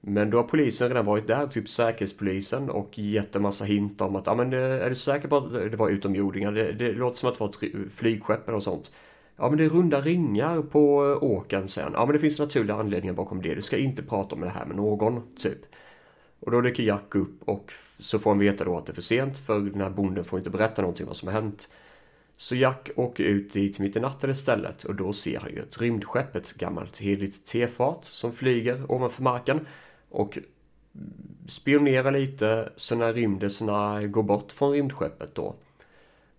Men 0.00 0.31
då 0.31 0.38
har 0.38 0.44
polisen 0.44 0.88
redan 0.88 1.07
varit 1.07 1.26
där, 1.26 1.46
typ 1.46 1.68
säkerhetspolisen 1.68 2.70
och 2.70 2.98
gett 2.98 3.37
en 3.37 3.42
massa 3.42 3.64
hint 3.64 4.00
om 4.00 4.16
att 4.16 4.26
ja 4.26 4.35
men 4.35 4.53
eh, 4.53 4.59
är 4.61 4.88
du 4.88 4.96
säker 4.96 5.29
på 5.29 5.37
att 5.37 5.53
det 5.53 5.76
var 5.76 5.88
utomjordingar? 5.88 6.53
Det, 6.53 6.72
det 6.72 6.92
låter 6.92 7.18
som 7.18 7.29
att 7.29 7.35
det 7.38 7.40
var 7.40 7.48
ett 7.48 7.92
flygskepp 7.92 8.48
eller 8.48 8.55
något 8.55 8.64
sånt. 8.64 8.92
Ja 9.37 9.48
men 9.48 9.59
det 9.59 9.64
är 9.64 9.68
runda 9.68 10.00
ringar 10.00 10.62
på 10.62 10.96
åkern 11.20 11.68
sen. 11.68 11.92
Ja 11.94 12.07
men 12.07 12.12
det 12.12 12.18
finns 12.18 12.38
naturliga 12.38 12.76
anledningar 12.76 13.14
bakom 13.14 13.42
det. 13.42 13.55
Du 13.55 13.62
ska 13.62 13.76
inte 13.79 14.03
prata 14.03 14.35
om 14.35 14.40
det 14.40 14.48
här 14.48 14.66
med 14.66 14.76
någon, 14.76 15.22
typ. 15.37 15.59
Och 16.40 16.50
då 16.50 16.61
dyker 16.61 16.83
Jack 16.83 17.14
upp 17.14 17.48
och 17.48 17.72
så 17.98 18.18
får 18.18 18.31
han 18.31 18.38
veta 18.38 18.64
då 18.64 18.79
att 18.79 18.87
det 18.87 18.92
är 18.92 18.94
för 18.94 19.03
sent 19.03 19.38
för 19.38 19.61
den 19.61 19.81
här 19.81 19.90
bonden 19.90 20.24
får 20.24 20.38
inte 20.38 20.50
berätta 20.50 20.83
någonting 20.83 21.07
vad 21.07 21.16
som 21.16 21.29
har 21.29 21.35
hänt. 21.35 21.68
Så 22.40 22.57
Jack 22.57 22.90
åker 22.96 23.24
ut 23.24 23.53
dit 23.53 23.79
mitt 23.79 23.96
i 23.96 24.00
natten 24.00 24.31
istället 24.31 24.85
och 24.85 24.94
då 24.94 25.12
ser 25.12 25.40
han 25.40 25.50
ju 25.50 25.61
ett 25.61 25.81
rymdskepp, 25.81 26.37
ett 26.37 26.53
gammalt 26.53 26.98
heligt 26.98 27.46
tefat 27.46 28.05
som 28.05 28.33
flyger 28.33 28.92
ovanför 28.92 29.22
marken 29.22 29.66
och 30.09 30.38
spionerar 31.48 32.12
lite 32.12 32.72
så 32.76 32.94
när 32.94 33.12
rymdelserna 33.12 34.07
går 34.07 34.22
bort 34.22 34.53
från 34.53 34.72
rymdskeppet 34.72 35.35
då 35.35 35.55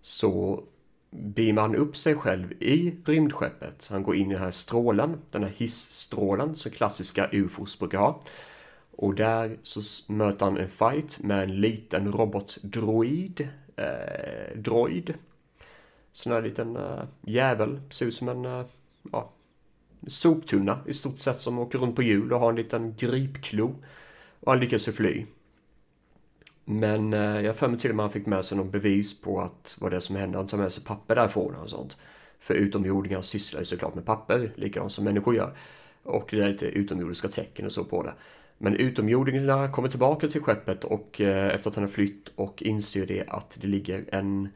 så 0.01 0.63
beamar 1.09 1.61
han 1.61 1.75
upp 1.75 1.97
sig 1.97 2.15
själv 2.15 2.51
i 2.51 2.95
rymdskeppet. 3.05 3.87
Han 3.91 4.03
går 4.03 4.15
in 4.15 4.31
i 4.31 4.33
den 4.33 4.43
här 4.43 4.51
strålen, 4.51 5.17
den 5.31 5.43
här 5.43 5.53
hissstrålen 5.55 6.55
som 6.55 6.71
klassiska 6.71 7.29
ufos 7.31 7.79
brukar 7.79 7.97
ha. 7.97 8.21
Och 8.91 9.15
där 9.15 9.57
så 9.63 9.81
möter 10.13 10.45
han 10.45 10.57
en 10.57 10.69
fight 10.69 11.19
med 11.19 11.43
en 11.43 11.61
liten 11.61 12.11
robotdroid. 12.11 13.49
Eh, 13.75 14.57
droid. 14.57 15.13
Sån 16.13 16.33
här 16.33 16.41
liten 16.41 16.75
äh, 16.75 17.03
jävel. 17.21 17.79
Ser 17.89 18.05
ut 18.05 18.15
som 18.15 18.29
en 18.29 18.45
äh, 18.45 18.65
ja, 19.11 19.31
soptunna 20.07 20.79
i 20.85 20.93
stort 20.93 21.19
sett 21.19 21.41
som 21.41 21.59
åker 21.59 21.79
runt 21.79 21.95
på 21.95 22.03
hjul 22.03 22.33
och 22.33 22.39
har 22.39 22.49
en 22.49 22.55
liten 22.55 22.95
gripklo. 22.95 23.75
Och 24.39 24.51
han 24.51 24.59
lyckas 24.59 24.87
ju 24.87 24.91
fly. 24.91 25.25
Men 26.65 27.13
eh, 27.13 27.41
jag 27.41 27.55
för 27.55 27.67
mig 27.67 27.79
till 27.79 27.89
och 27.89 27.95
med 27.95 28.03
han 28.03 28.11
fick 28.13 28.25
med 28.25 28.45
sig 28.45 28.57
någon 28.57 28.71
bevis 28.71 29.21
på 29.21 29.41
att 29.41 29.77
vad 29.79 29.91
det 29.91 29.95
är 29.95 29.99
som 29.99 30.15
händer. 30.15 30.37
Han 30.37 30.47
tar 30.47 30.57
med 30.57 30.73
sig 30.73 30.83
papper 30.83 31.15
därifrån 31.15 31.55
och 31.55 31.69
sånt. 31.69 31.97
För 32.39 32.53
utomjordingar 32.53 33.21
sysslar 33.21 33.59
ju 33.59 33.65
såklart 33.65 33.95
med 33.95 34.05
papper, 34.05 34.51
likadant 34.55 34.91
som 34.91 35.05
människor 35.05 35.35
gör. 35.35 35.57
Och 36.03 36.27
det 36.31 36.41
är 36.41 36.49
lite 36.49 36.65
utomjordiska 36.65 37.27
tecken 37.27 37.65
och 37.65 37.71
så 37.71 37.83
på 37.83 38.03
det. 38.03 38.13
Men 38.57 38.75
utomjordingarna 38.75 39.71
kommer 39.71 39.89
tillbaka 39.89 40.27
till 40.27 40.41
skeppet 40.41 40.83
och 40.83 41.21
eh, 41.21 41.55
efter 41.55 41.69
att 41.69 41.75
han 41.75 41.83
har 41.83 41.91
flytt 41.91 42.31
och 42.35 42.63
inser 42.63 43.05
det 43.05 43.25
att 43.27 43.57
det 43.61 43.67
ligger 43.67 44.05
en 44.11 44.49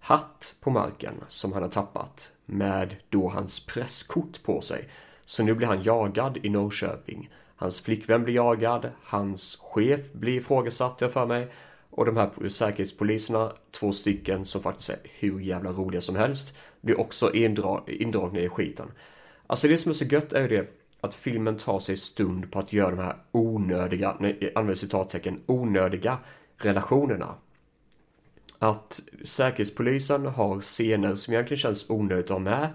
hatt 0.00 0.54
på 0.60 0.70
marken 0.70 1.14
som 1.28 1.52
han 1.52 1.62
har 1.62 1.70
tappat 1.70 2.30
med 2.46 2.96
då 3.08 3.28
hans 3.28 3.66
presskort 3.66 4.42
på 4.42 4.60
sig. 4.60 4.88
Så 5.24 5.42
nu 5.42 5.54
blir 5.54 5.66
han 5.66 5.82
jagad 5.82 6.38
i 6.42 6.48
Norrköping. 6.48 7.30
Hans 7.56 7.80
flickvän 7.80 8.24
blir 8.24 8.34
jagad, 8.34 8.90
hans 9.02 9.58
chef 9.60 10.12
blir 10.12 10.36
ifrågasatt, 10.36 11.00
jag 11.00 11.12
för 11.12 11.26
mig. 11.26 11.48
Och 11.90 12.06
de 12.06 12.16
här 12.16 12.48
säkerhetspoliserna, 12.48 13.52
två 13.70 13.92
stycken 13.92 14.44
som 14.44 14.62
faktiskt 14.62 14.90
är 14.90 14.98
hur 15.02 15.40
jävla 15.40 15.72
roliga 15.72 16.00
som 16.00 16.16
helst, 16.16 16.56
blir 16.80 17.00
också 17.00 17.34
indra 17.34 17.80
indragna 17.86 18.40
i 18.40 18.48
skiten. 18.48 18.92
Alltså 19.46 19.68
det 19.68 19.76
som 19.76 19.90
är 19.90 19.94
så 19.94 20.04
gött 20.04 20.32
är 20.32 20.42
ju 20.42 20.48
det 20.48 20.68
att 21.00 21.14
filmen 21.14 21.58
tar 21.58 21.78
sig 21.78 21.96
stund 21.96 22.52
på 22.52 22.58
att 22.58 22.72
göra 22.72 22.90
de 22.90 22.98
här 22.98 23.16
onödiga, 23.32 24.16
nej, 24.20 24.52
använder 24.54 24.74
citattecken, 24.74 25.40
onödiga 25.46 26.18
relationerna. 26.56 27.34
Att 28.62 29.00
Säkerhetspolisen 29.24 30.26
har 30.26 30.60
scener 30.60 31.14
som 31.14 31.34
egentligen 31.34 31.58
känns 31.58 31.90
onödigt 31.90 32.24
att 32.24 32.30
ha 32.30 32.38
med 32.38 32.68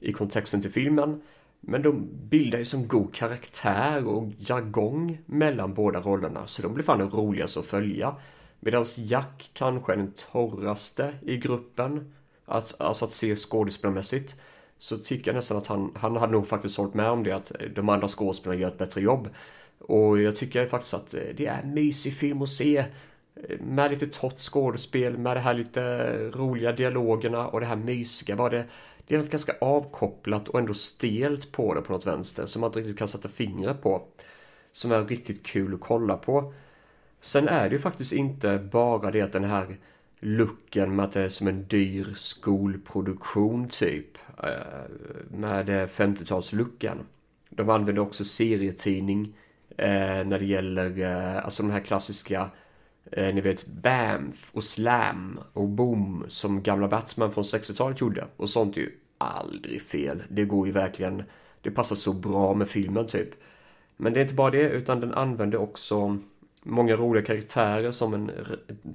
i 0.00 0.12
kontexten 0.12 0.62
till 0.62 0.70
filmen. 0.70 1.22
Men 1.60 1.82
de 1.82 2.08
bildar 2.12 2.58
ju 2.58 2.64
som 2.64 2.88
god 2.88 3.14
karaktär 3.14 4.06
och 4.06 4.28
jargong 4.38 5.18
mellan 5.26 5.74
båda 5.74 6.00
rollerna 6.00 6.46
så 6.46 6.62
de 6.62 6.74
blir 6.74 6.84
fan 6.84 7.10
roligast 7.10 7.56
att 7.56 7.64
följa. 7.64 8.16
Medan 8.60 8.84
Jack 8.96 9.50
kanske 9.52 9.92
är 9.92 9.96
den 9.96 10.12
torraste 10.12 11.12
i 11.22 11.36
gruppen. 11.36 12.14
Att, 12.44 12.80
alltså 12.80 13.04
att 13.04 13.12
se 13.12 13.36
skådespelarmässigt. 13.36 14.36
Så 14.78 14.98
tycker 14.98 15.28
jag 15.30 15.36
nästan 15.36 15.58
att 15.58 15.66
han, 15.66 15.92
han 15.96 16.16
hade 16.16 16.32
nog 16.32 16.48
faktiskt 16.48 16.76
hållit 16.76 16.94
med 16.94 17.10
om 17.10 17.24
det 17.24 17.32
att 17.32 17.52
de 17.74 17.88
andra 17.88 18.08
skådespelarna 18.08 18.60
gör 18.60 18.68
ett 18.68 18.78
bättre 18.78 19.00
jobb. 19.00 19.28
Och 19.78 20.20
jag 20.20 20.36
tycker 20.36 20.66
faktiskt 20.66 20.94
att 20.94 21.14
eh, 21.14 21.20
det 21.36 21.46
är 21.46 21.62
en 21.62 21.74
mysig 21.74 22.14
film 22.14 22.42
att 22.42 22.48
se. 22.48 22.84
Med 23.60 23.90
lite 23.90 24.06
torrt 24.06 24.38
skådespel, 24.38 25.18
med 25.18 25.36
det 25.36 25.40
här 25.40 25.54
lite 25.54 26.08
roliga 26.30 26.72
dialogerna 26.72 27.48
och 27.48 27.60
det 27.60 27.66
här 27.66 27.76
mysiga. 27.76 28.36
Var 28.36 28.50
det, 28.50 28.64
det 29.06 29.14
är 29.14 29.22
ganska 29.22 29.54
avkopplat 29.60 30.48
och 30.48 30.58
ändå 30.58 30.74
stelt 30.74 31.52
på 31.52 31.74
det 31.74 31.80
på 31.80 31.92
något 31.92 32.06
vänster 32.06 32.46
som 32.46 32.60
man 32.60 32.68
inte 32.68 32.78
riktigt 32.78 32.98
kan 32.98 33.08
sätta 33.08 33.28
fingret 33.28 33.82
på. 33.82 34.02
Som 34.72 34.92
är 34.92 35.04
riktigt 35.04 35.46
kul 35.46 35.74
att 35.74 35.80
kolla 35.80 36.16
på. 36.16 36.52
Sen 37.20 37.48
är 37.48 37.68
det 37.68 37.74
ju 37.74 37.78
faktiskt 37.78 38.12
inte 38.12 38.68
bara 38.72 39.10
det 39.10 39.20
att 39.20 39.32
den 39.32 39.44
här 39.44 39.76
looken 40.20 40.96
med 40.96 41.04
att 41.04 41.12
det 41.12 41.20
är 41.20 41.28
som 41.28 41.48
en 41.48 41.64
dyr 41.64 42.06
skolproduktion 42.16 43.68
typ. 43.68 44.18
Eh, 44.42 44.90
med 45.30 45.68
50-talslooken. 45.68 46.98
De 47.50 47.70
använder 47.70 48.02
också 48.02 48.24
serietidning 48.24 49.36
eh, 49.76 50.24
när 50.26 50.38
det 50.38 50.44
gäller 50.44 51.00
eh, 51.00 51.44
alltså 51.44 51.62
de 51.62 51.72
här 51.72 51.80
klassiska 51.80 52.50
Eh, 53.12 53.34
ni 53.34 53.40
vet 53.40 53.66
Bamf 53.66 54.50
och 54.52 54.64
Slam 54.64 55.40
och 55.52 55.68
Boom 55.68 56.24
som 56.28 56.62
gamla 56.62 56.88
Batman 56.88 57.32
från 57.32 57.44
60-talet 57.44 58.00
gjorde. 58.00 58.26
Och 58.36 58.50
sånt 58.50 58.76
är 58.76 58.80
ju 58.80 58.90
aldrig 59.18 59.82
fel. 59.82 60.22
Det 60.28 60.44
går 60.44 60.66
ju 60.66 60.72
verkligen, 60.72 61.22
det 61.62 61.70
passar 61.70 61.96
så 61.96 62.12
bra 62.12 62.54
med 62.54 62.68
filmen 62.68 63.06
typ. 63.06 63.28
Men 63.96 64.12
det 64.12 64.20
är 64.20 64.22
inte 64.22 64.34
bara 64.34 64.50
det, 64.50 64.70
utan 64.70 65.00
den 65.00 65.14
använder 65.14 65.58
också 65.58 66.18
många 66.62 66.96
roliga 66.96 67.24
karaktärer 67.24 67.90
som 67.90 68.14
en 68.14 68.30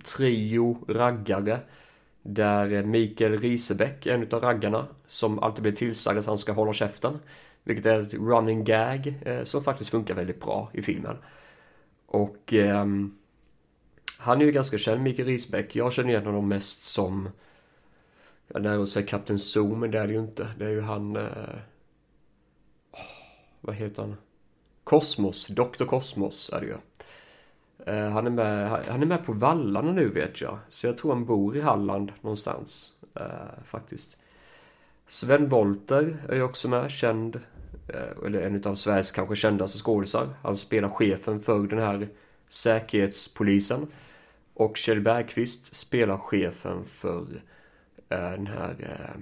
trio 0.04 0.78
raggare. 0.88 1.60
Där 2.22 2.72
eh, 2.72 2.84
Mikael 2.84 3.38
Risebäck 3.38 4.06
är 4.06 4.14
en 4.14 4.28
av 4.32 4.42
raggarna 4.42 4.88
som 5.08 5.40
alltid 5.40 5.62
blir 5.62 5.72
tillsagd 5.72 6.20
att 6.20 6.26
han 6.26 6.38
ska 6.38 6.52
hålla 6.52 6.74
käften. 6.74 7.20
Vilket 7.64 7.86
är 7.86 8.02
ett 8.02 8.14
running 8.14 8.64
gag 8.64 9.14
eh, 9.26 9.44
som 9.44 9.64
faktiskt 9.64 9.90
funkar 9.90 10.16
väldigt 10.16 10.42
bra 10.42 10.70
i 10.74 10.82
filmen. 10.82 11.18
Och 12.06 12.54
eh, 12.54 12.86
han 14.24 14.42
är 14.42 14.46
ju 14.46 14.52
ganska 14.52 14.78
känd, 14.78 15.02
Mikael 15.02 15.28
Risbäck. 15.28 15.76
Jag 15.76 15.94
känner 15.94 16.10
igen 16.10 16.26
honom 16.26 16.48
mest 16.48 16.84
som 16.84 17.30
Ja, 18.48 18.60
det 18.60 18.70
är 18.70 18.80
att 18.80 18.90
säga 18.90 19.06
Kapten 19.06 19.40
Zoom, 19.40 19.80
men 19.80 19.92
det 19.92 20.00
är 20.00 20.08
det 20.08 20.14
ju 20.14 20.20
inte. 20.20 20.48
Det 20.58 20.66
är 20.66 20.70
ju 20.70 20.82
han... 20.82 21.16
Eh... 21.16 21.60
Vad 23.62 23.76
heter 23.76 24.02
han? 24.02 24.16
Kosmos, 24.84 25.48
Dr. 25.48 25.86
Kosmos 25.86 26.50
är 26.54 26.60
det 26.60 26.66
ju. 26.66 26.76
Eh, 27.86 28.10
han, 28.10 28.26
är 28.28 28.32
med, 28.32 28.70
han 28.88 29.02
är 29.02 29.06
med 29.06 29.26
på 29.26 29.34
vallarna 29.34 29.92
nu 29.92 30.10
vet 30.10 30.42
jag. 30.42 30.60
Så 30.70 30.88
jag 30.88 30.98
tror 30.98 31.14
han 31.14 31.26
bor 31.26 31.58
i 31.58 31.62
Halland 31.62 32.12
någonstans. 32.22 32.90
Eh, 33.16 33.64
faktiskt. 33.66 34.18
Sven 35.08 35.50
Volter 35.50 36.18
är 36.30 36.36
ju 36.36 36.44
också 36.44 36.70
med, 36.70 36.92
känd. 36.92 37.36
Eh, 37.88 38.26
eller 38.26 38.42
en 38.42 38.64
av 38.64 38.76
Sveriges 38.76 39.12
kanske 39.12 39.36
kändaste 39.36 39.78
skådisar. 39.78 40.30
Han 40.42 40.58
spelar 40.58 40.90
chefen 40.90 41.40
för 41.40 41.68
den 41.68 41.80
här 41.80 42.08
säkerhetspolisen. 42.48 43.88
Och 44.54 44.78
Kjell 44.78 45.02
Bergqvist 45.02 45.76
spelar 45.76 46.18
chefen 46.18 46.86
för 46.86 47.22
eh, 48.10 48.32
den 48.32 48.48
här 48.48 48.76
eh, 48.80 49.22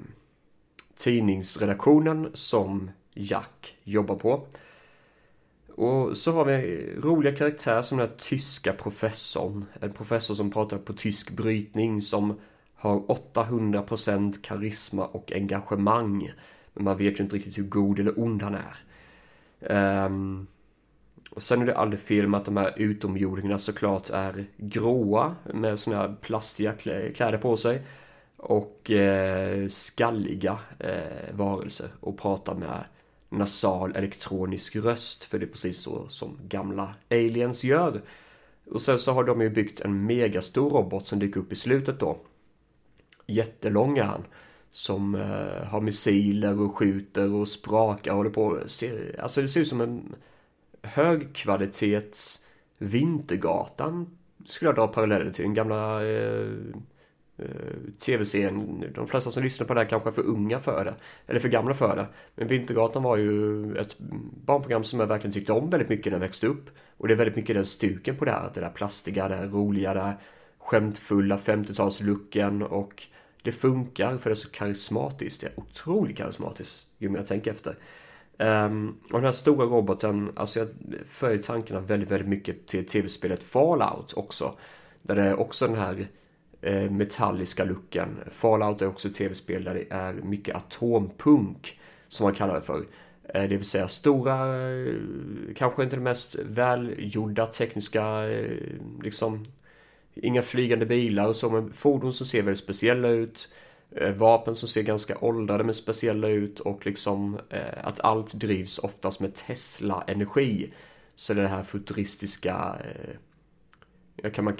tidningsredaktionen 0.98 2.30
som 2.34 2.92
Jack 3.14 3.78
jobbar 3.84 4.16
på. 4.16 4.48
Och 5.76 6.18
så 6.18 6.32
har 6.32 6.46
vi 6.46 6.90
roliga 6.98 7.36
karaktärer 7.36 7.82
som 7.82 7.98
den 7.98 8.08
här 8.08 8.16
tyska 8.18 8.74
professorn. 8.74 9.66
En 9.80 9.94
professor 9.94 10.34
som 10.34 10.52
pratar 10.52 10.78
på 10.78 10.94
tysk 10.94 11.32
brytning 11.32 12.02
som 12.02 12.40
har 12.76 13.00
800% 13.00 14.42
karisma 14.42 15.06
och 15.06 15.32
engagemang. 15.32 16.32
Men 16.74 16.84
man 16.84 16.98
vet 16.98 17.20
ju 17.20 17.24
inte 17.24 17.36
riktigt 17.36 17.58
hur 17.58 17.64
god 17.64 18.00
eller 18.00 18.20
ond 18.20 18.42
han 18.42 18.56
är. 18.56 20.06
Um, 20.06 20.48
och 21.36 21.42
sen 21.42 21.62
är 21.62 21.66
det 21.66 21.78
aldrig 21.78 22.00
fel 22.00 22.28
med 22.28 22.38
att 22.38 22.46
de 22.46 22.58
här 22.58 22.74
utomjordingarna 22.78 23.60
såklart 23.60 24.10
är 24.10 24.46
gråa 24.58 25.36
med 25.54 25.80
såna 25.80 25.98
här 25.98 26.16
plastiga 26.22 26.74
kläder 27.16 27.38
på 27.38 27.58
sig. 27.58 27.82
Och 28.38 28.92
eh, 28.92 29.68
skalliga 29.68 30.60
eh, 30.80 31.34
varelser 31.34 31.88
och 32.00 32.20
pratar 32.20 32.56
med 32.56 32.84
nasal 33.30 33.96
elektronisk 33.96 34.76
röst. 34.76 35.24
För 35.24 35.40
det 35.40 35.46
är 35.46 35.48
precis 35.48 35.82
så 35.82 36.10
som 36.10 36.40
gamla 36.48 36.96
aliens 37.10 37.64
gör. 37.64 38.02
Och 38.66 38.82
sen 38.82 39.00
så 39.00 39.12
har 39.12 39.24
de 39.24 39.42
ju 39.42 39.50
byggt 39.50 39.82
en 39.82 40.06
megastor 40.06 40.70
robot 40.70 41.08
som 41.08 41.20
dyker 41.20 41.40
upp 41.40 41.52
i 41.52 41.56
slutet 41.56 42.00
då. 42.00 42.18
Jättelång 43.28 43.98
är 43.98 44.04
han. 44.04 44.24
Som 44.72 45.16
eh, 45.16 45.68
har 45.68 45.82
missiler 45.82 46.60
och 46.62 46.76
skjuter 46.76 47.34
och 47.34 47.48
sprakar 47.48 48.12
och 48.12 48.18
håller 48.18 48.30
på. 48.30 48.60
Ser, 48.66 49.22
alltså 49.22 49.42
det 49.42 49.48
ser 49.48 49.62
ut 49.62 49.68
som 49.68 49.82
en 49.82 50.16
högkvalitets 50.84 52.46
Vintergatan. 52.78 54.18
Skulle 54.46 54.70
jag 54.70 54.76
dra 54.76 54.88
paralleller 54.88 55.32
till 55.32 55.44
den 55.44 55.54
gamla 55.54 56.06
eh, 56.06 56.48
eh, 57.38 57.46
tv-serien. 58.06 58.86
De 58.96 59.08
flesta 59.08 59.32
som 59.32 59.44
lyssnar 59.44 59.68
på 59.68 59.74
det 59.74 59.80
här 59.80 59.88
kanske 59.88 60.10
är 60.10 60.14
för 60.14 60.26
unga 60.26 60.60
för 60.60 60.86
det. 60.86 60.96
Eller 61.28 61.40
för 61.40 61.50
gamla 61.50 61.74
för 61.74 61.96
det. 61.96 62.08
Men 62.36 62.48
Vintergatan 62.48 63.04
var 63.04 63.18
ju 63.18 63.76
ett 63.78 63.96
barnprogram 64.46 64.84
som 64.84 65.00
jag 65.00 65.08
verkligen 65.08 65.34
tyckte 65.34 65.54
om 65.54 65.70
väldigt 65.70 65.90
mycket 65.90 66.06
när 66.06 66.14
jag 66.14 66.20
växte 66.20 66.48
upp. 66.48 66.70
Och 66.98 67.08
det 67.08 67.14
är 67.14 67.18
väldigt 67.18 67.36
mycket 67.36 67.56
den 67.56 67.66
stuken 67.66 68.16
på 68.16 68.26
det 68.26 68.32
här. 68.32 68.52
Det 68.54 68.60
där 68.60 68.70
plastiga, 68.70 69.28
det 69.28 69.46
roliga, 69.46 69.94
det 69.94 70.18
skämtfulla 70.58 71.38
50-talslooken 71.38 72.64
och 72.64 73.08
det 73.44 73.52
funkar 73.52 74.18
för 74.18 74.30
det 74.30 74.34
är 74.34 74.36
så 74.36 74.50
karismatiskt. 74.50 75.42
Det 75.42 75.48
är 75.48 75.60
otroligt 75.60 76.18
karismatiskt 76.18 76.88
ju 76.98 77.10
mer 77.10 77.18
jag 77.18 77.28
tänker 77.28 77.52
efter. 77.52 77.76
Um, 78.38 79.00
och 79.04 79.14
den 79.14 79.24
här 79.24 79.32
stora 79.32 79.66
roboten, 79.66 80.32
alltså 80.36 80.60
jag 80.60 80.68
för 81.08 81.38
tankarna 81.38 81.80
väldigt, 81.80 82.12
väldigt 82.12 82.30
mycket 82.30 82.68
till 82.68 82.86
tv-spelet 82.86 83.44
Fallout 83.44 84.14
också. 84.14 84.54
Där 85.02 85.16
det 85.16 85.24
är 85.24 85.40
också 85.40 85.68
den 85.68 85.76
här 85.76 86.08
eh, 86.62 86.92
metalliska 86.92 87.64
looken. 87.64 88.20
Fallout 88.32 88.82
är 88.82 88.88
också 88.88 89.08
ett 89.08 89.16
tv-spel 89.16 89.64
där 89.64 89.74
det 89.74 89.86
är 89.90 90.14
mycket 90.14 90.56
atompunk, 90.56 91.80
som 92.08 92.24
man 92.24 92.36
kallar 92.36 92.56
det 92.56 92.62
för. 92.62 92.86
Eh, 93.34 93.42
det 93.42 93.58
vill 93.58 93.66
säga 93.66 93.88
stora, 93.88 94.70
eh, 94.70 94.96
kanske 95.56 95.84
inte 95.84 95.96
det 95.96 96.02
mest 96.02 96.36
välgjorda 96.36 97.46
tekniska, 97.46 98.30
eh, 98.30 98.58
liksom, 99.04 99.46
inga 100.14 100.42
flygande 100.42 100.86
bilar 100.86 101.28
och 101.28 101.36
så, 101.36 101.50
men 101.50 101.74
fordon 101.74 102.14
som 102.14 102.26
ser 102.26 102.42
väldigt 102.42 102.64
speciella 102.64 103.08
ut. 103.08 103.50
Eh, 103.96 104.12
vapen 104.12 104.56
som 104.56 104.70
ser 104.70 104.84
ganska 104.84 105.18
åldrade 105.22 105.64
men 105.64 105.74
speciella 105.74 106.28
ut 106.30 106.60
och 106.60 106.86
liksom 106.86 107.40
eh, 107.50 107.88
att 107.88 108.00
allt 108.00 108.34
drivs 108.34 108.80
oftast 108.80 109.20
med 109.20 109.36
Tesla-energi. 109.36 110.74
Så 111.16 111.34
det 111.34 111.48
här 111.48 111.64
futuristiska 111.64 112.76
eh, 114.24 114.32
kan 114.32 114.46
man, 114.46 114.58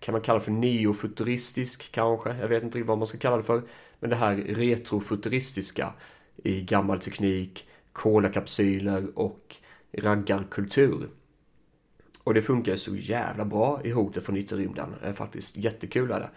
kan 0.00 0.12
man 0.12 0.20
kalla 0.20 0.40
för 0.40 0.50
neofuturistisk 0.50 1.92
kanske? 1.92 2.36
Jag 2.40 2.48
vet 2.48 2.62
inte 2.62 2.82
vad 2.82 2.98
man 2.98 3.06
ska 3.06 3.18
kalla 3.18 3.36
det 3.36 3.42
för. 3.42 3.62
Men 4.00 4.10
det 4.10 4.16
här 4.16 4.36
retrofuturistiska 4.36 5.92
i 6.36 6.62
gammal 6.62 6.98
teknik, 6.98 7.68
kolakapsyler 7.92 9.18
och 9.18 9.56
raggarkultur. 9.92 11.08
Och 12.24 12.34
det 12.34 12.42
funkar 12.42 12.76
så 12.76 12.96
jävla 12.96 13.44
bra 13.44 13.80
i 13.84 13.90
hotet 13.90 14.24
från 14.24 14.36
ytterrymden. 14.36 14.94
Det 15.00 15.08
är 15.08 15.12
faktiskt 15.12 15.56
jättekul 15.56 16.10
är 16.10 16.20
det. 16.20 16.30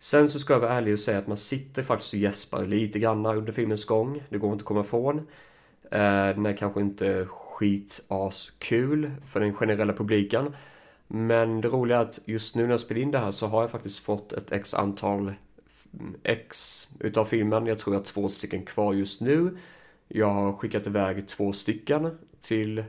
Sen 0.00 0.28
så 0.28 0.38
ska 0.38 0.52
jag 0.52 0.60
vara 0.60 0.72
ärlig 0.72 0.92
och 0.92 1.00
säga 1.00 1.18
att 1.18 1.26
man 1.26 1.36
sitter 1.36 1.82
faktiskt 1.82 2.14
och 2.14 2.20
gäspar 2.20 2.66
lite 2.66 2.98
grann 2.98 3.26
under 3.26 3.52
filmens 3.52 3.84
gång. 3.84 4.22
Det 4.28 4.38
går 4.38 4.52
inte 4.52 4.62
att 4.62 4.66
komma 4.66 4.80
ifrån. 4.80 5.18
Eh, 5.90 6.26
den 6.26 6.46
är 6.46 6.56
kanske 6.56 6.80
inte 6.80 7.26
skitaskul 7.26 9.10
för 9.26 9.40
den 9.40 9.54
generella 9.54 9.92
publiken. 9.92 10.56
Men 11.08 11.60
det 11.60 11.68
roliga 11.68 11.98
är 11.98 12.02
att 12.02 12.20
just 12.24 12.56
nu 12.56 12.62
när 12.62 12.70
jag 12.70 12.80
spelar 12.80 13.00
in 13.00 13.10
det 13.10 13.18
här 13.18 13.30
så 13.30 13.46
har 13.46 13.60
jag 13.60 13.70
faktiskt 13.70 13.98
fått 13.98 14.32
ett 14.32 14.52
x 14.52 14.74
antal 14.74 15.34
x 16.22 16.88
utav 17.00 17.24
filmen. 17.24 17.66
Jag 17.66 17.78
tror 17.78 17.94
jag 17.94 18.00
har 18.00 18.04
två 18.04 18.28
stycken 18.28 18.64
kvar 18.64 18.94
just 18.94 19.20
nu. 19.20 19.58
Jag 20.08 20.30
har 20.30 20.52
skickat 20.52 20.86
iväg 20.86 21.28
två 21.28 21.52
stycken 21.52 22.18
till 22.40 22.78
eh, 22.78 22.84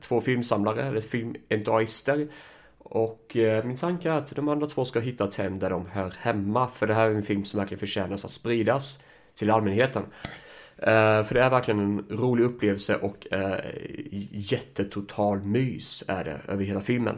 två 0.00 0.20
filmsamlare, 0.20 0.82
eller 0.82 1.00
filmentusiaster. 1.00 2.28
Och 2.90 3.36
eh, 3.36 3.64
min 3.64 3.76
tanke 3.76 4.10
är 4.10 4.12
att 4.12 4.36
de 4.36 4.48
andra 4.48 4.66
två 4.66 4.84
ska 4.84 5.00
hitta 5.00 5.28
ett 5.28 5.34
hem 5.34 5.58
där 5.58 5.70
de 5.70 5.86
hör 5.86 6.14
hemma. 6.18 6.68
För 6.68 6.86
det 6.86 6.94
här 6.94 7.10
är 7.10 7.14
en 7.14 7.22
film 7.22 7.44
som 7.44 7.58
verkligen 7.58 7.78
förtjänar 7.78 8.14
att 8.14 8.30
spridas 8.30 9.02
till 9.34 9.50
allmänheten. 9.50 10.02
Eh, 10.76 11.24
för 11.24 11.34
det 11.34 11.42
är 11.42 11.50
verkligen 11.50 11.80
en 11.80 12.06
rolig 12.10 12.44
upplevelse 12.44 12.96
och 12.96 13.32
eh, 13.32 13.60
jättetotal 14.30 15.42
mys 15.42 16.04
är 16.08 16.24
det 16.24 16.40
över 16.48 16.64
hela 16.64 16.80
filmen. 16.80 17.16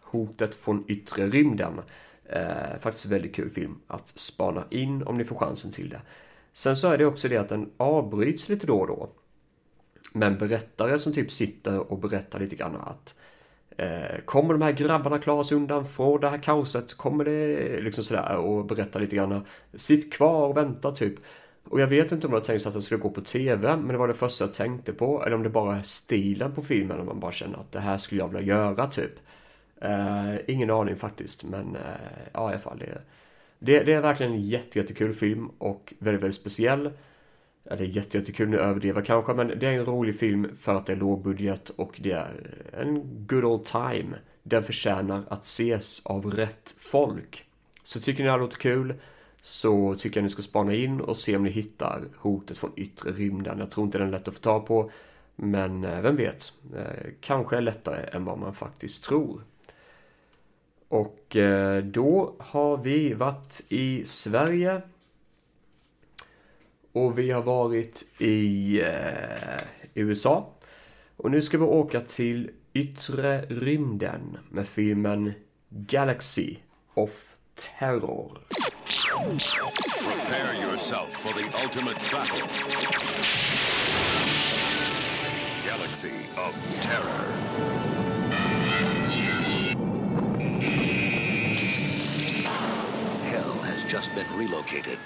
Hotet 0.00 0.54
från 0.54 0.84
yttre 0.88 1.26
rymden. 1.26 1.80
Eh, 2.24 2.78
faktiskt 2.80 3.04
en 3.04 3.10
väldigt 3.10 3.34
kul 3.34 3.50
film 3.50 3.78
att 3.86 4.08
spana 4.08 4.64
in 4.70 5.02
om 5.02 5.18
ni 5.18 5.24
får 5.24 5.36
chansen 5.36 5.70
till 5.70 5.88
det. 5.88 6.00
Sen 6.52 6.76
så 6.76 6.88
är 6.88 6.98
det 6.98 7.06
också 7.06 7.28
det 7.28 7.36
att 7.36 7.48
den 7.48 7.70
avbryts 7.76 8.48
lite 8.48 8.66
då 8.66 8.78
och 8.78 8.86
då. 8.86 9.10
Men 10.12 10.38
berättare 10.38 10.98
som 10.98 11.12
typ 11.12 11.30
sitter 11.30 11.92
och 11.92 11.98
berättar 11.98 12.40
lite 12.40 12.56
grann 12.56 12.76
att 12.76 13.14
Eh, 13.14 13.19
Eh, 13.80 14.20
kommer 14.24 14.54
de 14.54 14.62
här 14.62 14.72
grabbarna 14.72 15.18
klara 15.18 15.44
sig 15.44 15.56
undan 15.56 15.86
från 15.88 16.20
det 16.20 16.28
här 16.28 16.38
kaoset? 16.38 16.94
Kommer 16.94 17.24
det 17.24 17.80
liksom 17.80 18.04
sådär 18.04 18.36
och 18.36 18.64
berätta 18.64 18.98
lite 18.98 19.16
grann. 19.16 19.44
Sitt 19.74 20.12
kvar 20.12 20.46
och 20.48 20.56
vänta 20.56 20.92
typ. 20.92 21.14
Och 21.64 21.80
jag 21.80 21.86
vet 21.86 22.12
inte 22.12 22.26
om 22.26 22.32
jag 22.32 22.44
tänkte 22.44 22.68
att 22.68 22.72
den 22.72 22.82
skulle 22.82 23.00
gå 23.00 23.10
på 23.10 23.20
TV, 23.20 23.76
men 23.76 23.88
det 23.88 23.98
var 23.98 24.08
det 24.08 24.14
första 24.14 24.44
jag 24.44 24.54
tänkte 24.54 24.92
på. 24.92 25.24
Eller 25.24 25.36
om 25.36 25.42
det 25.42 25.48
bara 25.48 25.76
är 25.76 25.82
stilen 25.82 26.54
på 26.54 26.62
filmen, 26.62 27.00
om 27.00 27.06
man 27.06 27.20
bara 27.20 27.32
känner 27.32 27.58
att 27.58 27.72
det 27.72 27.80
här 27.80 27.98
skulle 27.98 28.20
jag 28.20 28.28
vilja 28.28 28.56
göra 28.56 28.86
typ. 28.86 29.12
Uh, 29.84 30.36
ingen 30.46 30.70
aning 30.70 30.96
faktiskt, 30.96 31.44
men 31.44 31.76
uh, 31.76 31.82
ja 32.32 32.50
i 32.50 32.52
alla 32.52 32.58
fall. 32.58 32.78
Det, 32.78 33.02
det, 33.58 33.84
det 33.84 33.92
är 33.92 34.00
verkligen 34.00 34.32
en 34.32 34.42
jätte, 34.42 34.78
jättekul 34.78 35.14
film 35.14 35.50
och 35.58 35.94
väldigt, 35.98 36.22
väldigt 36.22 36.40
speciell. 36.40 36.90
Ja, 37.64 37.76
det 37.76 37.84
är 37.84 37.88
jätte, 37.88 38.18
jättekul, 38.18 38.48
nu 38.48 38.58
överdriver 38.58 39.02
kanske, 39.02 39.34
men 39.34 39.58
det 39.58 39.66
är 39.66 39.72
en 39.72 39.84
rolig 39.84 40.18
film 40.18 40.56
för 40.56 40.74
att 40.74 40.86
det 40.86 40.92
är 40.92 40.96
lågbudget 40.96 41.70
och 41.70 42.00
det 42.02 42.12
är 42.12 42.56
en 42.72 43.26
good 43.26 43.44
old 43.44 43.64
time. 43.64 44.16
Den 44.42 44.64
förtjänar 44.64 45.24
att 45.28 45.44
ses 45.44 46.06
av 46.06 46.30
rätt 46.30 46.74
folk. 46.78 47.44
Så 47.84 48.00
tycker 48.00 48.22
ni 48.22 48.24
det 48.24 48.30
här 48.32 48.38
låter 48.38 48.58
kul 48.58 48.94
så 49.42 49.94
tycker 49.94 50.20
jag 50.20 50.22
ni 50.22 50.30
ska 50.30 50.42
spana 50.42 50.74
in 50.74 51.00
och 51.00 51.16
se 51.16 51.36
om 51.36 51.44
ni 51.44 51.50
hittar 51.50 52.04
hotet 52.16 52.58
från 52.58 52.72
yttre 52.76 53.12
rymden. 53.12 53.58
Jag 53.58 53.70
tror 53.70 53.86
inte 53.86 53.98
den 53.98 54.08
är 54.08 54.12
lätt 54.12 54.28
att 54.28 54.34
få 54.34 54.40
tag 54.40 54.66
på, 54.66 54.90
men 55.36 55.84
eh, 55.84 56.00
vem 56.00 56.16
vet? 56.16 56.52
Eh, 56.76 57.10
kanske 57.20 57.56
är 57.56 57.60
lättare 57.60 58.08
än 58.12 58.24
vad 58.24 58.38
man 58.38 58.54
faktiskt 58.54 59.04
tror. 59.04 59.44
Och 60.88 61.36
eh, 61.36 61.84
då 61.84 62.34
har 62.38 62.76
vi 62.76 63.14
varit 63.14 63.60
i 63.68 64.04
Sverige 64.04 64.82
och 66.92 67.18
vi 67.18 67.30
har 67.30 67.42
varit 67.42 68.20
i 68.20 68.80
eh, 68.80 69.62
USA. 69.94 70.54
Och 71.16 71.30
nu 71.30 71.42
ska 71.42 71.58
vi 71.58 71.64
åka 71.64 72.00
till 72.00 72.50
yttre 72.72 73.42
rymden 73.42 74.38
med 74.50 74.68
filmen 74.68 75.32
Galaxy 75.68 76.56
of 76.94 77.36
Terror. 77.54 78.38
Prepare 80.02 80.56
yourself 80.62 81.12
for 81.12 81.32
the 81.32 81.44
ultimate 81.64 81.98
battle. 82.12 82.48
Galaxy 85.66 86.28
of 86.36 86.54
Terror. 86.80 87.26
Hell 93.22 93.52
has 93.62 93.84
just 93.92 94.10
been 94.14 94.26
relocated 94.38 94.98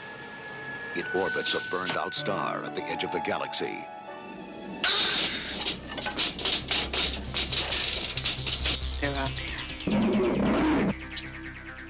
It 0.96 1.12
orbits 1.12 1.54
a 1.54 1.70
burned 1.70 1.96
out 1.96 2.14
star 2.14 2.62
at 2.62 2.76
the 2.76 2.84
edge 2.84 3.02
of 3.02 3.10
the 3.10 3.18
galaxy. 3.18 3.84
They're 9.00 9.12
out 9.16 9.30
there. 9.34 10.94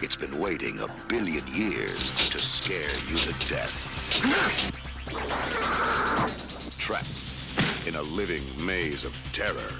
It's 0.00 0.16
been 0.16 0.38
waiting 0.40 0.80
a 0.80 0.88
billion 1.06 1.46
years 1.48 2.10
to 2.30 2.38
scare 2.38 2.94
you 3.10 3.18
to 3.18 3.48
death. 3.50 3.74
Trapped 6.78 7.86
in 7.86 7.96
a 7.96 8.02
living 8.02 8.44
maze 8.64 9.04
of 9.04 9.14
terror. 9.34 9.70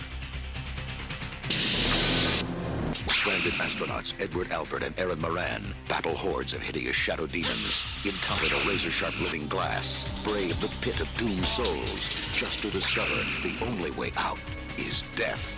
Stranded 3.24 3.54
astronauts 3.54 4.12
Edward 4.20 4.52
Albert 4.52 4.82
and 4.82 5.00
Aaron 5.00 5.18
Moran 5.18 5.62
battle 5.88 6.14
hordes 6.14 6.52
of 6.52 6.60
hideous 6.60 6.94
shadow 6.94 7.26
demons, 7.26 7.86
encounter 8.04 8.50
the 8.50 8.62
razor-sharp 8.68 9.18
living 9.18 9.48
glass, 9.48 10.06
brave 10.22 10.60
the 10.60 10.68
pit 10.82 11.00
of 11.00 11.08
doomed 11.16 11.46
souls, 11.46 12.10
just 12.34 12.60
to 12.60 12.68
discover 12.68 13.16
the 13.42 13.56
only 13.64 13.92
way 13.92 14.10
out 14.18 14.38
is 14.76 15.04
death. 15.16 15.56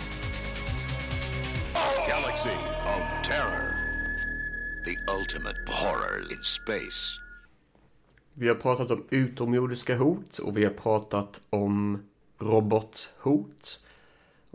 Galaxy 2.07 2.55
of 2.85 3.01
Terror. 3.21 3.75
The 4.85 4.97
ultimate 5.09 5.57
horror 5.67 6.23
in 6.31 6.43
space. 6.43 7.19
Vi 8.33 8.47
har 8.47 8.55
pratat 8.55 8.91
om 8.91 9.05
utomjordiska 9.09 9.97
hot 9.97 10.39
och 10.39 10.57
vi 10.57 10.63
har 10.63 10.73
pratat 10.73 11.41
om 11.49 12.03
robothot. 12.39 13.79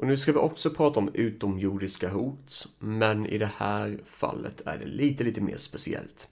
Och 0.02 0.08
nu 0.08 0.16
ska 0.16 0.32
vi 0.32 0.38
också 0.38 0.70
prata 0.70 1.00
om 1.00 1.10
utomjordiska 1.14 2.08
hot, 2.08 2.66
men 2.78 3.26
i 3.26 3.38
det 3.38 3.50
här 3.56 3.98
fallet 4.06 4.66
är 4.66 4.78
det 4.78 4.86
lite, 4.86 5.24
lite 5.24 5.40
mer 5.40 5.56
speciellt. 5.56 6.28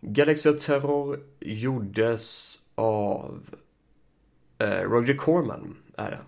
Galaxy 0.00 0.50
of 0.50 0.64
Terror 0.64 1.20
gjordes 1.40 2.58
av 2.74 3.44
eh, 4.58 4.66
Roger 4.66 5.16
Corman, 5.16 5.76
är 5.96 6.10
det. 6.10 6.20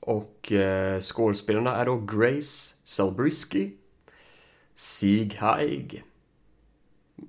Och 0.00 0.52
eh, 0.52 1.00
skådespelarna 1.00 1.76
är 1.76 1.84
då 1.84 1.96
Grace 1.96 2.74
Salbrisky, 2.84 3.70
Sieg 4.74 5.34
Haig. 5.34 6.04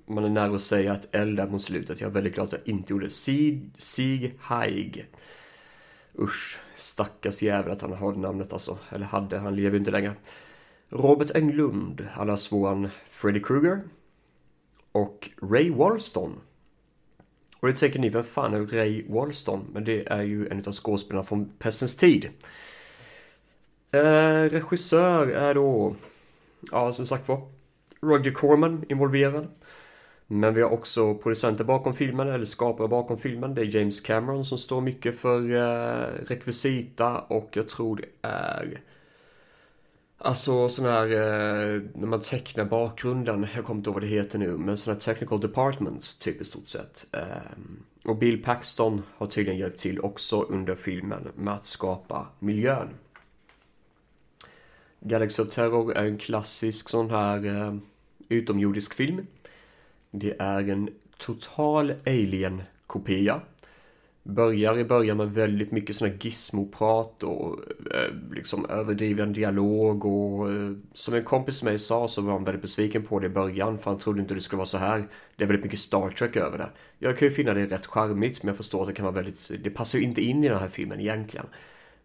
Man 0.06 0.24
är 0.24 0.30
nära 0.30 0.56
att 0.56 0.62
säga 0.62 0.94
ett 0.94 1.10
L 1.12 1.36
där 1.36 1.48
mot 1.48 1.64
slutet. 1.64 2.02
Jag 2.02 2.10
är 2.10 2.14
väldigt 2.14 2.34
glad 2.34 2.48
att 2.48 2.54
jag 2.54 2.68
inte 2.68 2.94
gjorde 2.94 3.10
Sieg, 3.10 3.72
Sieg 3.78 4.36
Haig. 4.40 5.08
Usch, 6.20 6.60
stackars 6.76 7.42
jävel 7.42 7.72
att 7.72 7.82
han 7.82 7.94
har 7.94 8.14
det 8.14 8.20
namnet 8.20 8.54
alltså. 8.54 8.78
Eller 8.90 9.06
hade, 9.06 9.38
han 9.38 9.56
lever 9.56 9.72
ju 9.72 9.78
inte 9.78 9.92
längre. 9.92 10.14
Robert 10.90 11.36
Englund, 11.36 12.08
allas 12.16 12.52
våran 12.52 12.90
Freddy 13.10 13.40
Krueger. 13.40 13.82
Och 14.92 15.30
Ray 15.42 15.72
Walston. 15.72 16.36
Och 17.60 17.68
det 17.68 17.74
tänker 17.74 18.00
ni, 18.00 18.10
vem 18.10 18.24
fan 18.24 18.54
är 18.54 18.66
Ray 18.66 19.06
Walston? 19.10 19.68
Men 19.74 19.84
det 19.84 20.08
är 20.08 20.22
ju 20.22 20.48
en 20.48 20.64
av 20.66 20.74
skådespelarna 20.74 21.26
från 21.26 21.50
Pestens 21.60 21.98
tid. 21.98 22.30
Eh, 23.92 24.50
regissör 24.50 25.28
är 25.28 25.54
då, 25.54 25.96
ja 26.72 26.94
som 26.94 27.06
sagt 27.06 27.28
var, 27.28 27.42
Roger 28.02 28.32
Corman 28.32 28.86
involverad. 28.90 29.48
Men 30.34 30.54
vi 30.54 30.62
har 30.62 30.70
också 30.70 31.16
producenter 31.16 31.64
bakom 31.64 31.94
filmen, 31.94 32.30
eller 32.30 32.46
skapare 32.46 32.88
bakom 32.88 33.18
filmen. 33.18 33.56
Det 33.56 33.62
är 33.62 33.76
James 33.76 34.02
Cameron 34.02 34.46
som 34.46 34.58
står 34.58 34.82
mycket 34.82 35.20
för 35.20 35.56
eh, 35.56 36.08
rekvisita 36.28 37.20
och 37.20 37.50
jag 37.54 37.70
tror 37.70 37.96
det 37.96 38.28
är 38.28 38.82
Alltså 40.18 40.70
sån 40.70 40.86
här, 40.86 41.04
eh, 41.12 41.82
när 41.94 42.08
man 42.08 42.22
tecknar 42.22 42.66
bakgrunden, 42.66 43.48
jag 43.56 43.66
kommer 43.66 43.80
inte 43.80 43.90
ihåg 43.90 43.94
vad 43.94 44.04
det 44.04 44.08
heter 44.08 44.40
nu, 44.40 44.58
men 44.58 44.78
sån 44.78 44.94
här 44.94 45.00
technical 45.00 45.40
departments 45.40 46.18
typ 46.18 46.42
i 46.42 46.46
stort 46.46 46.68
sett. 46.68 47.08
Eh, 47.12 47.22
och 48.06 48.18
Bill 48.18 48.44
Paxton 48.44 49.02
har 49.18 49.28
tydligen 49.28 49.60
hjälpt 49.60 49.80
till 49.80 50.00
också 50.00 50.42
under 50.42 50.76
filmen 50.76 51.28
med 51.36 51.54
att 51.54 51.66
skapa 51.66 52.28
miljön. 52.40 52.90
Galaxy 55.00 55.44
of 55.44 55.50
Terror 55.50 55.94
är 55.94 56.06
en 56.06 56.18
klassisk 56.18 56.90
sån 56.90 57.10
här 57.10 57.46
eh, 57.46 57.76
utomjordisk 58.30 58.94
film. 58.94 59.28
Det 60.12 60.36
är 60.40 60.70
en 60.70 60.90
total 61.18 61.94
alien-kopia. 62.06 63.42
Börjar 64.24 64.78
i 64.78 64.86
början 64.86 65.18
med 65.18 65.34
väldigt 65.34 65.72
mycket 65.72 65.96
sådana 65.96 66.16
gizmoprat 66.22 67.24
och 67.24 67.60
eh, 67.94 68.14
liksom 68.32 68.66
överdriven 68.70 69.34
dialog 69.34 70.06
och 70.06 70.52
eh, 70.52 70.72
som 70.94 71.14
en 71.14 71.24
kompis 71.24 71.64
med 71.64 71.72
mig 71.72 71.80
sa 71.80 72.08
så 72.08 72.22
var 72.22 72.34
han 72.34 72.44
väldigt 72.44 72.62
besviken 72.62 73.04
på 73.04 73.20
det 73.20 73.26
i 73.26 73.30
början 73.30 73.78
för 73.78 73.92
han 73.92 74.00
trodde 74.00 74.22
inte 74.22 74.34
det 74.34 74.42
skulle 74.42 74.58
vara 74.58 74.66
så 74.66 74.78
här. 74.78 75.08
Det 75.36 75.44
är 75.44 75.48
väldigt 75.48 75.64
mycket 75.64 75.80
Star 75.80 76.10
Trek 76.10 76.36
över 76.36 76.58
det. 76.58 76.70
Jag 77.00 77.18
kan 77.18 77.28
ju 77.28 77.34
finna 77.34 77.54
det 77.54 77.66
rätt 77.66 77.86
charmigt 77.86 78.44
men 78.44 78.48
jag 78.48 78.58
förstår 78.58 78.82
att 78.82 78.88
det 78.88 78.94
kan 78.94 79.06
vara 79.06 79.16
väldigt, 79.16 79.52
det 79.64 79.70
passar 79.70 80.00
ju 80.00 80.06
inte 80.06 80.22
in 80.22 80.44
i 80.44 80.50
den 80.50 80.60
här 80.60 80.70
filmen 80.70 81.00
egentligen. 81.00 81.46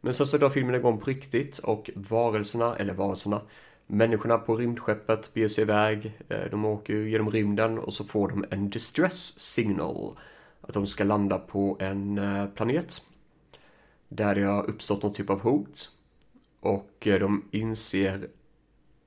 Men 0.01 0.15
sen 0.15 0.27
så 0.27 0.39
drar 0.39 0.51
filmen 0.51 0.75
igång 0.75 0.99
på 0.99 1.11
riktigt 1.11 1.59
och 1.59 1.91
varelserna, 1.95 2.77
eller 2.77 2.95
varelserna, 2.95 3.41
människorna 3.87 4.39
på 4.39 4.57
rymdskeppet 4.57 5.35
beger 5.35 5.49
sig 5.49 5.63
iväg. 5.63 6.13
Eh, 6.29 6.51
de 6.51 6.65
åker 6.65 6.95
ju 6.95 7.11
genom 7.11 7.31
rymden 7.31 7.79
och 7.79 7.95
så 7.95 8.05
får 8.05 8.29
de 8.29 8.45
en 8.51 8.71
distress 8.71 9.39
signal. 9.39 10.19
Att 10.61 10.75
de 10.75 10.87
ska 10.87 11.05
landa 11.05 11.39
på 11.39 11.77
en 11.81 12.19
eh, 12.19 12.47
planet. 12.47 13.03
Där 14.09 14.35
det 14.35 14.43
har 14.43 14.71
uppstått 14.71 15.03
någon 15.03 15.13
typ 15.13 15.31
av 15.31 15.41
hot. 15.41 15.91
Och 16.61 17.07
eh, 17.07 17.19
de 17.21 17.49
inser... 17.51 18.29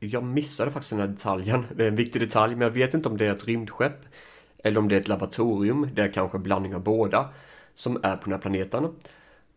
Jag 0.02 0.24
missade 0.24 0.72
faktiskt 0.72 0.90
den 0.90 1.00
här 1.00 1.08
detaljen. 1.08 1.66
Det 1.76 1.84
är 1.84 1.88
en 1.88 1.96
viktig 1.96 2.22
detalj, 2.22 2.56
men 2.56 2.62
jag 2.62 2.74
vet 2.74 2.94
inte 2.94 3.10
om 3.10 3.18
det 3.18 3.26
är 3.26 3.32
ett 3.32 3.48
rymdskepp. 3.48 4.06
Eller 4.64 4.80
om 4.80 4.88
det 4.88 4.96
är 4.96 5.02
ett 5.02 5.08
laboratorium. 5.08 5.90
Det 5.94 6.02
är 6.02 6.12
kanske 6.12 6.38
en 6.38 6.44
blandning 6.44 6.76
av 6.76 6.84
båda. 6.84 7.30
Som 7.74 8.00
är 8.04 8.16
på 8.16 8.24
den 8.24 8.34
här 8.34 8.40
planeten. 8.40 8.88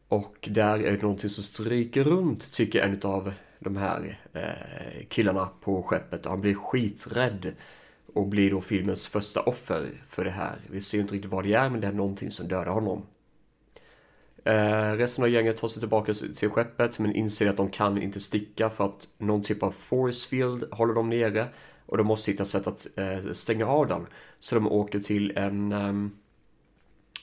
Och 0.08 0.48
där 0.50 0.78
är 0.78 0.92
det 0.92 1.02
någonting 1.02 1.30
som 1.30 1.44
stryker 1.44 2.04
runt, 2.04 2.52
tycker 2.52 2.80
en 2.82 3.00
av 3.02 3.32
de 3.62 3.76
här 3.76 4.20
eh, 4.32 5.06
killarna 5.08 5.48
på 5.60 5.82
skeppet. 5.82 6.26
Och 6.26 6.30
han 6.30 6.40
blir 6.40 6.54
skiträdd. 6.54 7.54
Och 8.14 8.26
blir 8.26 8.50
då 8.50 8.60
filmens 8.60 9.06
första 9.06 9.40
offer 9.40 9.90
för 10.06 10.24
det 10.24 10.30
här. 10.30 10.56
Vi 10.70 10.82
ser 10.82 11.00
inte 11.00 11.14
riktigt 11.14 11.30
vad 11.30 11.44
det 11.44 11.54
är, 11.54 11.70
men 11.70 11.80
det 11.80 11.86
är 11.86 11.92
någonting 11.92 12.30
som 12.30 12.48
dödar 12.48 12.72
honom. 12.72 13.06
Eh, 14.44 14.92
resten 14.92 15.24
av 15.24 15.30
gänget 15.30 15.58
tar 15.58 15.68
sig 15.68 15.80
tillbaka 15.80 16.14
till 16.14 16.50
skeppet, 16.50 16.98
men 16.98 17.14
inser 17.14 17.50
att 17.50 17.56
de 17.56 17.70
kan 17.70 18.02
inte 18.02 18.20
sticka 18.20 18.70
för 18.70 18.84
att 18.84 19.08
någon 19.18 19.42
typ 19.42 19.62
av 19.62 19.70
force 19.70 20.28
field 20.28 20.64
håller 20.72 20.94
dem 20.94 21.10
nere. 21.10 21.46
Och 21.86 21.96
de 21.96 22.06
måste 22.06 22.30
hitta 22.30 22.42
ett 22.42 22.48
sätt 22.48 22.66
att 22.66 22.86
eh, 22.96 23.32
stänga 23.32 23.66
av 23.66 23.88
den. 23.88 24.06
Så 24.40 24.54
de 24.54 24.66
åker 24.66 25.00
till 25.00 25.36
en 25.36 25.72
eh, 25.72 26.08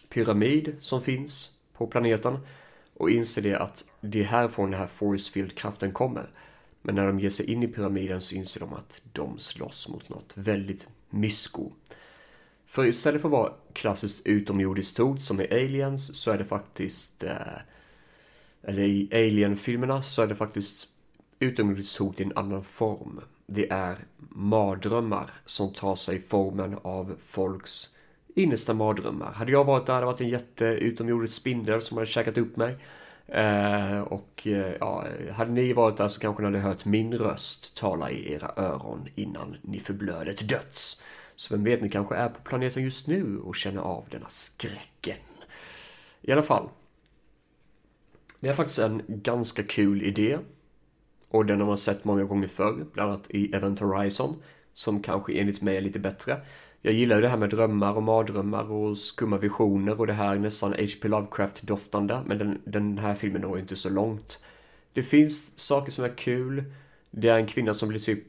pyramid 0.09 0.75
som 0.79 1.01
finns 1.01 1.49
på 1.73 1.87
planeten 1.87 2.37
och 2.99 3.09
inser 3.09 3.41
det 3.41 3.55
att 3.55 3.85
det 4.01 4.19
är 4.19 4.23
härifrån 4.23 4.71
den 4.71 4.79
här 4.79 4.87
force 4.87 5.31
field-kraften 5.31 5.91
kommer. 5.91 6.29
Men 6.81 6.95
när 6.95 7.07
de 7.07 7.19
ger 7.19 7.29
sig 7.29 7.51
in 7.51 7.63
i 7.63 7.67
pyramiden 7.67 8.21
så 8.21 8.35
inser 8.35 8.59
de 8.59 8.73
att 8.73 9.01
de 9.13 9.39
slåss 9.39 9.89
mot 9.89 10.09
något 10.09 10.31
väldigt 10.35 10.87
mysko. 11.09 11.71
För 12.65 12.85
istället 12.85 13.21
för 13.21 13.27
att 13.27 13.31
vara 13.31 13.53
klassiskt 13.73 14.25
utomjordiskt 14.25 14.97
hot 14.97 15.23
som 15.23 15.41
i 15.41 15.47
Aliens 15.51 16.15
så 16.15 16.31
är 16.31 16.37
det 16.37 16.45
faktiskt 16.45 17.23
eh, 17.23 17.57
eller 18.63 18.83
i 18.83 19.09
Alien-filmerna 19.11 20.01
så 20.01 20.21
är 20.21 20.27
det 20.27 20.35
faktiskt 20.35 20.89
utomjordiskt 21.39 21.97
hot 21.97 22.19
i 22.19 22.23
en 22.23 22.37
annan 22.37 22.63
form. 22.63 23.21
Det 23.45 23.71
är 23.71 23.97
mardrömmar 24.29 25.31
som 25.45 25.73
tar 25.73 25.95
sig 25.95 26.21
formen 26.21 26.77
av 26.81 27.15
folks 27.25 27.89
innersta 28.35 28.73
mardrömmar. 28.73 29.31
Hade 29.31 29.51
jag 29.51 29.65
varit 29.65 29.85
där 29.85 29.93
hade 29.93 30.05
det 30.05 30.11
varit 30.11 30.21
en 30.21 30.29
jätteutomjordisk 30.29 31.33
spindel 31.33 31.81
som 31.81 31.97
hade 31.97 32.07
käkat 32.07 32.37
upp 32.37 32.57
mig. 32.57 32.77
Eh, 33.27 33.99
och 33.99 34.47
eh, 34.47 34.73
ja, 34.79 35.05
hade 35.33 35.51
ni 35.51 35.73
varit 35.73 35.97
där 35.97 36.07
så 36.07 36.19
kanske 36.19 36.41
ni 36.41 36.47
hade 36.47 36.59
hört 36.59 36.85
min 36.85 37.13
röst 37.13 37.77
tala 37.77 38.11
i 38.11 38.33
era 38.33 38.51
öron 38.57 39.07
innan 39.15 39.57
ni 39.61 39.79
förblödde 39.79 40.33
till 40.33 40.47
döds. 40.47 41.01
Så 41.35 41.55
vem 41.55 41.63
vet, 41.63 41.81
ni 41.81 41.89
kanske 41.89 42.15
är 42.15 42.29
på 42.29 42.41
planeten 42.43 42.83
just 42.83 43.07
nu 43.07 43.39
och 43.39 43.55
känner 43.55 43.81
av 43.81 44.05
denna 44.09 44.29
skräcken. 44.29 45.17
I 46.21 46.31
alla 46.31 46.43
fall. 46.43 46.69
Det 48.39 48.49
är 48.49 48.53
faktiskt 48.53 48.79
en 48.79 49.01
ganska 49.07 49.63
kul 49.63 50.01
idé. 50.01 50.37
Och 51.29 51.45
den 51.45 51.59
har 51.59 51.67
man 51.67 51.77
sett 51.77 52.05
många 52.05 52.23
gånger 52.23 52.47
förr, 52.47 52.85
bland 52.93 53.11
annat 53.11 53.29
i 53.29 53.55
Event 53.55 53.79
Horizon. 53.79 54.43
Som 54.73 55.01
kanske 55.01 55.33
enligt 55.33 55.61
mig 55.61 55.77
är 55.77 55.81
lite 55.81 55.99
bättre. 55.99 56.41
Jag 56.81 56.93
gillar 56.93 57.15
ju 57.15 57.21
det 57.21 57.27
här 57.27 57.37
med 57.37 57.49
drömmar 57.49 57.93
och 57.93 58.03
mardrömmar 58.03 58.71
och 58.71 58.97
skumma 58.97 59.37
visioner 59.37 59.99
och 59.99 60.07
det 60.07 60.13
här 60.13 60.35
nästan 60.35 60.71
H.P. 60.71 61.07
Lovecraft-doftande. 61.07 62.21
Men 62.25 62.37
den, 62.37 62.61
den 62.65 62.97
här 62.97 63.15
filmen 63.15 63.41
når 63.41 63.59
inte 63.59 63.75
så 63.75 63.89
långt. 63.89 64.43
Det 64.93 65.03
finns 65.03 65.59
saker 65.59 65.91
som 65.91 66.05
är 66.05 66.17
kul. 66.17 66.63
Det 67.11 67.29
är 67.29 67.35
en 67.35 67.47
kvinna 67.47 67.73
som 67.73 67.89
blir 67.89 67.99
typ... 67.99 68.23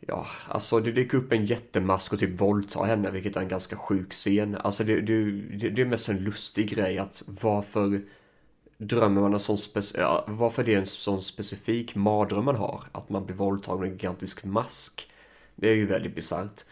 Ja, 0.00 0.26
alltså 0.48 0.80
det 0.80 0.92
dyker 0.92 1.18
upp 1.18 1.32
en 1.32 1.46
jättemask 1.46 2.12
och 2.12 2.18
typ 2.18 2.40
våldtar 2.40 2.84
henne, 2.84 3.10
vilket 3.10 3.36
är 3.36 3.40
en 3.40 3.48
ganska 3.48 3.76
sjuk 3.76 4.12
scen. 4.12 4.54
Alltså 4.54 4.84
det, 4.84 5.00
det, 5.00 5.30
det 5.70 5.82
är 5.82 5.86
mest 5.86 6.08
en 6.08 6.18
lustig 6.18 6.70
grej 6.70 6.98
att 6.98 7.22
varför 7.26 8.02
drömmer 8.78 9.20
man 9.20 9.34
en 9.34 9.40
sån 9.40 9.58
specifik... 9.58 10.02
Varför 10.26 10.64
det 10.64 10.74
är 10.74 10.78
en 10.78 10.86
sån 10.86 11.22
specifik 11.22 11.94
mardröm 11.94 12.44
man 12.44 12.56
har. 12.56 12.84
Att 12.92 13.08
man 13.08 13.26
blir 13.26 13.36
våldtagen 13.36 13.80
med 13.80 13.86
en 13.86 13.92
gigantisk 13.92 14.44
mask. 14.44 15.10
Det 15.56 15.70
är 15.70 15.74
ju 15.74 15.86
väldigt 15.86 16.14
bisarrt. 16.14 16.64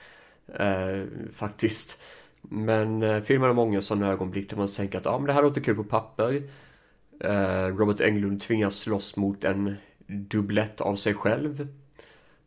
Eh, 0.55 1.05
faktiskt. 1.33 2.01
Men 2.43 3.03
eh, 3.03 3.21
filmen 3.23 3.49
har 3.49 3.55
många 3.55 3.81
sådana 3.81 4.13
ögonblick 4.13 4.51
där 4.51 4.57
man 4.57 4.69
tänker 4.69 4.99
att 4.99 5.07
ah, 5.07 5.19
men 5.19 5.27
det 5.27 5.33
här 5.33 5.43
låter 5.43 5.61
kul 5.61 5.77
på 5.77 5.85
papper. 5.85 6.43
Eh, 7.21 7.77
Robert 7.77 8.01
Englund 8.01 8.41
tvingas 8.41 8.79
slåss 8.79 9.17
mot 9.17 9.45
en 9.45 9.75
dubblett 10.07 10.81
av 10.81 10.97
sig 10.97 11.15
själv. 11.15 11.69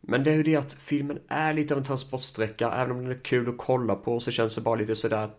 Men 0.00 0.24
det 0.24 0.30
är 0.30 0.34
ju 0.34 0.42
det 0.42 0.56
att 0.56 0.72
filmen 0.72 1.18
är 1.28 1.52
lite 1.52 1.74
av 1.74 1.78
en 1.78 1.84
transportsträcka. 1.84 2.72
Även 2.72 2.90
om 2.90 3.02
den 3.02 3.12
är 3.12 3.24
kul 3.24 3.48
att 3.48 3.58
kolla 3.58 3.94
på 3.94 4.20
så 4.20 4.30
känns 4.30 4.54
det 4.54 4.60
bara 4.60 4.74
lite 4.74 4.96
sådär 4.96 5.30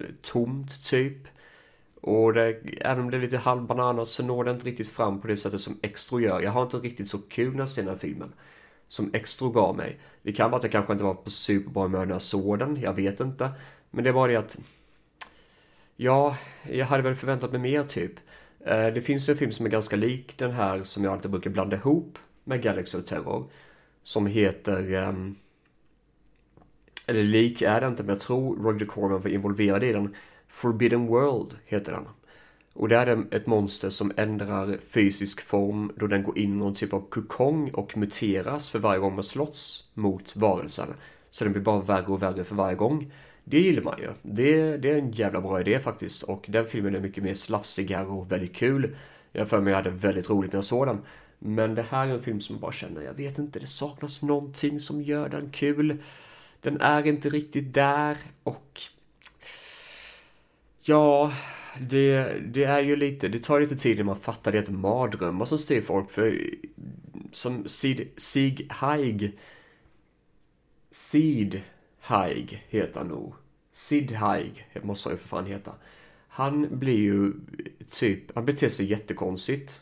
eh, 0.00 0.06
tomt 0.22 0.84
typ. 0.84 1.18
Och 2.00 2.32
det, 2.32 2.60
även 2.80 3.04
om 3.04 3.10
det 3.10 3.16
är 3.16 3.20
lite 3.20 3.38
halvbananas 3.38 4.10
så 4.10 4.22
når 4.24 4.44
det 4.44 4.50
inte 4.50 4.66
riktigt 4.66 4.88
fram 4.88 5.20
på 5.20 5.28
det 5.28 5.36
sättet 5.36 5.60
som 5.60 5.78
Extro 5.82 6.20
gör. 6.20 6.40
Jag 6.40 6.50
har 6.50 6.62
inte 6.62 6.76
riktigt 6.76 7.10
så 7.10 7.18
kul 7.18 7.52
när 7.52 7.58
jag 7.58 7.68
ser 7.68 7.82
den 7.82 7.90
här 7.90 7.98
filmen 7.98 8.32
som 8.92 9.10
extra 9.12 9.48
gav 9.48 9.76
mig. 9.76 9.98
Det 10.22 10.32
kan 10.32 10.50
vara 10.50 10.58
att 10.58 10.62
jag 10.64 10.72
kanske 10.72 10.92
inte 10.92 11.04
var 11.04 11.14
på 11.14 11.30
superbra 11.30 11.82
humör 11.82 12.06
när 12.06 12.14
jag 12.14 12.22
såg 12.22 12.58
den, 12.58 12.80
jag 12.80 12.94
vet 12.94 13.20
inte. 13.20 13.50
Men 13.90 14.04
det 14.04 14.10
är 14.10 14.14
bara 14.14 14.32
det 14.32 14.36
att... 14.36 14.58
Ja, 15.96 16.36
jag 16.70 16.86
hade 16.86 17.02
väl 17.02 17.14
förväntat 17.14 17.52
mig 17.52 17.60
mer 17.60 17.82
typ. 17.82 18.12
Eh, 18.60 18.86
det 18.86 19.00
finns 19.00 19.28
en 19.28 19.36
film 19.36 19.52
som 19.52 19.66
är 19.66 19.70
ganska 19.70 19.96
lik 19.96 20.38
den 20.38 20.50
här 20.50 20.82
som 20.82 21.04
jag 21.04 21.12
alltid 21.12 21.30
brukar 21.30 21.50
blanda 21.50 21.76
ihop 21.76 22.18
med 22.44 22.62
Galaxy 22.62 22.98
of 22.98 23.04
Terror. 23.04 23.50
Som 24.02 24.26
heter... 24.26 24.94
Um, 24.94 25.36
eller 27.06 27.22
lik 27.22 27.62
är 27.62 27.80
det 27.80 27.86
inte, 27.86 28.02
men 28.02 28.14
jag 28.14 28.20
tror 28.20 28.56
Roger 28.56 28.86
Corman 28.86 29.20
var 29.20 29.30
involverad 29.30 29.84
i 29.84 29.92
den. 29.92 30.14
Forbidden 30.48 31.06
World 31.06 31.58
heter 31.64 31.92
den. 31.92 32.08
Och 32.72 32.88
det 32.88 32.96
är 32.96 33.26
ett 33.30 33.46
monster 33.46 33.90
som 33.90 34.12
ändrar 34.16 34.78
fysisk 34.78 35.40
form 35.40 35.92
då 35.96 36.06
den 36.06 36.22
går 36.22 36.38
in 36.38 36.52
i 36.52 36.56
någon 36.56 36.74
typ 36.74 36.92
av 36.92 37.08
kokong 37.08 37.70
och 37.70 37.96
muteras 37.96 38.70
för 38.70 38.78
varje 38.78 39.00
gång 39.00 39.14
man 39.14 39.24
slåss 39.24 39.90
mot 39.94 40.36
varelsen. 40.36 40.88
Så 41.30 41.44
den 41.44 41.52
blir 41.52 41.62
bara 41.62 41.80
värre 41.80 42.06
och 42.06 42.22
värre 42.22 42.44
för 42.44 42.54
varje 42.54 42.76
gång. 42.76 43.12
Det 43.44 43.60
gillar 43.60 43.82
man 43.82 43.98
ju. 43.98 44.10
Det, 44.22 44.76
det 44.76 44.90
är 44.90 44.98
en 44.98 45.12
jävla 45.12 45.40
bra 45.40 45.60
idé 45.60 45.80
faktiskt 45.80 46.22
och 46.22 46.44
den 46.48 46.66
filmen 46.66 46.94
är 46.94 47.00
mycket 47.00 47.24
mer 47.24 47.34
slafsigare 47.34 48.06
och 48.06 48.32
väldigt 48.32 48.54
kul. 48.54 48.96
Jag 49.32 49.48
för 49.48 49.60
mig 49.60 49.70
jag 49.70 49.78
hade 49.78 49.90
väldigt 49.90 50.30
roligt 50.30 50.52
när 50.52 50.56
jag 50.56 50.64
såg 50.64 50.86
den. 50.86 50.98
Men 51.38 51.74
det 51.74 51.82
här 51.82 52.06
är 52.06 52.10
en 52.10 52.22
film 52.22 52.40
som 52.40 52.54
jag 52.54 52.60
bara 52.60 52.72
känner, 52.72 53.02
jag 53.02 53.14
vet 53.14 53.38
inte, 53.38 53.58
det 53.58 53.66
saknas 53.66 54.22
någonting 54.22 54.80
som 54.80 55.02
gör 55.02 55.28
den 55.28 55.50
kul. 55.50 55.98
Den 56.60 56.80
är 56.80 57.06
inte 57.06 57.28
riktigt 57.30 57.74
där 57.74 58.16
och... 58.42 58.80
Ja, 60.84 61.32
det, 61.80 62.38
det 62.46 62.64
är 62.64 62.80
ju 62.80 62.96
lite, 62.96 63.28
det 63.28 63.38
tar 63.38 63.60
lite 63.60 63.76
tid 63.76 63.92
innan 63.92 64.06
man 64.06 64.16
fattar 64.16 64.52
det 64.52 64.58
att 64.58 64.68
mardrömmar 64.68 65.44
som 65.44 65.58
styr 65.58 65.82
folk. 65.82 66.10
För 66.10 66.40
som 67.32 67.68
Sid, 67.68 68.08
Sig 68.16 68.66
Haig 68.70 69.38
Sid 70.90 71.62
Haig 72.00 72.66
heter 72.68 73.00
han 73.00 73.08
nog. 73.08 73.34
Sid 73.72 74.12
Haig 74.12 74.66
måste 74.82 75.08
han 75.08 75.14
ju 75.16 75.18
för 75.18 75.28
fan 75.28 75.46
heta. 75.46 75.74
Han 76.28 76.78
blir 76.78 76.98
ju 76.98 77.32
typ, 77.90 78.34
han 78.34 78.44
beter 78.44 78.68
sig 78.68 78.86
jättekonstigt. 78.86 79.80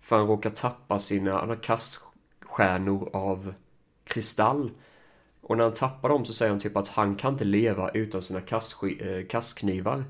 För 0.00 0.18
han 0.18 0.26
råkar 0.26 0.50
tappa 0.50 0.98
sina, 0.98 1.38
han 1.38 1.48
har 1.48 1.56
kaststjärnor 1.56 3.10
av 3.12 3.54
kristall. 4.04 4.70
Och 5.50 5.56
när 5.56 5.64
han 5.64 5.74
tappar 5.74 6.08
dem 6.08 6.24
så 6.24 6.32
säger 6.32 6.50
han 6.50 6.60
typ 6.60 6.76
att 6.76 6.88
han 6.88 7.14
kan 7.14 7.32
inte 7.32 7.44
leva 7.44 7.90
utan 7.90 8.22
sina 8.22 8.40
kastknivar. 9.28 9.98
Eh, 9.98 10.04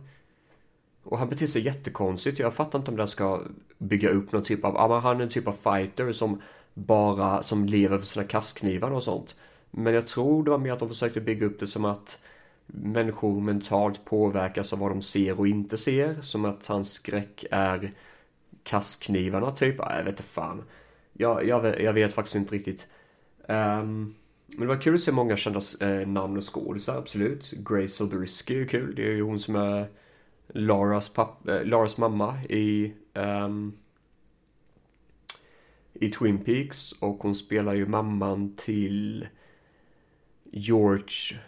och 1.05 1.19
han 1.19 1.29
beter 1.29 1.47
sig 1.47 1.63
jättekonstigt. 1.63 2.39
Jag 2.39 2.55
fattar 2.55 2.79
inte 2.79 2.91
om 2.91 2.97
det 2.97 3.07
ska 3.07 3.43
bygga 3.79 4.11
upp 4.11 4.33
någon 4.33 4.43
typ 4.43 4.65
av, 4.65 4.75
ja 4.75 4.89
men 4.89 5.01
han 5.01 5.17
är 5.17 5.23
en 5.23 5.29
typ 5.29 5.49
av 5.49 5.53
fighter 5.53 6.13
som 6.13 6.43
bara, 6.75 7.43
som 7.43 7.67
lever 7.67 7.99
för 7.99 8.07
sina 8.07 8.25
kastknivar 8.27 8.91
och 8.91 9.03
sånt. 9.03 9.37
Men 9.71 9.95
jag 9.95 10.07
tror 10.07 10.45
det 10.45 10.51
var 10.51 10.59
mer 10.59 10.73
att 10.73 10.79
de 10.79 10.89
försökte 10.89 11.21
bygga 11.21 11.47
upp 11.47 11.61
det 11.61 11.67
som 11.67 11.85
att 11.85 12.23
människor 12.67 13.41
mentalt 13.41 14.05
påverkas 14.05 14.73
av 14.73 14.79
vad 14.79 14.91
de 14.91 15.03
ser 15.03 15.39
och 15.39 15.49
inte 15.49 15.77
ser. 15.77 16.21
Som 16.21 16.45
att 16.45 16.67
hans 16.67 16.93
skräck 16.93 17.45
är 17.51 17.93
kastknivarna 18.63 19.51
typ. 19.51 19.77
Jag 19.79 19.99
vet 19.99 20.09
inte 20.09 20.23
fan. 20.23 20.63
Jag, 21.13 21.47
jag, 21.47 21.81
jag 21.81 21.93
vet 21.93 22.15
faktiskt 22.15 22.37
inte 22.37 22.55
riktigt. 22.55 22.87
Um, 23.49 24.15
men 24.61 24.69
det 24.69 24.75
var 24.75 24.83
kul 24.83 24.95
att 24.95 25.01
se 25.01 25.13
många 25.13 25.37
kända 25.37 25.61
eh, 25.81 26.09
namn 26.09 26.37
och 26.37 26.55
skådisar, 26.55 26.99
absolut. 26.99 27.51
Grace 27.51 27.89
Silberisky 27.89 28.63
är 28.63 28.67
kul. 28.67 28.95
Det 28.95 29.03
är 29.03 29.15
ju 29.15 29.23
hon 29.23 29.41
som 29.41 29.57
är 29.57 29.87
Laras, 30.49 31.19
äh, 31.19 31.65
Laras 31.65 31.99
mamma 31.99 32.43
i 32.45 32.93
um, 33.15 33.79
i 35.95 36.11
Twin 36.11 36.45
Peaks 36.45 36.93
och 36.93 37.19
hon 37.23 37.35
spelar 37.35 37.75
ju 37.75 37.87
mamman 37.87 38.55
till 38.57 39.29
George 40.51 41.39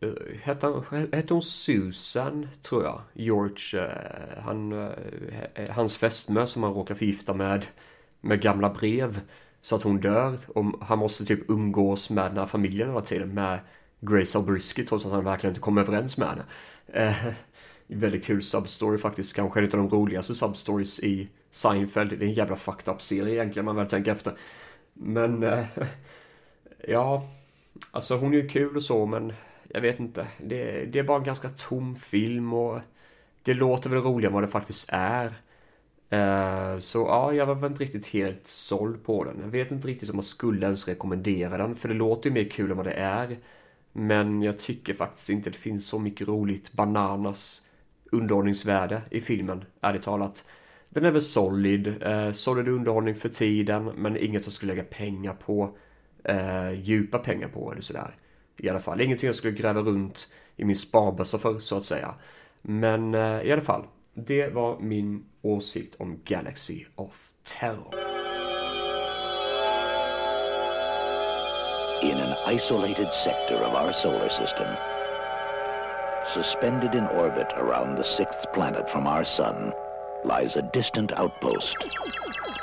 eh, 0.00 0.38
Hette, 0.42 0.82
hette 1.12 1.34
hon 1.34 1.42
Susan, 1.42 2.48
tror 2.62 2.84
jag? 2.84 3.00
George, 3.12 3.80
eh, 3.84 4.42
han, 4.42 4.90
hans 5.70 5.96
fästmö 5.96 6.46
som 6.46 6.62
han 6.62 6.74
råkar 6.74 6.94
förgifta 6.94 7.34
med, 7.34 7.66
med 8.20 8.40
gamla 8.40 8.70
brev. 8.70 9.20
Så 9.64 9.76
att 9.76 9.82
hon 9.82 10.00
dör 10.00 10.38
och 10.48 10.64
han 10.80 10.98
måste 10.98 11.24
typ 11.24 11.50
umgås 11.50 12.10
med 12.10 12.24
den 12.24 12.38
här 12.38 12.46
familjen 12.46 12.88
hela 12.88 13.00
tiden 13.00 13.34
med 13.34 13.58
Grace 14.00 14.38
Albrisky 14.38 14.84
trots 14.84 15.06
att 15.06 15.12
han 15.12 15.24
verkligen 15.24 15.50
inte 15.50 15.60
kommer 15.60 15.82
överens 15.82 16.18
med 16.18 16.28
henne. 16.28 16.44
Eh, 16.86 17.32
väldigt 17.86 18.24
kul 18.24 18.42
substory 18.42 18.98
faktiskt, 18.98 19.36
kanske 19.36 19.60
en 19.60 19.64
av 19.64 19.70
de 19.70 19.88
roligaste 19.88 20.34
substories 20.34 21.00
i 21.00 21.28
Seinfeld. 21.50 22.10
Det 22.10 22.24
är 22.24 22.28
en 22.28 22.34
jävla 22.34 22.56
fucked 22.56 22.94
up 22.94 23.02
serie 23.02 23.34
egentligen 23.34 23.64
man 23.64 23.76
väl 23.76 23.86
tänker 23.86 24.12
efter. 24.12 24.32
Men, 24.92 25.42
eh, 25.42 25.66
ja, 26.88 27.28
alltså 27.90 28.16
hon 28.16 28.34
är 28.34 28.38
ju 28.38 28.48
kul 28.48 28.76
och 28.76 28.82
så 28.82 29.06
men 29.06 29.32
jag 29.68 29.80
vet 29.80 30.00
inte. 30.00 30.26
Det, 30.38 30.84
det 30.84 30.98
är 30.98 31.04
bara 31.04 31.18
en 31.18 31.24
ganska 31.24 31.48
tom 31.48 31.94
film 31.94 32.52
och 32.52 32.80
det 33.42 33.54
låter 33.54 33.90
väl 33.90 34.02
roligare 34.02 34.30
än 34.30 34.34
vad 34.34 34.42
det 34.42 34.48
faktiskt 34.48 34.88
är. 34.92 35.34
Eh, 36.14 36.78
så 36.78 36.98
ja, 36.98 37.32
jag 37.32 37.46
var 37.46 37.54
väl 37.54 37.70
inte 37.70 37.84
riktigt 37.84 38.06
helt 38.06 38.46
såld 38.46 39.04
på 39.04 39.24
den. 39.24 39.40
Jag 39.40 39.48
vet 39.48 39.70
inte 39.70 39.88
riktigt 39.88 40.10
om 40.10 40.16
man 40.16 40.22
skulle 40.22 40.66
ens 40.66 40.88
rekommendera 40.88 41.58
den, 41.58 41.76
för 41.76 41.88
det 41.88 41.94
låter 41.94 42.30
ju 42.30 42.34
mer 42.34 42.50
kul 42.50 42.70
än 42.70 42.76
vad 42.76 42.86
det 42.86 42.92
är. 42.92 43.36
Men 43.92 44.42
jag 44.42 44.58
tycker 44.58 44.94
faktiskt 44.94 45.30
inte 45.30 45.50
det 45.50 45.56
finns 45.56 45.88
så 45.88 45.98
mycket 45.98 46.28
roligt 46.28 46.72
bananas 46.72 47.66
underhållningsvärde 48.12 49.02
i 49.10 49.20
filmen, 49.20 49.64
ärligt 49.80 50.02
talat. 50.02 50.46
Den 50.88 51.04
är 51.04 51.10
väl 51.10 51.22
solid, 51.22 52.02
eh, 52.02 52.32
solid 52.32 52.68
underhållning 52.68 53.14
för 53.14 53.28
tiden, 53.28 53.84
men 53.96 54.16
inget 54.16 54.44
jag 54.44 54.52
skulle 54.52 54.72
lägga 54.74 54.84
pengar 54.84 55.34
på, 55.34 55.76
Eh, 56.24 56.72
djupa 56.72 57.18
pengar 57.18 57.48
på 57.48 57.72
eller 57.72 57.82
sådär. 57.82 58.14
I 58.56 58.68
alla 58.68 58.80
fall, 58.80 59.00
ingenting 59.00 59.26
jag 59.26 59.36
skulle 59.36 59.52
gräva 59.52 59.80
runt 59.80 60.28
i 60.56 60.64
min 60.64 60.76
sparbössa 60.76 61.38
för, 61.38 61.58
så 61.58 61.76
att 61.78 61.84
säga. 61.84 62.14
Men 62.62 63.14
eh, 63.14 63.42
i 63.42 63.52
alla 63.52 63.62
fall, 63.62 63.86
det 64.14 64.54
var 64.54 64.78
min 64.78 65.24
åsikt 65.42 65.96
om 66.00 66.20
Galaxy 66.24 66.84
of 66.96 67.30
Terror. 67.44 67.94
In 72.02 72.18
an 72.18 72.54
isolated 72.54 73.12
sector 73.12 73.64
of 73.64 73.74
our 73.74 73.92
solar 73.92 74.28
system, 74.28 74.76
suspended 76.32 76.94
in 76.94 77.06
orbit 77.06 77.52
around 77.56 77.96
the 77.96 78.04
sixth 78.04 78.52
planet 78.54 78.90
from 78.90 79.06
our 79.06 79.24
sun, 79.24 79.72
lies 80.24 80.56
a 80.56 80.70
distant 80.74 81.12
outpost. 81.12 81.76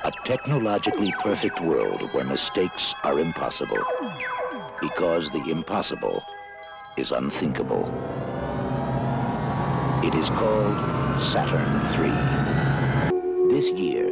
A 0.03 0.11
technologically 0.25 1.13
perfect 1.23 1.61
world 1.61 2.13
where 2.13 2.23
mistakes 2.23 2.93
are 3.03 3.19
impossible. 3.19 3.83
Because 4.81 5.29
the 5.29 5.51
impossible 5.51 6.23
is 6.97 7.11
unthinkable. 7.11 8.30
It 10.03 10.15
is 10.15 10.31
called 10.31 10.79
Saturn 11.21 11.79
III. 11.93 13.51
This 13.53 13.69
year, 13.69 14.07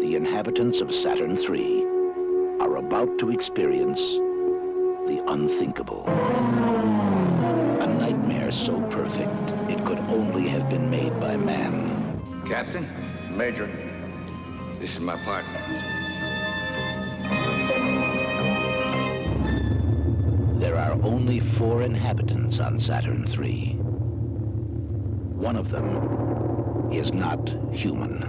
the 0.00 0.14
inhabitants 0.14 0.80
of 0.80 0.94
Saturn 0.94 1.36
III 1.36 1.82
are 2.60 2.76
about 2.76 3.18
to 3.18 3.32
experience 3.32 4.00
the 5.08 5.20
unthinkable. 5.26 6.04
A 7.82 7.86
nightmare 7.88 8.52
so 8.52 8.80
perfect 8.82 9.50
it 9.68 9.84
could 9.84 9.98
only 10.08 10.46
have 10.46 10.68
been 10.68 10.88
made 10.88 11.18
by 11.18 11.36
man. 11.36 12.44
Captain, 12.46 12.88
Major, 13.36 13.68
this 14.78 14.94
is 14.94 15.00
my 15.00 15.16
partner. 15.24 15.60
There 20.60 20.76
are 20.76 20.96
only 21.02 21.40
four 21.40 21.82
inhabitants 21.82 22.60
on 22.60 22.78
Saturn 22.78 23.26
III. 23.26 23.85
One 25.46 25.60
of 25.60 25.70
them 25.70 26.92
is 26.92 27.12
not 27.12 27.48
human. 27.72 28.24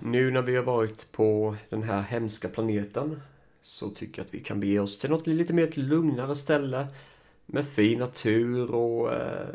Nu 0.00 0.30
när 0.30 0.42
vi 0.42 0.56
har 0.56 0.62
varit 0.62 1.12
på 1.12 1.56
den 1.68 1.82
här 1.82 2.02
hemska 2.02 2.48
planeten 2.48 3.20
så 3.62 3.90
tycker 3.90 4.18
jag 4.18 4.26
att 4.26 4.34
vi 4.34 4.40
kan 4.40 4.60
bege 4.60 4.78
oss 4.78 4.98
till 4.98 5.10
något 5.10 5.26
lite 5.26 5.52
mer 5.52 5.70
lugnare 5.74 6.36
ställe 6.36 6.86
med 7.46 7.66
fin 7.66 7.98
natur 7.98 8.70
och 8.74 9.12
eh, 9.12 9.48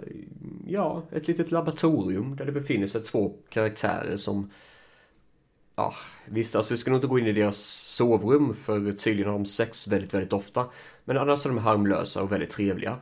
ja, 0.68 1.04
ett 1.12 1.28
litet 1.28 1.52
laboratorium 1.52 2.36
där 2.36 2.46
det 2.46 2.52
befinner 2.52 2.88
sig 2.88 3.04
två 3.04 3.34
karaktärer 3.50 4.18
som 4.18 4.50
Ja, 5.76 5.94
visst, 6.26 6.56
alltså 6.56 6.74
vi 6.74 6.78
ska 6.78 6.92
nog 6.92 6.98
inte 6.98 7.08
gå 7.08 7.20
in 7.20 7.28
i 7.28 7.34
deras 7.34 7.58
sovrum 7.96 8.56
för 8.56 8.92
tydligen 8.92 9.32
har 9.32 9.40
de 9.40 9.46
sex 9.46 9.88
väldigt, 9.88 10.14
väldigt 10.14 10.34
ofta. 10.34 10.66
Men 11.06 11.18
annars 11.18 11.46
är 11.46 11.50
de 11.50 11.58
harmlösa 11.58 12.24
och 12.24 12.32
väldigt 12.32 12.50
trevliga. 12.50 12.98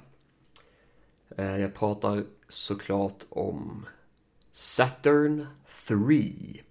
Eh, 1.37 1.57
jag 1.57 1.73
pratar 1.75 2.23
såklart 2.47 3.25
om 3.29 3.85
Saturn 4.53 5.47
3. 5.87 6.61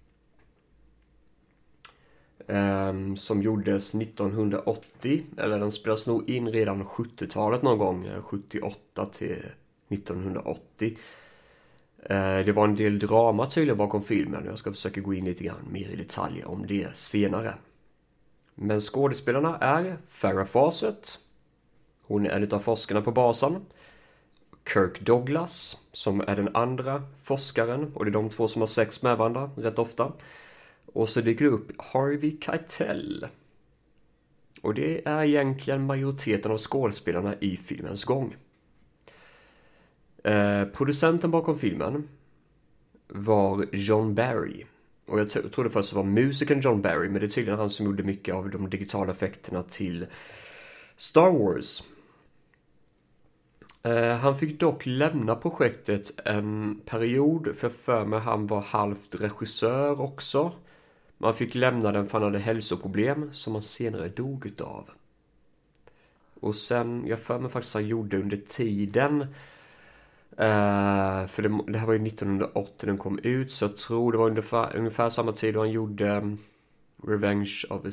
Ehm, 2.47 3.17
som 3.17 3.41
gjordes 3.41 3.93
1980, 3.95 5.25
eller 5.37 5.59
den 5.59 5.71
spelas 5.71 6.07
nog 6.07 6.29
in 6.29 6.51
redan 6.51 6.85
70-talet 6.85 7.61
någon 7.61 7.77
gång, 7.77 8.05
eh, 8.05 8.21
78 8.21 9.05
till 9.05 9.45
1980. 9.89 10.97
Eh, 12.03 12.39
det 12.45 12.51
var 12.51 12.63
en 12.63 12.75
del 12.75 12.99
drama 12.99 13.45
tydligen 13.45 13.77
bakom 13.77 14.03
filmen 14.03 14.43
och 14.43 14.51
jag 14.51 14.59
ska 14.59 14.71
försöka 14.71 15.01
gå 15.01 15.13
in 15.13 15.25
lite 15.25 15.43
grann 15.43 15.67
mer 15.71 15.89
i 15.89 15.95
detalj 15.95 16.43
om 16.45 16.67
det 16.67 16.97
senare. 16.97 17.53
Men 18.55 18.79
skådespelarna 18.79 19.57
är 19.57 19.97
Farah 20.07 20.45
Fawcett. 20.45 21.19
Hon 22.01 22.25
är 22.25 22.29
en 22.29 22.51
av 22.51 22.59
forskarna 22.59 23.01
på 23.01 23.11
basen. 23.11 23.65
Kirk 24.73 25.01
Douglas, 25.01 25.77
som 25.91 26.21
är 26.21 26.35
den 26.35 26.55
andra 26.55 27.03
forskaren 27.19 27.91
och 27.95 28.05
det 28.05 28.11
är 28.11 28.13
de 28.13 28.29
två 28.29 28.47
som 28.47 28.61
har 28.61 28.67
sex 28.67 29.03
med 29.03 29.17
varandra 29.17 29.49
rätt 29.55 29.79
ofta. 29.79 30.11
Och 30.85 31.09
så 31.09 31.21
dyker 31.21 31.45
det 31.45 31.51
upp 31.51 31.71
Harvey 31.77 32.37
Keitel. 32.41 33.27
Och 34.61 34.73
det 34.73 35.07
är 35.07 35.23
egentligen 35.23 35.85
majoriteten 35.85 36.51
av 36.51 36.57
skådespelarna 36.57 37.35
i 37.39 37.57
filmens 37.57 38.03
gång. 38.03 38.35
Eh, 40.23 40.65
producenten 40.65 41.31
bakom 41.31 41.59
filmen 41.59 42.07
var 43.07 43.65
John 43.71 44.15
Barry. 44.15 44.65
Och 45.05 45.19
jag 45.19 45.29
trodde 45.29 45.69
först 45.69 45.89
att 45.89 45.89
det 45.89 45.95
var 45.95 46.03
musikern 46.03 46.59
John 46.59 46.81
Barry, 46.81 47.09
men 47.09 47.21
det 47.21 47.27
är 47.27 47.29
tydligen 47.29 47.59
han 47.59 47.69
som 47.69 47.85
gjorde 47.85 48.03
mycket 48.03 48.35
av 48.35 48.49
de 48.49 48.69
digitala 48.69 49.11
effekterna 49.11 49.63
till 49.63 50.05
Star 50.97 51.31
Wars. 51.31 51.83
Eh, 53.83 54.17
han 54.17 54.37
fick 54.37 54.59
dock 54.59 54.85
lämna 54.85 55.35
projektet 55.35 56.19
en 56.25 56.81
period, 56.85 57.55
för 57.55 57.69
för 57.69 58.05
mig 58.05 58.19
han 58.19 58.47
var 58.47 58.61
halvt 58.61 59.15
regissör 59.21 60.01
också. 60.01 60.51
Man 61.17 61.35
fick 61.35 61.55
lämna 61.55 61.91
den 61.91 62.07
för 62.07 62.13
han 62.13 62.23
hade 62.23 62.39
hälsoproblem 62.39 63.33
som 63.33 63.53
han 63.53 63.63
senare 63.63 64.07
dog 64.07 64.45
utav. 64.45 64.89
Och 66.39 66.55
sen, 66.55 67.03
jag 67.07 67.19
för 67.19 67.39
mig 67.39 67.51
faktiskt 67.51 67.73
han 67.73 67.87
gjorde 67.87 68.17
under 68.17 68.37
tiden 68.37 69.25
Uh, 70.31 71.27
för 71.27 71.41
det, 71.41 71.71
det, 71.71 71.77
här 71.77 71.87
var 71.87 71.93
ju 71.93 72.07
1980 72.07 72.85
den 72.85 72.97
kom 72.97 73.19
ut, 73.19 73.51
så 73.51 73.65
jag 73.65 73.77
tror 73.77 74.11
det 74.11 74.17
var 74.17 74.29
ungefär, 74.29 74.75
ungefär 74.75 75.09
samma 75.09 75.31
tid 75.31 75.53
då 75.53 75.59
han 75.59 75.71
gjorde 75.71 76.17
um, 76.17 76.37
Revenge 77.03 77.63
of 77.69 77.85
a... 77.85 77.91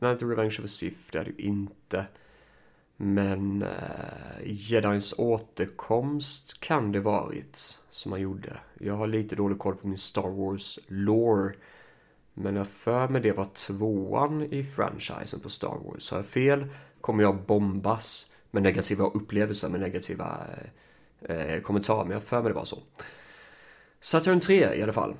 Nej, 0.00 0.12
inte 0.12 0.24
Revenge 0.24 0.56
of 0.58 0.64
a 0.64 0.68
Sith, 0.68 1.00
det 1.12 1.18
är 1.18 1.24
det 1.24 1.30
ju 1.30 1.48
inte. 1.48 2.06
Men 2.96 3.62
eh, 3.62 3.68
uh, 3.68 4.52
Jedins 4.52 5.14
återkomst 5.18 6.60
kan 6.60 6.92
det 6.92 7.00
varit 7.00 7.78
som 7.90 8.12
han 8.12 8.20
gjorde. 8.20 8.60
Jag 8.78 8.94
har 8.94 9.06
lite 9.06 9.36
dålig 9.36 9.58
koll 9.58 9.76
på 9.76 9.88
min 9.88 9.98
Star 9.98 10.28
Wars 10.28 10.78
lore. 10.86 11.54
Men 12.34 12.56
jag 12.56 12.68
för 12.68 13.08
mig 13.08 13.20
det 13.20 13.32
var 13.32 13.44
tvåan 13.44 14.42
i 14.42 14.64
franchisen 14.64 15.40
på 15.40 15.48
Star 15.48 15.78
Wars. 15.84 16.10
Har 16.10 16.18
jag 16.18 16.26
fel 16.26 16.66
kommer 17.00 17.22
jag 17.22 17.42
bombas 17.42 18.32
med 18.50 18.62
negativa 18.62 19.04
upplevelser, 19.04 19.68
med 19.68 19.80
negativa 19.80 20.24
eh, 20.24 20.68
eh, 21.22 21.60
kommentar, 21.60 22.04
Men 22.04 22.12
jag 22.12 22.22
för 22.22 22.42
mig 22.42 22.50
det 22.50 22.54
var 22.54 22.64
så. 22.64 22.78
Saturn 24.00 24.40
3 24.40 24.74
i 24.74 24.82
alla 24.82 24.92
fall. 24.92 25.14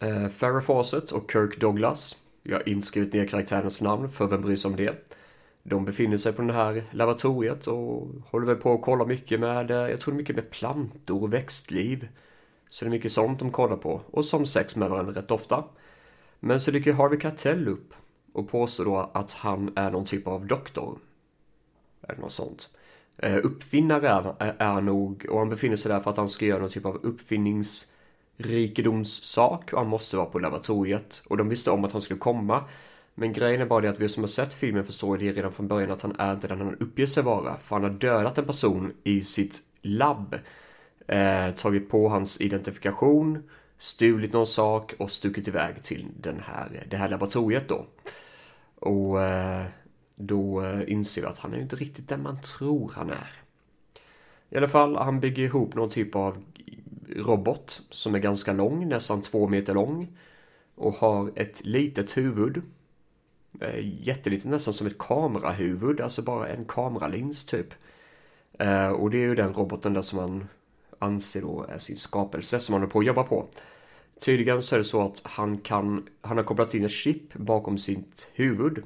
Eh, 0.00 0.28
Farrah 0.28 0.62
Fawcett 0.62 1.12
och 1.12 1.32
Kirk 1.32 1.60
Douglas. 1.60 2.16
Jag 2.42 2.56
har 2.56 2.68
inskrivit 2.68 3.12
ner 3.12 3.26
karaktärernas 3.26 3.80
namn, 3.80 4.10
för 4.10 4.26
vem 4.26 4.42
bryr 4.42 4.56
sig 4.56 4.70
om 4.70 4.76
det? 4.76 5.12
De 5.62 5.84
befinner 5.84 6.16
sig 6.16 6.32
på 6.32 6.42
det 6.42 6.52
här 6.52 6.82
laboratoriet 6.90 7.66
och 7.66 8.08
håller 8.30 8.46
väl 8.46 8.56
på 8.56 8.74
att 8.74 8.82
kolla 8.82 9.04
mycket 9.04 9.40
med, 9.40 9.70
eh, 9.70 9.76
jag 9.76 10.00
tror 10.00 10.14
mycket 10.14 10.36
med 10.36 10.50
plantor 10.50 11.22
och 11.22 11.34
växtliv. 11.34 12.08
Så 12.70 12.84
det 12.84 12.88
är 12.88 12.90
mycket 12.90 13.12
sånt 13.12 13.38
de 13.38 13.50
kollar 13.50 13.76
på 13.76 14.00
och 14.10 14.24
som 14.24 14.46
sex 14.46 14.76
med 14.76 14.90
varandra 14.90 15.14
rätt 15.14 15.30
ofta. 15.30 15.64
Men 16.40 16.60
så 16.60 16.70
dyker 16.70 16.92
Harvey 16.92 17.18
Cartell 17.18 17.68
upp 17.68 17.94
och 18.32 18.50
påstår 18.50 18.84
då 18.84 19.10
att 19.14 19.32
han 19.32 19.72
är 19.76 19.90
någon 19.90 20.04
typ 20.04 20.26
av 20.26 20.46
doktor. 20.46 20.98
Eller 22.02 22.20
något 22.20 22.32
sånt. 22.32 22.68
Eh, 23.18 23.36
uppfinnare 23.42 24.34
är, 24.38 24.54
är 24.58 24.80
nog 24.80 25.26
och 25.30 25.38
han 25.38 25.48
befinner 25.48 25.76
sig 25.76 25.92
där 25.92 26.00
för 26.00 26.10
att 26.10 26.16
han 26.16 26.28
ska 26.28 26.46
göra 26.46 26.60
någon 26.60 26.70
typ 26.70 26.86
av 26.86 26.96
uppfinningsrikedomssak 27.02 29.72
och 29.72 29.78
han 29.78 29.88
måste 29.88 30.16
vara 30.16 30.26
på 30.26 30.38
laboratoriet 30.38 31.22
och 31.28 31.36
de 31.36 31.48
visste 31.48 31.70
om 31.70 31.84
att 31.84 31.92
han 31.92 32.02
skulle 32.02 32.20
komma. 32.20 32.64
Men 33.14 33.32
grejen 33.32 33.60
är 33.60 33.66
bara 33.66 33.80
det 33.80 33.88
att 33.88 34.00
vi 34.00 34.08
som 34.08 34.22
har 34.22 34.28
sett 34.28 34.54
filmen 34.54 34.84
förstår 34.84 35.18
det 35.18 35.32
redan 35.32 35.52
från 35.52 35.68
början 35.68 35.90
att 35.90 36.02
han 36.02 36.16
är 36.18 36.32
inte 36.32 36.48
den 36.48 36.60
han 36.60 36.76
uppger 36.80 37.06
sig 37.06 37.22
vara. 37.22 37.58
För 37.58 37.76
han 37.76 37.82
har 37.82 37.90
dödat 37.90 38.38
en 38.38 38.46
person 38.46 38.92
i 39.04 39.20
sitt 39.20 39.62
labb. 39.82 40.36
Eh, 41.08 41.50
tagit 41.50 41.90
på 41.90 42.08
hans 42.08 42.40
identifikation, 42.40 43.42
stulit 43.78 44.32
någon 44.32 44.46
sak 44.46 44.94
och 44.98 45.10
stuckit 45.10 45.48
iväg 45.48 45.82
till 45.82 46.06
den 46.20 46.42
här, 46.46 46.86
det 46.90 46.96
här 46.96 47.08
laboratoriet 47.08 47.68
då. 47.68 47.86
Och 48.80 49.22
eh, 49.22 49.64
då 50.18 50.64
eh, 50.64 50.92
inser 50.92 51.22
vi 51.22 51.26
att 51.26 51.38
han 51.38 51.54
är 51.54 51.60
inte 51.60 51.76
riktigt 51.76 52.08
den 52.08 52.22
man 52.22 52.42
tror 52.42 52.92
han 52.94 53.10
är. 53.10 53.30
I 54.50 54.56
alla 54.56 54.68
fall, 54.68 54.96
han 54.96 55.20
bygger 55.20 55.42
ihop 55.42 55.74
någon 55.74 55.90
typ 55.90 56.14
av 56.14 56.44
robot 57.16 57.82
som 57.90 58.14
är 58.14 58.18
ganska 58.18 58.52
lång, 58.52 58.88
nästan 58.88 59.22
två 59.22 59.48
meter 59.48 59.74
lång. 59.74 60.18
Och 60.74 60.94
har 60.94 61.30
ett 61.34 61.64
litet 61.64 62.16
huvud. 62.16 62.62
Eh, 63.60 64.06
Jättelitet, 64.06 64.50
nästan 64.50 64.74
som 64.74 64.86
ett 64.86 64.98
kamerahuvud, 64.98 66.00
alltså 66.00 66.22
bara 66.22 66.48
en 66.48 66.64
kameralins 66.64 67.44
typ. 67.44 67.74
Eh, 68.58 68.88
och 68.88 69.10
det 69.10 69.16
är 69.16 69.28
ju 69.28 69.34
den 69.34 69.54
roboten 69.54 69.92
där 69.92 70.02
som 70.02 70.18
man 70.18 70.48
anser 70.98 71.40
då 71.40 71.66
är 71.68 71.78
sin 71.78 71.96
skapelse 71.96 72.60
som 72.60 72.72
han 72.72 72.82
håller 72.82 72.92
på 72.92 72.98
att 72.98 73.06
jobba 73.06 73.22
på. 73.22 73.46
Tydligen 74.20 74.62
så 74.62 74.74
är 74.74 74.78
det 74.78 74.84
så 74.84 75.06
att 75.06 75.20
han 75.24 75.58
kan, 75.58 76.08
han 76.20 76.36
har 76.36 76.44
kopplat 76.44 76.74
in 76.74 76.84
ett 76.84 76.90
chip 76.90 77.34
bakom 77.34 77.78
sitt 77.78 78.30
huvud 78.34 78.84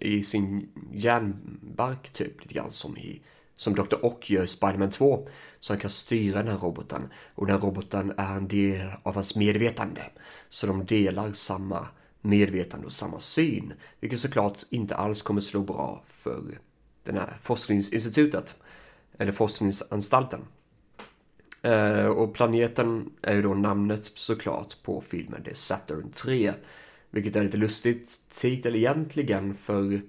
i 0.00 0.22
sin 0.22 0.68
hjärnbark 0.92 2.10
typ 2.10 2.40
lite 2.40 2.54
grann 2.54 2.72
som 2.72 2.96
i 2.96 3.22
som 3.58 3.74
Dr. 3.74 4.04
Ock 4.04 4.30
gör 4.30 4.44
i 4.44 4.46
Spiderman 4.46 4.90
2. 4.90 5.28
Så 5.58 5.72
han 5.72 5.80
kan 5.80 5.90
styra 5.90 6.42
den 6.42 6.52
här 6.52 6.58
roboten. 6.58 7.08
Och 7.34 7.46
den 7.46 7.56
här 7.56 7.66
roboten 7.66 8.12
är 8.16 8.36
en 8.36 8.48
del 8.48 8.90
av 9.02 9.14
hans 9.14 9.36
medvetande. 9.36 10.02
Så 10.48 10.66
de 10.66 10.84
delar 10.84 11.32
samma 11.32 11.86
medvetande 12.20 12.86
och 12.86 12.92
samma 12.92 13.20
syn. 13.20 13.72
Vilket 14.00 14.20
såklart 14.20 14.62
inte 14.70 14.96
alls 14.96 15.22
kommer 15.22 15.40
slå 15.40 15.60
bra 15.60 16.02
för 16.06 16.58
den 17.04 17.16
här 17.16 17.36
forskningsinstitutet. 17.42 18.54
Eller 19.18 19.32
forskningsanstalten. 19.32 20.40
Eh, 21.62 22.06
och 22.06 22.34
planeten 22.34 23.10
är 23.22 23.34
ju 23.34 23.42
då 23.42 23.54
namnet 23.54 24.04
såklart 24.14 24.82
på 24.82 25.00
filmen. 25.00 25.42
Det 25.44 25.50
är 25.50 25.54
Saturn 25.54 26.10
3. 26.10 26.52
Vilket 27.10 27.36
är 27.36 27.42
lite 27.42 27.56
lustigt 27.56 28.20
titel 28.30 28.76
egentligen 28.76 29.54
för 29.54 30.00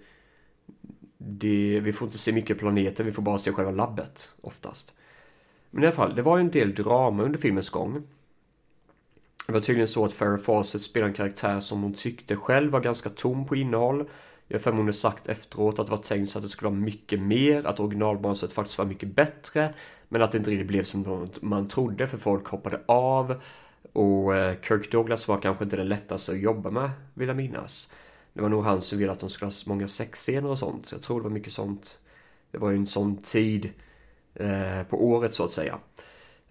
det, 1.17 1.79
vi 1.83 1.93
får 1.93 2.07
inte 2.07 2.17
se 2.17 2.31
mycket 2.31 2.59
planeter, 2.59 3.03
vi 3.03 3.11
får 3.11 3.21
bara 3.21 3.37
se 3.37 3.51
själva 3.51 3.71
labbet 3.71 4.33
oftast. 4.41 4.93
Men 5.71 5.83
i 5.83 5.87
alla 5.87 5.95
fall, 5.95 6.15
det 6.15 6.21
var 6.21 6.37
ju 6.37 6.41
en 6.41 6.51
del 6.51 6.75
drama 6.75 7.23
under 7.23 7.39
filmens 7.39 7.69
gång. 7.69 8.03
Det 9.47 9.53
var 9.53 9.59
tydligen 9.59 9.87
så 9.87 10.05
att 10.05 10.13
Farah 10.13 10.39
Fawcett 10.39 10.81
spelade 10.81 11.09
en 11.09 11.15
karaktär 11.15 11.59
som 11.59 11.81
hon 11.81 11.93
tyckte 11.93 12.35
själv 12.35 12.71
var 12.71 12.79
ganska 12.79 13.09
tom 13.09 13.45
på 13.45 13.55
innehåll. 13.55 14.09
Jag 14.47 14.59
har 14.59 14.71
hon 14.71 14.93
sagt 14.93 15.29
efteråt 15.29 15.79
att 15.79 15.87
det 15.87 15.91
var 15.91 16.03
tänkt 16.03 16.29
så 16.29 16.37
att 16.37 16.43
det 16.43 16.49
skulle 16.49 16.69
vara 16.69 16.79
mycket 16.79 17.19
mer, 17.21 17.65
att 17.65 17.79
originalmanuset 17.79 18.53
faktiskt 18.53 18.77
var 18.77 18.85
mycket 18.85 19.15
bättre. 19.15 19.73
Men 20.07 20.21
att 20.21 20.31
det 20.31 20.37
inte 20.37 20.51
riktigt 20.51 20.67
blev 20.67 20.83
som 20.83 21.29
man 21.41 21.67
trodde 21.67 22.07
för 22.07 22.17
folk 22.17 22.47
hoppade 22.47 22.81
av. 22.85 23.41
Och 23.93 24.35
eh, 24.35 24.55
Kirk 24.61 24.91
Douglas 24.91 25.27
var 25.27 25.41
kanske 25.41 25.63
inte 25.63 25.75
den 25.75 25.89
lättaste 25.89 26.31
att 26.31 26.39
jobba 26.39 26.69
med, 26.71 26.91
vill 27.13 27.27
jag 27.27 27.37
minnas. 27.37 27.93
Det 28.33 28.41
var 28.41 28.49
nog 28.49 28.63
han 28.63 28.81
som 28.81 28.97
ville 28.97 29.11
att 29.11 29.19
de 29.19 29.29
skulle 29.29 29.51
ha 29.51 29.53
många 29.65 29.87
sexscener 29.87 30.49
och 30.49 30.59
sånt. 30.59 30.85
Så 30.85 30.95
jag 30.95 31.01
tror 31.01 31.19
det 31.19 31.23
var 31.23 31.29
mycket 31.29 31.53
sånt. 31.53 31.97
Det 32.51 32.57
var 32.57 32.69
ju 32.69 32.75
en 32.75 32.87
sån 32.87 33.17
tid 33.17 33.69
eh, 34.33 34.83
på 34.83 35.05
året 35.07 35.35
så 35.35 35.45
att 35.45 35.53
säga. 35.53 35.79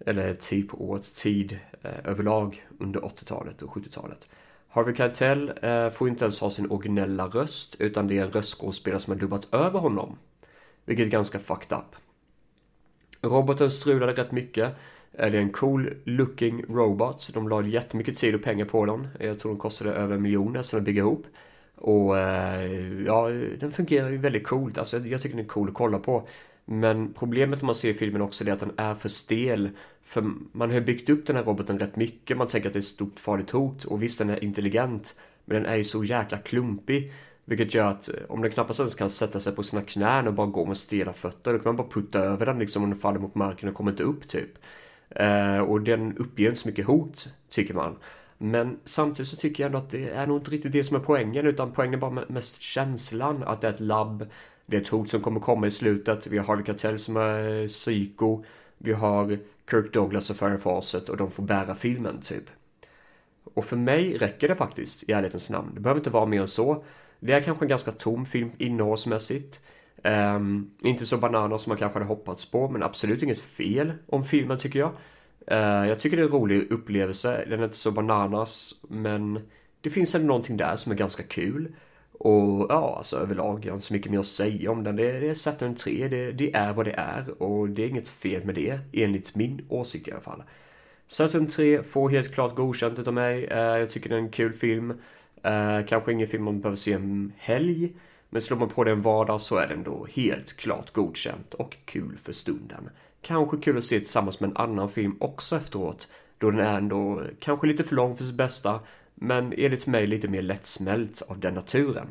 Eller 0.05 0.33
tid 0.33 0.69
på 0.69 0.89
året, 0.89 1.15
tid 1.15 1.59
eh, 1.81 1.91
överlag 2.03 2.67
under 2.79 2.99
80-talet 2.99 3.61
och 3.61 3.69
70-talet. 3.69 4.29
Harvey 4.67 4.95
Keitel 4.95 5.53
eh, 5.61 5.89
får 5.89 6.09
inte 6.09 6.25
ens 6.25 6.39
ha 6.39 6.51
sin 6.51 6.71
originella 6.71 7.27
röst 7.27 7.75
utan 7.79 8.07
det 8.07 8.17
är 8.17 8.23
en 8.23 8.31
röstskådespelare 8.31 8.99
som 8.99 9.13
har 9.13 9.19
dubbat 9.19 9.53
över 9.53 9.79
honom. 9.79 10.17
Vilket 10.85 11.05
är 11.05 11.09
ganska 11.09 11.39
fucked 11.39 11.77
up. 11.77 11.95
Roboten 13.21 13.71
strulade 13.71 14.13
rätt 14.13 14.31
mycket. 14.31 14.75
Det 15.11 15.23
är 15.23 15.35
en 15.35 15.51
cool 15.51 15.93
looking 16.03 16.63
robot. 16.69 17.29
De 17.33 17.49
la 17.49 17.63
jättemycket 17.63 18.17
tid 18.17 18.35
och 18.35 18.43
pengar 18.43 18.65
på 18.65 18.85
den. 18.85 19.07
Jag 19.19 19.39
tror 19.39 19.51
de 19.51 19.59
kostade 19.59 19.91
över 19.91 20.15
en 20.15 20.21
miljon 20.21 20.53
nästan 20.53 20.79
att 20.79 20.85
bygga 20.85 20.99
ihop. 20.99 21.25
Och 21.75 22.17
eh, 22.17 23.03
ja, 23.05 23.29
den 23.59 23.71
fungerar 23.71 24.09
ju 24.09 24.17
väldigt 24.17 24.47
coolt. 24.47 24.77
Alltså 24.77 24.97
jag 24.97 25.21
tycker 25.21 25.35
den 25.35 25.45
är 25.45 25.49
cool 25.49 25.67
att 25.67 25.73
kolla 25.73 25.99
på. 25.99 26.27
Men 26.65 27.13
problemet 27.13 27.61
man 27.61 27.75
ser 27.75 27.89
i 27.89 27.93
filmen 27.93 28.21
också 28.21 28.47
är 28.47 28.51
att 28.51 28.59
den 28.59 28.71
är 28.77 28.95
för 28.95 29.09
stel. 29.09 29.69
För 30.03 30.31
man 30.51 30.71
har 30.71 30.81
byggt 30.81 31.09
upp 31.09 31.27
den 31.27 31.35
här 31.35 31.43
roboten 31.43 31.79
rätt 31.79 31.95
mycket. 31.95 32.37
Man 32.37 32.47
tänker 32.47 32.69
att 32.69 32.73
det 32.73 32.77
är 32.77 32.81
ett 32.81 32.85
stort 32.85 33.19
farligt 33.19 33.51
hot. 33.51 33.85
Och 33.85 34.03
visst, 34.03 34.19
den 34.19 34.29
är 34.29 34.43
intelligent. 34.43 35.19
Men 35.45 35.63
den 35.63 35.71
är 35.71 35.75
ju 35.75 35.83
så 35.83 36.03
jäkla 36.03 36.37
klumpig. 36.37 37.13
Vilket 37.45 37.73
gör 37.73 37.85
att 37.85 38.09
eh, 38.09 38.15
om 38.27 38.41
den 38.41 38.51
knappast 38.51 38.79
ens 38.79 38.95
kan 38.95 39.09
sätta 39.09 39.39
sig 39.39 39.55
på 39.55 39.63
sina 39.63 39.81
knän 39.81 40.27
och 40.27 40.33
bara 40.33 40.47
gå 40.47 40.65
med 40.65 40.77
stela 40.77 41.13
fötter. 41.13 41.53
Då 41.53 41.59
kan 41.59 41.75
man 41.75 41.75
bara 41.75 41.87
putta 41.87 42.19
över 42.19 42.45
den 42.45 42.59
liksom 42.59 42.83
om 42.83 42.89
den 42.89 42.99
faller 42.99 43.19
mot 43.19 43.35
marken 43.35 43.69
och 43.69 43.75
kommer 43.75 43.91
inte 43.91 44.03
upp 44.03 44.27
typ. 44.27 44.51
Eh, 45.09 45.59
och 45.59 45.81
den 45.81 46.17
uppger 46.17 46.49
inte 46.49 46.59
så 46.59 46.67
mycket 46.67 46.85
hot, 46.85 47.27
tycker 47.49 47.73
man. 47.73 47.95
Men 48.37 48.79
samtidigt 48.85 49.27
så 49.27 49.37
tycker 49.37 49.63
jag 49.63 49.67
ändå 49.67 49.77
att 49.77 49.89
det 49.89 50.09
är 50.09 50.27
nog 50.27 50.37
inte 50.37 50.51
riktigt 50.51 50.71
det 50.71 50.83
som 50.83 50.95
är 50.95 50.99
poängen 50.99 51.47
utan 51.47 51.71
poängen 51.71 51.93
är 51.93 51.97
bara 51.97 52.25
mest 52.27 52.61
känslan 52.61 53.43
att 53.43 53.61
det 53.61 53.67
är 53.67 53.73
ett 53.73 53.79
labb. 53.79 54.27
Det 54.65 54.77
är 54.77 54.81
ett 54.81 54.87
hot 54.87 55.09
som 55.09 55.21
kommer 55.21 55.39
komma 55.39 55.67
i 55.67 55.71
slutet. 55.71 56.27
Vi 56.27 56.37
har 56.37 56.45
Harvey 56.45 56.65
Keitel 56.65 56.99
som 56.99 57.17
är 57.17 57.67
psyko. 57.67 58.43
Vi 58.77 58.93
har 58.93 59.39
Kirk 59.71 59.93
Douglas 59.93 60.29
och 60.29 60.35
Farah 60.35 60.57
Fawcett 60.57 61.09
och 61.09 61.17
de 61.17 61.31
får 61.31 61.43
bära 61.43 61.75
filmen 61.75 62.21
typ. 62.21 62.43
Och 63.53 63.65
för 63.65 63.77
mig 63.77 64.17
räcker 64.17 64.47
det 64.47 64.55
faktiskt 64.55 65.09
i 65.09 65.11
ärlighetens 65.11 65.49
namn. 65.49 65.71
Det 65.73 65.81
behöver 65.81 65.99
inte 65.99 66.09
vara 66.09 66.25
mer 66.25 66.41
än 66.41 66.47
så. 66.47 66.83
Det 67.19 67.33
är 67.33 67.41
kanske 67.41 67.65
en 67.65 67.69
ganska 67.69 67.91
tom 67.91 68.25
film 68.25 68.51
innehållsmässigt. 68.57 69.61
Um, 70.03 70.71
inte 70.81 71.05
så 71.05 71.17
bananas 71.17 71.61
som 71.61 71.69
man 71.69 71.77
kanske 71.77 71.99
hade 71.99 72.09
hoppats 72.09 72.51
på, 72.51 72.69
men 72.69 72.83
absolut 72.83 73.23
inget 73.23 73.41
fel 73.41 73.93
om 74.07 74.25
filmen 74.25 74.57
tycker 74.57 74.79
jag. 74.79 74.91
Uh, 75.51 75.87
jag 75.89 75.99
tycker 75.99 76.17
det 76.17 76.23
är 76.23 76.25
en 76.27 76.31
rolig 76.31 76.71
upplevelse. 76.71 77.45
Den 77.49 77.59
är 77.59 77.63
inte 77.63 77.77
så 77.77 77.91
bananas, 77.91 78.75
men 78.89 79.39
det 79.81 79.89
finns 79.89 80.15
ändå 80.15 80.27
någonting 80.27 80.57
där 80.57 80.75
som 80.75 80.91
är 80.91 80.95
ganska 80.95 81.23
kul. 81.23 81.75
Och 82.19 82.65
ja, 82.69 82.95
alltså 82.97 83.17
överlag, 83.17 83.65
jag 83.65 83.71
har 83.71 83.75
inte 83.75 83.85
så 83.85 83.93
mycket 83.93 84.11
mer 84.11 84.19
att 84.19 84.25
säga 84.25 84.71
om 84.71 84.83
den. 84.83 84.95
Det, 84.95 85.19
det 85.19 85.29
är 85.29 85.33
Saturn 85.33 85.75
3, 85.75 86.07
det, 86.07 86.31
det, 86.31 86.53
är 86.53 86.73
vad 86.73 86.85
det 86.85 86.91
är 86.97 87.41
och 87.41 87.69
det 87.69 87.83
är 87.83 87.87
inget 87.87 88.09
fel 88.09 88.45
med 88.45 88.55
det, 88.55 88.79
enligt 88.93 89.35
min 89.35 89.65
åsikt 89.69 90.07
i 90.07 90.11
alla 90.11 90.21
fall. 90.21 90.43
Saturn 91.07 91.47
3 91.47 91.83
får 91.83 92.09
helt 92.09 92.33
klart 92.33 92.55
godkänt 92.55 92.99
utav 92.99 93.13
mig. 93.13 93.47
Uh, 93.51 93.57
jag 93.57 93.89
tycker 93.89 94.09
det 94.09 94.15
är 94.15 94.19
en 94.19 94.29
kul 94.29 94.53
film. 94.53 94.91
Uh, 95.45 95.85
kanske 95.87 96.11
ingen 96.11 96.27
film 96.27 96.43
man 96.43 96.61
behöver 96.61 96.77
se 96.77 96.93
en 96.93 97.33
helg. 97.37 97.93
Men 98.29 98.41
slår 98.41 98.57
man 98.57 98.69
på 98.69 98.83
den 98.83 99.01
vardag 99.01 99.41
så 99.41 99.57
är 99.57 99.67
den 99.67 99.83
då 99.83 100.07
helt 100.13 100.57
klart 100.57 100.93
godkänt 100.93 101.53
och 101.53 101.77
kul 101.85 102.17
för 102.23 102.33
stunden. 102.33 102.89
Kanske 103.21 103.57
kul 103.57 103.77
att 103.77 103.83
se 103.83 103.99
tillsammans 103.99 104.39
med 104.39 104.49
en 104.49 104.57
annan 104.57 104.89
film 104.89 105.17
också 105.19 105.55
efteråt, 105.55 106.07
då 106.37 106.51
den 106.51 106.59
är 106.59 106.77
ändå 106.77 107.23
kanske 107.39 107.67
lite 107.67 107.83
för 107.83 107.95
lång 107.95 108.17
för 108.17 108.23
sitt 108.23 108.35
bästa, 108.35 108.79
men 109.15 109.53
enligt 109.57 109.87
mig 109.87 110.07
lite 110.07 110.27
mer 110.27 110.41
lättsmält 110.41 111.21
av 111.21 111.39
den 111.39 111.53
naturen. 111.53 112.07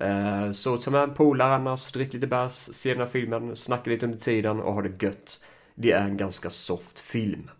Eh, 0.00 0.52
så 0.52 0.76
ta 0.76 0.90
med 0.90 1.02
en 1.02 1.14
polare 1.14 1.54
annars, 1.54 1.92
drick 1.92 2.12
lite 2.12 2.26
bärs, 2.26 2.52
se 2.52 2.90
den 2.90 2.98
här 2.98 3.06
filmen, 3.06 3.56
snacka 3.56 3.90
lite 3.90 4.06
under 4.06 4.18
tiden 4.18 4.60
och 4.60 4.74
ha 4.74 4.82
det 4.82 5.02
gött. 5.02 5.44
Det 5.74 5.92
är 5.92 6.04
en 6.04 6.16
ganska 6.16 6.50
soft 6.50 7.00
film. 7.00 7.50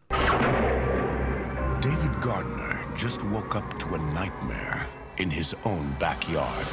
David 1.82 2.22
Gardner 2.22 2.86
just 2.96 3.24
woke 3.24 3.58
up 3.58 3.78
to 3.78 3.94
a 3.94 3.98
nightmare 3.98 4.80
in 5.16 5.30
his 5.30 5.54
own 5.64 5.94
backyard. 6.00 6.66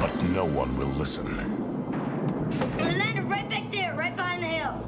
But 0.00 0.22
no 0.24 0.44
one 0.44 0.76
will 0.76 0.88
listen. 0.88 1.26
We 2.76 2.82
landed 2.82 3.24
right 3.24 3.48
back 3.48 3.70
there, 3.72 3.94
right 3.94 4.14
behind 4.14 4.42
the 4.42 4.46
hill. 4.46 4.82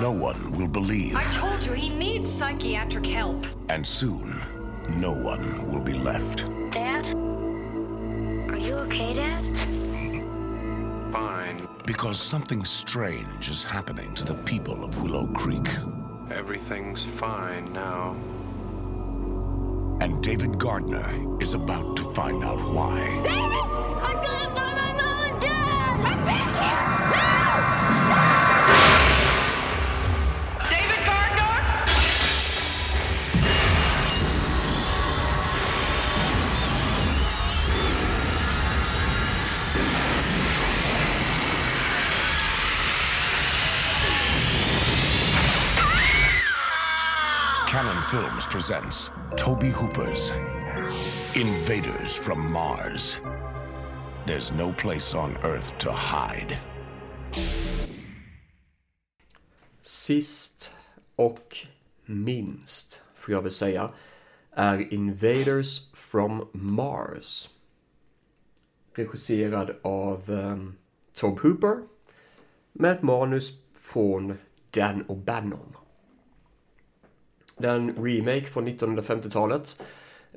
No 0.00 0.10
one 0.10 0.52
will 0.52 0.68
believe. 0.68 1.16
I 1.16 1.24
told 1.32 1.64
you 1.64 1.72
he 1.72 1.88
needs 1.88 2.30
psychiatric 2.30 3.06
help. 3.06 3.46
And 3.68 3.86
soon, 3.86 4.42
no 4.90 5.12
one 5.12 5.70
will 5.70 5.80
be 5.80 5.94
left. 5.94 6.46
Dad? 6.70 7.06
Are 8.50 8.58
you 8.58 8.74
okay, 8.74 9.14
Dad? 9.14 9.44
Fine. 11.12 11.68
Because 11.86 12.20
something 12.20 12.64
strange 12.64 13.48
is 13.48 13.62
happening 13.62 14.14
to 14.14 14.24
the 14.24 14.34
people 14.34 14.84
of 14.84 15.02
Willow 15.02 15.26
Creek. 15.28 15.68
Everything's 16.30 17.04
fine 17.04 17.72
now. 17.72 18.16
And 20.00 20.22
David 20.22 20.58
Gardner 20.58 21.38
is 21.40 21.54
about 21.54 21.96
to 21.96 22.02
find 22.12 22.44
out 22.44 22.60
why. 22.60 22.98
David! 23.22 23.32
I'm 23.32 24.16
gonna 24.22 24.54
find 24.54 24.76
my 24.76 24.92
mom 24.92 25.32
and 25.32 25.40
dad! 25.40 26.00
I'm 26.00 26.24
back 26.24 27.14
here! 27.14 27.33
Films 48.10 48.46
presents 48.46 49.10
Toby 49.36 49.70
Hooper's 49.70 50.30
Invaders 51.34 52.14
from 52.14 52.52
Mars. 52.52 53.20
There's 54.26 54.52
no 54.52 54.72
place 54.72 55.14
on 55.14 55.36
Earth 55.42 55.78
to 55.78 55.90
hide. 55.90 56.58
Sist 59.82 60.72
och 61.16 61.56
minst, 62.04 63.02
får 63.14 63.34
jag 63.34 63.42
väl 63.42 63.50
säga, 63.50 63.90
är 64.50 64.92
Invaders 64.94 65.92
from 65.92 66.48
Mars. 66.52 67.48
Regisserad 68.94 69.76
av 69.82 70.30
um, 70.30 70.76
Tob 71.14 71.40
Hooper 71.40 71.82
med 72.72 72.92
ett 72.92 73.02
manus 73.02 73.52
från 73.74 74.38
Dan 74.70 75.04
O'Bannon. 75.04 75.73
Det 77.56 77.68
är 77.68 77.76
en 77.76 78.04
remake 78.04 78.46
från 78.46 78.68
1950-talet. 78.68 79.82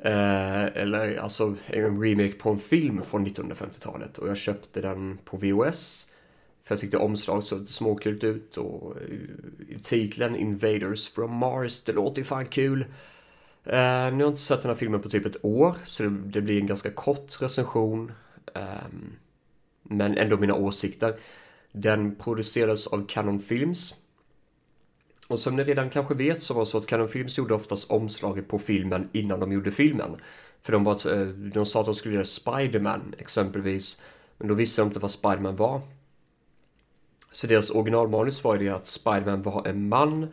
Eh, 0.02 0.66
eller 0.66 1.18
alltså 1.18 1.56
en 1.66 2.02
remake 2.02 2.34
på 2.34 2.50
en 2.50 2.60
film 2.60 3.02
från 3.02 3.28
1950-talet. 3.28 4.18
Och 4.18 4.28
jag 4.28 4.38
köpte 4.38 4.82
den 4.82 5.18
på 5.26 5.38
VOS. 5.38 6.08
För 6.64 6.76
jag 6.76 6.80
tyckte 6.80 6.98
omslaget 6.98 7.46
såg 7.46 7.60
lite 7.60 7.74
småkult 7.74 8.24
ut 8.24 8.58
och 8.58 8.96
eh, 9.02 9.78
titeln 9.84 10.36
Invaders 10.36 11.08
from 11.10 11.36
Mars, 11.36 11.84
det 11.84 11.94
låter 11.94 12.18
ju 12.18 12.26
fan 12.26 12.46
kul. 12.46 12.82
Eh, 13.64 13.74
nu 13.74 14.12
har 14.12 14.20
jag 14.20 14.30
inte 14.30 14.42
sett 14.42 14.62
den 14.62 14.70
här 14.70 14.76
filmen 14.76 15.02
på 15.02 15.10
typ 15.10 15.26
ett 15.26 15.46
år, 15.46 15.76
så 15.84 16.04
det, 16.04 16.10
det 16.10 16.42
blir 16.42 16.62
en 16.62 16.68
ganska 16.68 16.90
kort 16.90 17.42
recension. 17.42 18.12
Eh, 18.54 18.62
men 19.84 20.18
ändå 20.18 20.38
mina 20.38 20.56
åsikter. 20.56 21.16
Den 21.72 22.16
producerades 22.16 22.88
av 22.88 23.08
Canon 23.08 23.40
Films. 23.40 23.96
Och 25.28 25.40
som 25.40 25.56
ni 25.56 25.64
redan 25.64 25.90
kanske 25.90 26.16
vet 26.16 26.44
så 26.44 26.54
var 26.54 26.62
det 26.62 26.66
så 26.66 26.78
att 26.78 26.86
Canon 26.86 27.10
Films 27.10 27.38
gjorde 27.38 27.54
oftast 27.54 27.92
omslaget 27.92 28.48
på 28.48 28.60
filmen 28.60 29.10
innan 29.12 29.40
de 29.40 29.52
gjorde 29.52 29.72
filmen. 29.72 30.16
För 30.62 30.72
de, 30.72 30.84
bara, 30.84 31.22
eh, 31.22 31.28
de 31.28 31.66
sa 31.66 31.80
att 31.80 31.86
de 31.86 31.96
skulle 31.96 32.16
göra 32.16 32.26
Spiderman 32.26 33.16
exempelvis. 33.18 34.02
Men 34.38 34.48
då 34.48 34.54
visste 34.54 34.82
de 34.82 34.88
inte 34.88 35.00
vad 35.00 35.12
Spiderman 35.12 35.56
var. 35.56 35.82
Så 37.32 37.48
deras 37.48 37.70
originalmanus 37.70 38.44
var 38.44 38.56
ju 38.56 38.66
det 38.66 38.76
att 38.76 38.88
Spiderman 38.88 39.42
var 39.42 39.68
en 39.68 39.90
man 39.90 40.28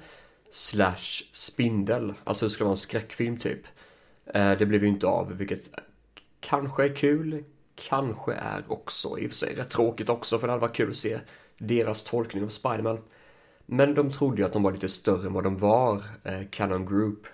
slash 0.50 1.24
spindel. 1.32 2.14
Alltså 2.24 2.46
det 2.46 2.50
skulle 2.50 2.64
vara 2.64 2.74
en 2.74 2.76
skräckfilm 2.76 3.36
typ. 3.36 3.60
Eh, 4.26 4.58
det 4.58 4.66
blev 4.66 4.82
ju 4.82 4.88
inte 4.88 5.06
av, 5.06 5.36
vilket 5.36 5.70
kanske 6.40 6.84
är 6.84 6.96
kul. 6.96 7.44
Kanske 7.88 8.32
är 8.32 8.64
också 8.68 9.18
i 9.18 9.26
och 9.26 9.30
för 9.30 9.36
sig 9.36 9.54
rätt 9.54 9.70
tråkigt 9.70 10.08
också 10.08 10.38
för 10.38 10.46
det 10.46 10.52
hade 10.52 10.60
varit 10.60 10.76
kul 10.76 10.90
att 10.90 10.96
se 10.96 11.18
deras 11.58 12.02
tolkning 12.04 12.44
av 12.44 12.48
Spiderman. 12.48 12.98
Men 13.66 13.94
de 13.94 14.10
trodde 14.10 14.36
ju 14.36 14.46
att 14.46 14.52
de 14.52 14.62
var 14.62 14.72
lite 14.72 14.88
större 14.88 15.26
än 15.26 15.32
vad 15.32 15.44
de 15.44 15.58
var, 15.58 16.02
eh, 16.24 16.40
Canon 16.50 16.86
Group. 16.86 17.26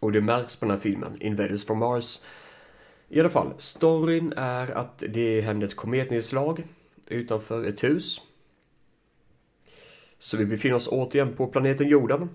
Och 0.00 0.12
det 0.12 0.20
märks 0.20 0.56
på 0.56 0.66
den 0.66 0.74
här 0.74 0.80
filmen, 0.80 1.22
Invaders 1.22 1.66
from 1.66 1.78
Mars. 1.78 2.24
I 3.08 3.20
alla 3.20 3.30
fall, 3.30 3.54
storyn 3.58 4.32
är 4.36 4.70
att 4.70 5.04
det 5.08 5.40
hände 5.40 5.66
ett 5.66 5.76
kometnedslag 5.76 6.66
utanför 7.06 7.64
ett 7.64 7.84
hus. 7.84 8.20
Så 10.18 10.36
vi 10.36 10.46
befinner 10.46 10.76
oss 10.76 10.88
återigen 10.88 11.36
på 11.36 11.46
planeten 11.46 11.88
jorden. 11.88 12.28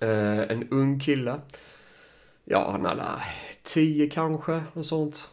Eh, 0.00 0.38
en 0.38 0.68
ung 0.68 1.00
kille. 1.00 1.40
Ja, 2.44 2.70
han 2.70 2.86
är 2.86 2.90
alla 2.90 3.22
tio 3.62 4.06
kanske, 4.06 4.62
och 4.72 4.86
sånt. 4.86 5.28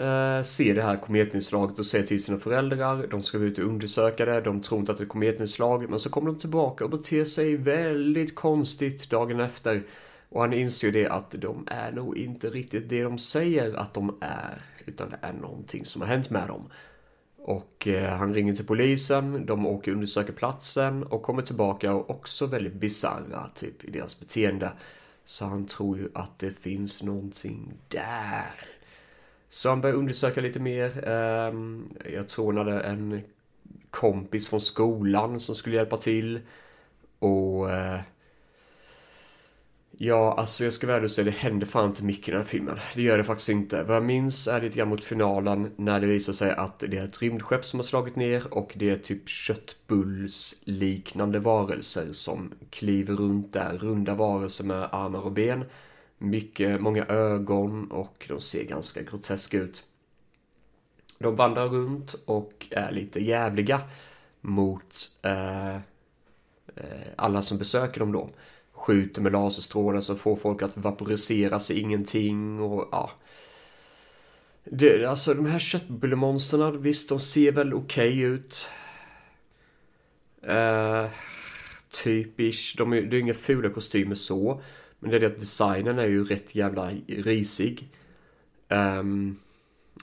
Eh, 0.00 0.42
ser 0.42 0.74
det 0.74 0.82
här 0.82 0.96
kometnedslaget 0.96 1.78
och 1.78 1.86
säger 1.86 2.06
till 2.06 2.24
sina 2.24 2.38
föräldrar. 2.38 3.06
De 3.10 3.22
ska 3.22 3.38
ut 3.38 3.58
och 3.58 3.64
undersöka 3.64 4.24
det. 4.24 4.40
De 4.40 4.62
tror 4.62 4.80
inte 4.80 4.92
att 4.92 4.98
det 4.98 5.02
är 5.02 5.06
ett 5.06 5.12
kometnedslag. 5.12 5.90
Men 5.90 6.00
så 6.00 6.10
kommer 6.10 6.30
de 6.30 6.38
tillbaka 6.38 6.84
och 6.84 6.90
beter 6.90 7.24
sig 7.24 7.56
väldigt 7.56 8.34
konstigt 8.34 9.10
dagen 9.10 9.40
efter. 9.40 9.82
Och 10.28 10.40
han 10.40 10.52
inser 10.52 10.86
ju 10.86 10.92
det 10.92 11.08
att 11.08 11.30
de 11.30 11.64
är 11.66 11.92
nog 11.92 12.16
inte 12.16 12.50
riktigt 12.50 12.88
det 12.88 13.02
de 13.02 13.18
säger 13.18 13.74
att 13.74 13.94
de 13.94 14.18
är. 14.20 14.62
Utan 14.86 15.10
det 15.10 15.18
är 15.22 15.32
någonting 15.32 15.84
som 15.84 16.02
har 16.02 16.08
hänt 16.08 16.30
med 16.30 16.48
dem. 16.48 16.70
Och 17.38 17.86
eh, 17.86 18.16
han 18.16 18.34
ringer 18.34 18.54
till 18.54 18.66
polisen, 18.66 19.46
de 19.46 19.66
åker 19.66 19.90
och 19.90 19.94
undersöker 19.94 20.32
platsen 20.32 21.02
och 21.02 21.22
kommer 21.22 21.42
tillbaka 21.42 21.94
och 21.94 22.10
också 22.10 22.46
väldigt 22.46 22.74
bisarra 22.74 23.50
typ 23.54 23.84
i 23.84 23.90
deras 23.90 24.20
beteende. 24.20 24.72
Så 25.24 25.44
han 25.44 25.66
tror 25.66 25.98
ju 25.98 26.08
att 26.14 26.38
det 26.38 26.50
finns 26.50 27.02
någonting 27.02 27.72
där. 27.88 28.79
Så 29.52 29.68
han 29.68 29.80
började 29.80 29.98
undersöka 29.98 30.40
lite 30.40 30.60
mer. 30.60 31.08
Ehm, 31.08 31.88
jag 32.14 32.28
tror 32.28 32.52
han 32.52 32.66
hade 32.66 32.80
en 32.80 33.22
kompis 33.90 34.48
från 34.48 34.60
skolan 34.60 35.40
som 35.40 35.54
skulle 35.54 35.76
hjälpa 35.76 35.96
till. 35.96 36.40
Och... 37.18 37.70
Eh, 37.70 38.00
ja, 39.90 40.34
alltså 40.38 40.64
jag 40.64 40.72
ska 40.72 40.86
väl 40.86 41.10
säga 41.10 41.24
det 41.24 41.30
händer 41.30 41.66
fan 41.66 41.88
inte 41.88 42.04
mycket 42.04 42.28
i 42.28 42.30
den 42.30 42.40
här 42.40 42.48
filmen. 42.48 42.78
Det 42.94 43.02
gör 43.02 43.18
det 43.18 43.24
faktiskt 43.24 43.48
inte. 43.48 43.82
Vad 43.82 43.96
jag 43.96 44.04
minns 44.04 44.48
är 44.48 44.60
lite 44.60 44.78
grann 44.78 44.88
mot 44.88 45.04
finalen 45.04 45.72
när 45.76 46.00
det 46.00 46.06
visar 46.06 46.32
sig 46.32 46.52
att 46.52 46.78
det 46.78 46.98
är 46.98 47.04
ett 47.04 47.22
rymdskepp 47.22 47.64
som 47.64 47.78
har 47.78 47.84
slagit 47.84 48.16
ner 48.16 48.54
och 48.54 48.72
det 48.76 48.90
är 48.90 48.96
typ 48.96 49.28
köttbullsliknande 49.28 51.38
varelser 51.38 52.12
som 52.12 52.52
kliver 52.70 53.14
runt 53.14 53.52
där. 53.52 53.78
Runda 53.78 54.14
varelser 54.14 54.64
med 54.64 54.88
armar 54.92 55.20
och 55.20 55.32
ben. 55.32 55.64
Mycket, 56.22 56.80
många 56.80 57.06
ögon 57.06 57.90
och 57.90 58.24
de 58.28 58.40
ser 58.40 58.64
ganska 58.64 59.02
groteska 59.02 59.58
ut. 59.58 59.82
De 61.18 61.36
vandrar 61.36 61.68
runt 61.68 62.14
och 62.24 62.66
är 62.70 62.92
lite 62.92 63.20
jävliga 63.20 63.80
mot 64.40 65.10
eh, 65.22 65.74
eh, 65.74 65.80
alla 67.16 67.42
som 67.42 67.58
besöker 67.58 68.00
dem 68.00 68.12
då. 68.12 68.30
Skjuter 68.72 69.22
med 69.22 69.32
laserstrålar 69.32 70.00
som 70.00 70.16
får 70.16 70.36
folk 70.36 70.62
att 70.62 70.76
vaporisera 70.76 71.60
sig 71.60 71.80
ingenting 71.80 72.60
och 72.60 72.88
ja. 72.92 73.10
Det, 74.64 75.04
alltså 75.04 75.34
de 75.34 75.46
här 75.46 75.58
köttbullemonstren, 75.58 76.82
visst 76.82 77.08
de 77.08 77.20
ser 77.20 77.52
väl 77.52 77.74
okej 77.74 78.08
okay 78.08 78.22
ut. 78.22 78.68
Eh, 80.42 81.06
typiskt, 82.04 82.78
de 82.78 82.92
är, 82.92 83.02
det 83.02 83.16
är 83.16 83.20
inga 83.20 83.34
fula 83.34 83.70
kostymer 83.70 84.14
så. 84.14 84.62
Men 85.00 85.10
det 85.10 85.16
är 85.16 85.20
det 85.20 85.26
att 85.26 85.40
designen 85.40 85.98
är 85.98 86.06
ju 86.06 86.24
rätt 86.24 86.54
jävla 86.54 86.90
risig. 87.06 87.88
Um, 88.68 89.38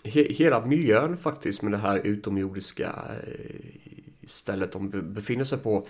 he 0.03 0.33
hela 0.33 0.65
miljön 0.65 1.17
faktiskt 1.17 1.61
med 1.61 1.71
det 1.71 1.77
här 1.77 2.01
utomjordiska 2.03 3.05
eh, 3.27 3.87
stället 4.29 4.71
de 4.71 5.13
befinner 5.13 5.43
sig 5.43 5.57
på 5.59 5.87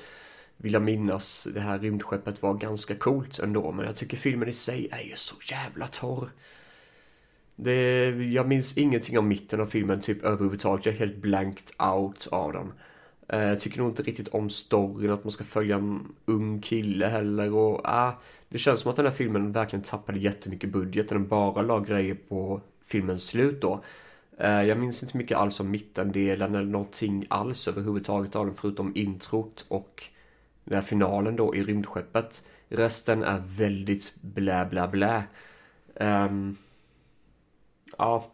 vill 0.57 0.73
jag 0.73 0.81
minnas 0.81 1.47
det 1.53 1.59
här 1.59 1.79
rymdskeppet 1.79 2.41
var 2.41 2.53
ganska 2.53 2.95
coolt 2.95 3.39
ändå. 3.39 3.71
Men 3.71 3.85
jag 3.85 3.95
tycker 3.95 4.17
filmen 4.17 4.49
i 4.49 4.53
sig 4.53 4.87
är 4.91 5.03
ju 5.03 5.15
så 5.15 5.35
jävla 5.51 5.87
torr. 5.87 6.29
Det, 7.55 8.09
jag 8.09 8.47
minns 8.47 8.77
ingenting 8.77 9.19
om 9.19 9.27
mitten 9.27 9.61
av 9.61 9.65
filmen 9.65 10.01
typ 10.01 10.23
överhuvudtaget. 10.23 10.85
Jag 10.85 10.95
är 10.95 10.99
helt 10.99 11.17
blanked 11.17 11.69
out 11.79 12.27
av 12.31 12.53
den. 12.53 12.73
Eh, 13.27 13.43
jag 13.43 13.59
tycker 13.59 13.77
nog 13.77 13.89
inte 13.89 14.03
riktigt 14.03 14.27
om 14.27 14.49
storyn, 14.49 15.11
att 15.11 15.23
man 15.23 15.31
ska 15.31 15.43
följa 15.43 15.75
en 15.75 16.15
ung 16.25 16.61
kille 16.61 17.07
heller 17.07 17.53
och 17.53 17.89
äh, 17.89 18.13
Det 18.49 18.59
känns 18.59 18.79
som 18.79 18.89
att 18.89 18.95
den 18.95 19.05
här 19.05 19.13
filmen 19.13 19.51
verkligen 19.51 19.83
tappade 19.83 20.19
jättemycket 20.19 20.69
budget. 20.69 21.09
Den 21.09 21.27
bara 21.27 21.61
la 21.61 21.79
grejer 21.79 22.17
på 22.29 22.61
filmens 22.85 23.27
slut 23.27 23.61
då. 23.61 23.83
Eh, 24.37 24.63
jag 24.63 24.77
minns 24.77 25.03
inte 25.03 25.17
mycket 25.17 25.37
alls 25.37 25.59
om 25.59 25.71
mittendelen 25.71 26.55
eller 26.55 26.71
någonting 26.71 27.25
alls 27.29 27.67
överhuvudtaget 27.67 28.35
av 28.35 28.45
den 28.45 28.55
förutom 28.55 28.91
introt 28.95 29.65
och 29.67 30.03
den 30.63 30.75
här 30.75 30.81
finalen 30.81 31.35
då 31.35 31.55
i 31.55 31.63
rymdskeppet. 31.63 32.45
Resten 32.69 33.23
är 33.23 33.41
väldigt 33.45 34.15
blä 34.21 34.65
blä 34.65 34.87
blä. 34.87 35.23
Um, 35.99 36.57
ja, 37.97 38.31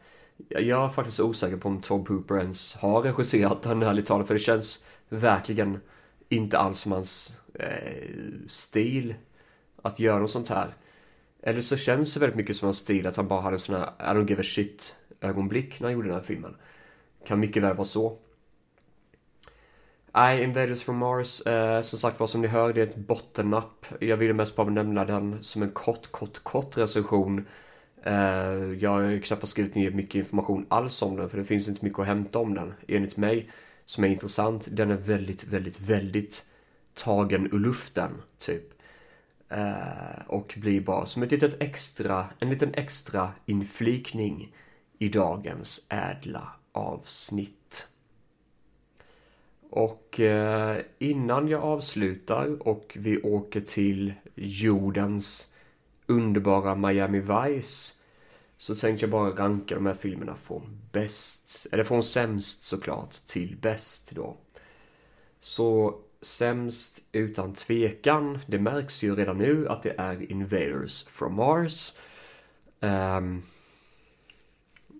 jag 0.50 0.86
är 0.86 0.90
faktiskt 0.90 1.20
osäker 1.20 1.58
på 1.58 1.70
om 1.70 1.82
Tom 1.82 2.06
Hooper 2.08 2.38
ens 2.38 2.76
har 2.76 3.02
regisserat 3.02 3.62
den 3.62 3.84
ärligt 3.84 4.06
talat 4.06 4.28
för 4.28 4.34
det 4.34 4.40
känns 4.40 4.86
verkligen 5.10 5.80
inte 6.30 6.58
alls 6.58 6.80
som 6.80 6.92
hans 6.92 7.38
eh, 7.54 8.04
stil 8.48 9.16
att 9.82 10.00
göra 10.00 10.20
något 10.20 10.32
sånt 10.32 10.50
här. 10.50 10.74
Eller 11.42 11.62
så 11.62 11.78
känns 11.78 12.14
det 12.14 12.20
väldigt 12.20 12.38
mycket 12.38 12.56
som 12.56 12.66
hans 12.66 12.78
stil 12.78 13.08
att 13.08 13.18
han 13.18 13.28
bara 13.28 13.42
hade 13.42 13.56
en 13.56 13.60
sån 13.60 13.76
här 13.76 13.90
I 14.00 14.18
don't 14.18 14.30
give 14.30 14.42
a 14.42 14.46
shit 14.46 14.96
ögonblick 15.22 15.80
när 15.80 15.88
han 15.88 15.94
gjorde 15.94 16.08
den 16.08 16.18
här 16.18 16.24
filmen. 16.24 16.56
Kan 17.28 17.40
mycket 17.40 17.64
väl 17.64 17.76
vara 17.76 17.88
så. 17.88 18.18
I 20.16 20.44
Invaders 20.44 20.84
from 20.84 20.98
Mars, 20.98 21.42
eh, 21.42 21.82
som 21.82 22.00
sagt 22.00 22.20
var 22.20 22.28
som 22.28 22.42
ni 22.42 22.48
hör, 22.48 22.74
det 22.74 22.82
är 22.82 22.88
ett 22.88 22.96
bottennapp. 22.96 23.86
Jag 24.00 24.18
ville 24.18 24.34
mest 24.34 24.56
bara 24.56 24.70
nämna 24.70 25.06
den 25.06 25.44
som 25.44 25.62
en 25.62 25.70
kort, 25.70 26.12
kort, 26.12 26.44
kort 26.44 26.78
recension. 26.78 27.46
Eh, 28.04 28.74
jag 28.80 28.90
har 28.90 29.20
knappast 29.20 29.52
skrivit 29.52 29.76
ner 29.76 29.92
mycket 29.92 30.16
information 30.16 30.66
alls 30.70 31.02
om 31.02 31.16
den, 31.16 31.30
för 31.30 31.38
det 31.38 31.46
finns 31.46 31.68
inte 31.68 31.86
mycket 31.86 32.00
att 32.00 32.08
hämta 32.08 32.40
om 32.40 32.54
den, 32.54 32.74
enligt 32.88 33.18
mig, 33.18 33.50
som 33.86 34.04
är 34.04 34.08
intressant. 34.08 34.68
Den 34.72 34.92
är 34.92 34.98
väldigt, 34.98 35.44
väldigt, 35.44 35.80
väldigt 35.80 36.46
tagen 36.94 37.46
ur 37.52 37.60
luften, 37.60 38.12
typ. 38.38 38.74
Eh, 39.50 40.28
och 40.28 40.54
blir 40.58 40.82
bara 40.82 41.06
som 41.06 41.24
ett 41.24 41.32
litet 41.32 41.62
extra, 41.62 42.26
en 42.40 42.50
liten 42.50 42.74
extra 42.74 43.32
inflikning 43.46 44.56
i 45.00 45.10
dagens 45.10 45.88
ädla 45.90 46.52
avsnitt. 46.72 47.88
Och 49.70 50.20
eh, 50.20 50.78
innan 51.00 51.48
jag 51.48 51.64
avslutar 51.64 52.68
och 52.68 52.98
vi 53.00 53.22
åker 53.22 53.62
till 53.62 54.14
jordens 54.36 55.53
underbara 56.06 56.76
Miami 56.76 57.20
Vice 57.20 57.94
så 58.58 58.76
tänkte 58.76 59.04
jag 59.04 59.12
bara 59.12 59.30
ranka 59.30 59.76
de 59.76 59.86
här 59.86 59.94
filmerna 59.94 60.36
från 60.36 60.80
bäst, 60.92 61.68
eller 61.72 61.84
från 61.84 62.04
sämst 62.04 62.66
såklart, 62.66 63.12
till 63.12 63.58
bäst 63.62 64.12
då. 64.16 64.38
Så 65.40 66.00
sämst 66.22 67.04
utan 67.12 67.54
tvekan, 67.54 68.40
det 68.48 68.60
märks 68.60 69.04
ju 69.04 69.16
redan 69.16 69.38
nu 69.38 69.68
att 69.68 69.84
det 69.84 69.96
är 69.98 70.32
Invaders 70.32 71.04
from 71.04 71.36
Mars. 71.36 71.98
Um, 72.80 73.44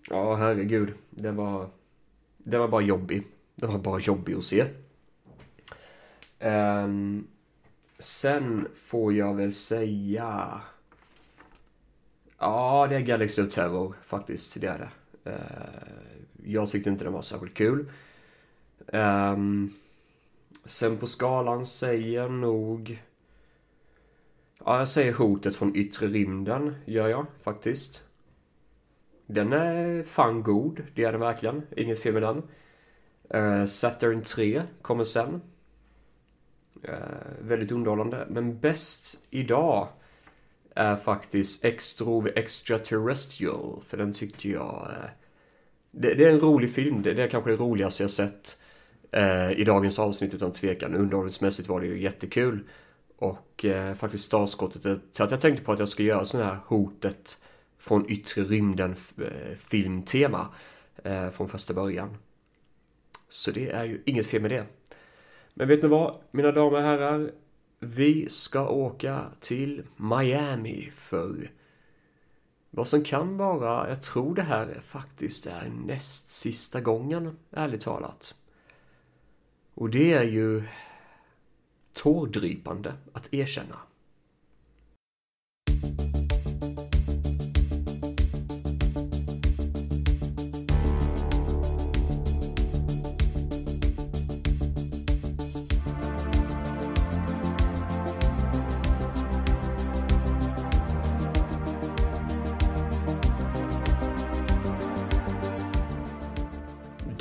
Ja, 0.10 0.36
herregud. 0.36 0.94
Den 1.10 1.36
var... 1.36 1.70
Den 2.38 2.60
var 2.60 2.68
bara 2.68 2.82
jobbig. 2.82 3.28
Den 3.56 3.72
var 3.72 3.80
bara 3.80 4.00
jobbig 4.00 4.34
att 4.34 4.44
se. 4.44 4.66
Um, 6.40 7.28
sen 8.00 8.68
får 8.76 9.14
jag 9.14 9.36
väl 9.36 9.54
säga... 9.54 10.62
Ja, 12.44 12.88
det 12.90 12.96
är 12.96 13.00
Galaxy 13.00 13.42
of 13.42 13.54
Terror 13.54 13.96
faktiskt. 14.04 14.62
Det 14.62 14.68
är 14.68 14.78
det. 14.78 15.32
Eh, 15.32 16.44
jag 16.44 16.70
tyckte 16.70 16.90
inte 16.90 17.04
den 17.04 17.14
var 17.14 17.22
särskilt 17.22 17.54
kul. 17.54 17.86
Ehm, 18.88 19.74
sen 20.66 20.98
på 20.98 21.08
skalan 21.08 21.66
säger 21.66 22.22
jag 22.22 22.32
nog... 22.32 23.04
Ja, 24.66 24.78
jag 24.78 24.88
säger 24.88 25.14
hotet 25.14 25.56
från 25.56 25.76
yttre 25.76 26.08
rymden, 26.08 26.76
gör 26.86 27.08
jag 27.08 27.26
faktiskt. 27.44 28.04
Den 29.26 29.54
är 29.54 30.04
fan 30.04 30.44
god, 30.44 30.84
det 30.96 31.04
är 31.04 31.12
den 31.12 31.22
verkligen. 31.22 31.62
Inget 31.78 32.00
fel 32.00 32.14
med 32.14 32.22
den. 32.22 32.44
Uh, 33.36 33.66
Saturn 33.66 34.22
3 34.24 34.64
kommer 34.82 35.04
sen. 35.04 35.42
Uh, 36.90 36.96
väldigt 37.42 37.72
underhållande. 37.72 38.28
Men 38.30 38.60
bäst 38.60 39.28
idag 39.30 39.88
är 40.76 40.96
faktiskt 40.96 41.66
Extrov 41.66 42.28
Extraterrestrial. 42.36 43.84
För 43.88 43.98
den 43.98 44.14
tyckte 44.14 44.50
jag... 44.50 44.88
Eh, 44.92 45.10
det, 45.92 46.14
det, 46.14 46.26
är 46.26 46.30
en 46.30 46.40
rolig 46.40 46.74
film. 46.74 47.02
Det, 47.02 47.14
det 47.14 47.24
är 47.24 47.28
kanske 47.28 47.52
det 47.52 47.58
roligaste 47.58 48.04
jag 48.04 48.12
sett 48.12 48.62
eh, 49.12 49.52
i 49.52 49.64
dagens 49.64 50.00
avsnitt 50.00 50.34
utan 50.34 50.52
tvekan. 50.52 50.96
Underhållningsmässigt 50.96 51.70
var 51.70 51.82
det 51.82 51.88
ju 51.88 52.02
jättekul. 52.02 52.60
Och 53.18 53.66
eh, 53.66 53.94
faktiskt 53.94 54.24
startskottet 54.24 54.82
till 55.14 55.24
att 55.24 55.32
jag 55.32 55.42
tänkte 55.42 55.66
på 55.66 55.72
att 55.72 55.80
jag 55.80 55.90
ska 55.90 56.04
göra 56.04 56.26
sån 56.26 56.42
här 56.42 56.58
hotet 56.66 57.38
från 57.80 58.12
yttre 58.12 58.44
rymden 58.44 58.96
filmtema 59.58 60.48
eh, 61.04 61.30
från 61.30 61.50
första 61.50 61.74
början. 61.74 62.18
Så 63.30 63.52
det 63.52 63.70
är 63.70 63.84
ju 63.84 64.02
inget 64.06 64.26
fel 64.26 64.42
med 64.42 64.52
det. 64.52 64.66
Men 65.54 65.68
vet 65.68 65.82
ni 65.82 65.88
vad, 65.88 66.16
mina 66.32 66.52
damer 66.52 66.78
och 66.78 66.84
herrar? 66.84 67.32
Vi 67.84 68.30
ska 68.30 68.68
åka 68.68 69.26
till 69.40 69.84
Miami 69.98 70.92
för 70.96 71.52
vad 72.70 72.88
som 72.88 73.04
kan 73.04 73.38
vara, 73.38 73.90
jag 73.90 74.04
tror 74.04 74.36
det 74.36 74.42
här 74.42 74.82
faktiskt 74.86 75.46
är 75.46 75.70
näst 75.86 76.32
sista 76.32 76.82
gången, 76.82 77.38
ärligt 77.52 77.82
talat. 77.82 78.36
Och 79.74 79.90
det 79.90 80.14
är 80.14 80.24
ju 80.24 80.64
tårdrypande 81.94 82.94
att 83.14 83.34
erkänna. 83.34 83.80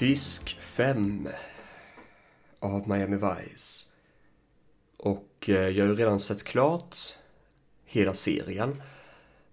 Disk 0.03 0.59
5 0.61 1.29
av 2.59 2.89
Miami 2.89 3.17
Vice. 3.17 3.87
Och 4.97 5.49
eh, 5.49 5.55
jag 5.55 5.85
har 5.85 5.91
ju 5.91 5.97
redan 5.97 6.21
sett 6.21 6.43
klart 6.43 6.97
hela 7.85 8.15
serien. 8.15 8.83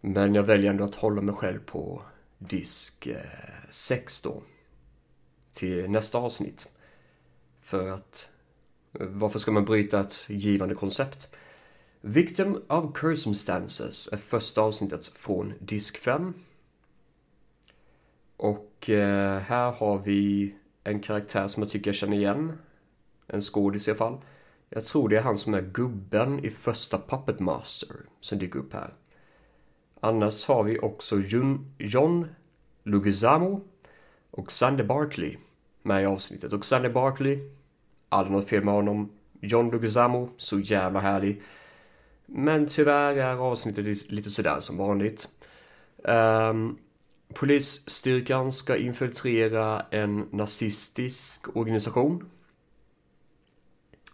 Men 0.02 0.36
jag 0.36 0.44
väljer 0.44 0.70
ändå 0.70 0.84
att 0.84 0.96
hålla 0.96 1.22
mig 1.22 1.36
själv 1.36 1.60
på 1.60 2.02
disk 2.38 3.08
eh, 3.08 3.22
6 3.70 4.22
då. 4.22 4.44
Till 5.54 5.90
nästa 5.90 6.18
avsnitt. 6.18 6.70
För 7.62 7.90
att 7.90 8.30
eh, 9.00 9.06
varför 9.06 9.40
ska 9.40 9.52
man 9.52 9.66
bryta 9.66 10.00
ett 10.00 10.26
givande 10.30 10.76
koncept? 10.76 11.36
Victim 12.02 12.62
of 12.68 13.00
Circumstances 13.00 14.10
är 14.12 14.18
första 14.18 14.62
avsnittet 14.62 15.08
från 15.08 15.54
disk 15.60 15.98
5. 15.98 16.34
Och 18.40 18.90
eh, 18.90 19.40
här 19.40 19.72
har 19.72 19.98
vi 19.98 20.54
en 20.84 21.00
karaktär 21.00 21.48
som 21.48 21.64
jag 21.64 21.70
tycker 21.70 21.90
jag 21.90 21.96
känner 21.96 22.18
igen. 22.18 22.58
En 23.28 23.42
skådis 23.42 23.88
i 23.88 23.92
alla 23.92 23.98
fall. 23.98 24.18
Jag 24.70 24.86
tror 24.86 25.10
det 25.10 25.18
är 25.18 25.22
han 25.22 25.38
som 25.38 25.54
är 25.54 25.62
gubben 25.62 26.46
i 26.46 26.50
första 26.50 26.98
Puppet 27.08 27.40
Master 27.40 27.96
som 28.20 28.40
dyker 28.40 28.60
upp 28.60 28.74
här. 28.74 28.94
Annars 30.00 30.48
har 30.48 30.64
vi 30.64 30.80
också 30.80 31.20
Jun, 31.20 31.74
John 31.78 32.28
Lugizamo 32.84 33.62
och 34.32 34.52
Sandy 34.52 34.84
Barkley 34.84 35.38
med 35.82 36.04
i 36.04 36.06
avsnittet. 36.06 36.54
Och 36.54 36.66
Sandy 36.66 36.90
Barkley, 36.90 37.40
aldrig 38.10 38.36
något 38.36 38.50
fel 38.50 38.64
med 38.64 38.74
honom. 38.74 39.12
John 39.42 39.70
Lugizamo, 39.70 40.30
så 40.38 40.60
jävla 40.60 41.00
härlig. 41.00 41.42
Men 42.26 42.68
tyvärr 42.68 43.16
är 43.16 43.36
avsnittet 43.36 44.12
lite 44.12 44.30
sådär 44.30 44.60
som 44.60 44.78
vanligt. 44.78 45.28
Um, 46.04 46.78
Polisstyrkan 47.34 48.52
ska 48.52 48.78
infiltrera 48.78 49.86
en 49.92 50.28
nazistisk 50.32 51.56
organisation. 51.58 52.30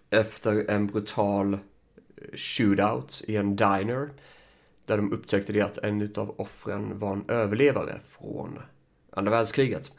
Efter 0.09 0.69
en 0.69 0.87
brutal 0.87 1.53
eh, 1.53 1.59
shootout 2.35 3.23
i 3.27 3.35
en 3.35 3.55
diner. 3.55 4.09
Där 4.85 4.97
de 4.97 5.13
upptäckte 5.13 5.53
det 5.53 5.61
att 5.61 5.77
en 5.77 6.13
av 6.15 6.35
offren 6.37 6.99
var 6.99 7.13
en 7.13 7.25
överlevare 7.27 7.99
från 8.07 8.59
andra 9.09 9.31
världskriget. 9.31 9.91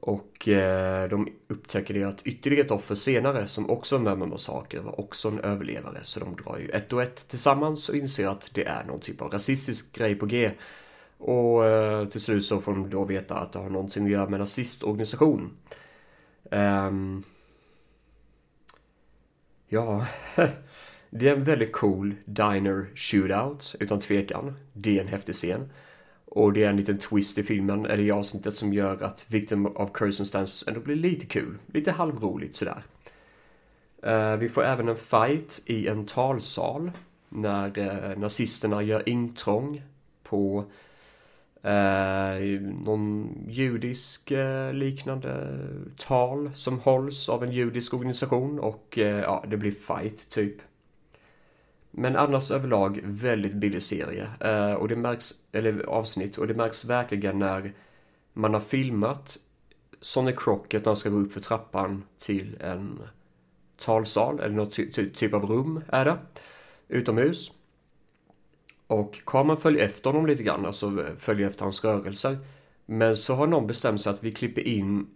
Och 0.00 0.48
eh, 0.48 1.08
de 1.08 1.28
upptäcker 1.48 1.94
det 1.94 2.04
att 2.04 2.22
ytterligare 2.26 2.64
ett 2.64 2.70
offer 2.70 2.94
senare 2.94 3.48
som 3.48 3.70
också 3.70 3.96
var 3.96 4.04
med 4.04 4.18
med 4.18 4.28
massaker 4.28 4.80
var 4.80 5.00
också 5.00 5.28
en 5.28 5.40
överlevare. 5.40 5.98
Så 6.02 6.20
de 6.20 6.36
drar 6.36 6.58
ju 6.58 6.68
ett 6.68 6.92
och 6.92 7.02
ett 7.02 7.28
tillsammans 7.28 7.88
och 7.88 7.94
inser 7.94 8.28
att 8.28 8.50
det 8.54 8.64
är 8.64 8.84
någon 8.84 9.00
typ 9.00 9.22
av 9.22 9.30
rasistisk 9.30 9.92
grej 9.92 10.14
på 10.14 10.26
G. 10.26 10.52
Och 11.18 11.66
eh, 11.66 12.08
till 12.08 12.20
slut 12.20 12.44
så 12.44 12.60
får 12.60 12.72
de 12.72 12.90
då 12.90 13.04
veta 13.04 13.34
att 13.34 13.52
det 13.52 13.58
har 13.58 13.70
någonting 13.70 14.04
att 14.04 14.10
göra 14.10 14.28
med 14.28 14.40
nazistorganisation. 14.40 15.40
Um, 15.40 16.58
ehm. 16.60 17.22
ja, 19.68 20.06
det 21.10 21.28
är 21.28 21.34
en 21.34 21.44
väldigt 21.44 21.72
cool 21.72 22.14
diner 22.24 22.86
shootout 22.94 23.74
utan 23.80 24.00
tvekan. 24.00 24.54
Det 24.72 24.98
är 24.98 25.02
en 25.02 25.08
häftig 25.08 25.34
scen. 25.34 25.70
Och 26.24 26.52
det 26.52 26.64
är 26.64 26.68
en 26.68 26.76
liten 26.76 26.98
twist 26.98 27.38
i 27.38 27.42
filmen, 27.42 27.86
eller 27.86 28.04
i 28.04 28.10
avsnittet, 28.10 28.54
som 28.54 28.72
gör 28.72 29.02
att 29.02 29.26
Victim 29.28 29.66
of 29.66 29.92
Curse 29.92 30.20
and 30.20 30.28
Stances 30.28 30.68
ändå 30.68 30.80
blir 30.80 30.96
lite 30.96 31.26
kul. 31.26 31.58
Lite 31.66 31.92
halvroligt 31.92 32.56
sådär. 32.56 32.82
Uh, 34.06 34.36
vi 34.36 34.48
får 34.48 34.64
även 34.64 34.88
en 34.88 34.96
fight 34.96 35.62
i 35.66 35.88
en 35.88 36.06
talsal. 36.06 36.90
När 37.28 37.78
uh, 37.78 38.18
nazisterna 38.18 38.82
gör 38.82 39.08
intrång 39.08 39.82
på 40.22 40.64
Eh, 41.62 42.60
någon 42.60 43.36
judisk 43.48 44.30
eh, 44.30 44.72
liknande 44.72 45.58
tal 45.96 46.50
som 46.54 46.80
hålls 46.80 47.28
av 47.28 47.44
en 47.44 47.52
judisk 47.52 47.94
organisation 47.94 48.58
och 48.58 48.98
eh, 48.98 49.20
ja, 49.20 49.44
det 49.48 49.56
blir 49.56 49.70
fight 49.70 50.30
typ. 50.30 50.56
Men 51.90 52.16
annars 52.16 52.50
överlag 52.50 53.00
väldigt 53.04 53.54
billig 53.54 53.82
serie. 53.82 54.28
eh, 54.40 54.72
och 54.72 54.88
det 54.88 54.96
märks, 54.96 55.32
eller 55.52 55.82
avsnitt, 55.82 56.38
och 56.38 56.46
det 56.46 56.54
märks 56.54 56.84
verkligen 56.84 57.38
när 57.38 57.72
man 58.32 58.54
har 58.54 58.60
filmat 58.60 59.38
Sonny 60.00 60.32
Crockett 60.36 60.84
när 60.84 60.90
han 60.90 60.96
ska 60.96 61.10
gå 61.10 61.18
upp 61.18 61.32
för 61.32 61.40
trappan 61.40 62.04
till 62.18 62.56
en 62.60 63.02
talsal, 63.78 64.40
eller 64.40 64.54
något 64.54 64.72
ty 64.72 64.90
ty 64.90 65.10
typ 65.10 65.34
av 65.34 65.44
rum 65.46 65.80
är 65.88 66.04
det. 66.04 66.18
Utomhus. 66.88 67.57
Och 68.88 69.20
kameran 69.26 69.60
följer 69.60 69.86
efter 69.86 70.10
honom 70.10 70.26
lite 70.26 70.42
grann, 70.42 70.66
alltså 70.66 70.86
eh, 70.86 71.14
följer 71.16 71.48
efter 71.48 71.62
hans 71.62 71.84
rörelser. 71.84 72.38
Men 72.86 73.16
så 73.16 73.34
har 73.34 73.46
någon 73.46 73.66
bestämt 73.66 74.00
sig 74.00 74.10
att 74.10 74.24
vi 74.24 74.32
klipper 74.32 74.62
in 74.62 75.06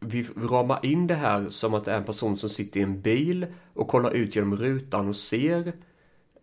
vi 0.00 0.26
ramar 0.36 0.86
in 0.86 1.06
det 1.06 1.14
här 1.14 1.48
som 1.48 1.74
att 1.74 1.84
det 1.84 1.92
är 1.92 1.96
en 1.96 2.04
person 2.04 2.38
som 2.38 2.48
sitter 2.48 2.80
i 2.80 2.82
en 2.82 3.00
bil 3.00 3.46
och 3.74 3.88
kollar 3.88 4.10
ut 4.10 4.36
genom 4.36 4.56
rutan 4.56 5.08
och 5.08 5.16
ser 5.16 5.72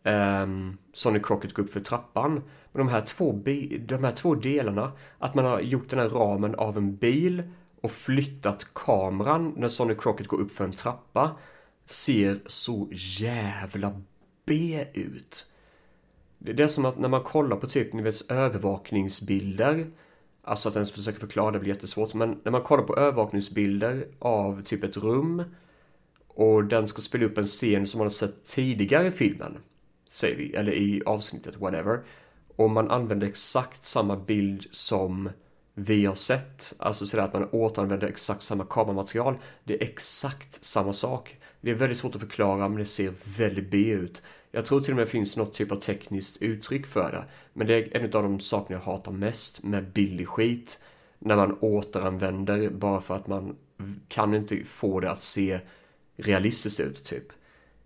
um, 0.04 0.78
Sonny 0.94 1.20
Crockett 1.20 1.54
gå 1.54 1.62
upp 1.62 1.74
för 1.74 1.80
trappan. 1.80 2.34
Men 2.72 2.86
de 2.86 2.88
här, 2.88 3.02
två 3.02 3.32
de 3.80 4.04
här 4.04 4.12
två 4.12 4.36
delarna, 4.36 4.92
att 5.20 5.36
man 5.36 5.46
har 5.46 5.60
gjort 5.60 5.90
den 5.90 6.00
här 6.00 6.10
ramen 6.10 6.56
av 6.56 6.78
en 6.78 6.96
bil 6.96 7.44
och 7.82 7.92
flyttat 7.92 8.68
kameran 8.74 9.54
när 9.58 9.68
Sonny 9.68 9.96
Crockett 9.96 10.28
går 10.28 10.40
upp 10.40 10.52
för 10.52 10.64
en 10.64 10.72
trappa, 10.72 11.32
ser 11.86 12.40
så 12.46 12.90
jävla 12.92 14.02
B 14.46 14.86
ut. 14.94 15.53
Det 16.46 16.64
är 16.64 16.68
som 16.68 16.86
att 16.86 17.00
när 17.00 17.10
man 17.10 17.24
kollar 17.24 17.58
på 17.58 17.68
typ, 17.68 17.94
ni 17.94 18.02
vet, 18.02 18.32
övervakningsbilder, 18.32 19.86
alltså 20.44 20.70
att 20.70 20.76
ens 20.76 20.92
försöka 20.92 21.20
förklara 21.20 21.52
det 21.52 21.60
blir 21.60 21.70
jättesvårt, 21.70 22.14
men 22.14 22.40
när 22.44 22.52
man 22.52 22.62
kollar 22.62 22.84
på 22.84 22.98
övervakningsbilder 22.98 24.08
av 24.20 24.64
typ 24.64 24.84
ett 24.84 24.98
rum 24.98 25.44
och 26.28 26.64
den 26.64 26.88
ska 26.88 27.02
spela 27.02 27.26
upp 27.26 27.38
en 27.38 27.46
scen 27.46 27.88
som 27.88 27.98
man 27.98 28.06
har 28.06 28.10
sett 28.10 28.46
tidigare 28.46 29.08
i 29.08 29.12
filmen 29.12 29.58
säger 30.14 30.36
vi, 30.36 30.54
eller 30.54 30.72
i 30.72 31.02
avsnittet, 31.06 31.58
whatever. 31.58 32.00
Och 32.56 32.70
man 32.70 32.92
använder 32.92 33.28
exakt 33.28 33.86
samma 33.86 34.18
bild 34.18 34.66
som 34.72 35.30
vi 35.74 36.06
har 36.06 36.16
sett, 36.16 36.74
alltså 36.78 37.06
sådär 37.06 37.24
att 37.24 37.34
man 37.34 37.50
återanvänder 37.52 38.08
exakt 38.08 38.42
samma 38.42 38.66
kameramaterial. 38.66 39.36
Det 39.64 39.74
är 39.74 39.84
exakt 39.84 40.64
samma 40.64 40.94
sak. 40.94 41.38
Det 41.62 41.72
är 41.72 41.76
väldigt 41.76 41.98
svårt 41.98 42.16
att 42.16 42.22
förklara 42.22 42.70
men 42.70 42.80
det 42.80 42.86
ser 42.86 43.14
väldigt 43.38 43.72
B 43.72 43.78
ut. 43.78 44.22
Jag 44.56 44.66
tror 44.66 44.82
till 44.82 44.92
och 44.92 44.96
med 44.96 45.08
det 45.08 45.12
finns 45.12 45.38
något 45.38 45.54
typ 45.54 45.72
av 45.72 45.80
tekniskt 45.80 46.42
uttryck 46.42 46.86
för 46.86 47.12
det. 47.12 47.26
Men 47.54 47.68
det 47.68 47.74
är 47.74 47.98
en 47.98 48.04
av 48.04 48.24
de 48.24 48.40
sakerna 48.40 48.80
jag 48.80 48.94
hatar 48.94 49.12
mest 49.12 49.64
med 49.64 49.92
billig 49.92 50.28
skit. 50.28 50.84
När 51.20 51.36
man 51.36 51.58
återanvänder 51.60 52.70
bara 52.70 53.02
för 53.02 53.16
att 53.16 53.28
man 53.28 53.56
kan 54.08 54.34
inte 54.34 54.64
få 54.64 55.00
det 55.00 55.12
att 55.12 55.22
se 55.22 55.60
realistiskt 56.18 56.80
ut 56.80 57.04
typ. 57.04 57.24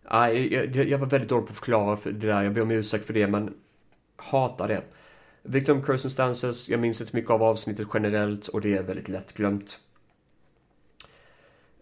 Ah, 0.04 0.28
jag, 0.28 0.76
jag, 0.76 0.98
var 0.98 1.08
väldigt 1.08 1.30
dålig 1.30 1.46
på 1.46 1.52
att 1.52 1.58
förklara 1.58 1.98
för 1.98 2.12
det 2.12 2.28
där. 2.28 2.44
Jag 2.44 2.54
ber 2.54 2.62
om 2.62 2.72
ursäkt 2.72 3.06
för 3.06 3.14
det, 3.14 3.28
men 3.28 3.54
hatar 4.16 4.68
det. 4.68 4.84
Victim 5.44 5.82
Curse 5.82 6.10
Stances, 6.10 6.70
jag 6.70 6.80
minns 6.80 7.02
inte 7.02 7.16
mycket 7.16 7.32
av 7.32 7.44
avsnittet 7.44 7.88
generellt 7.94 8.48
och 8.48 8.62
det 8.62 8.78
är 8.78 8.84
väldigt 8.84 9.10
lättglömt. 9.10 9.80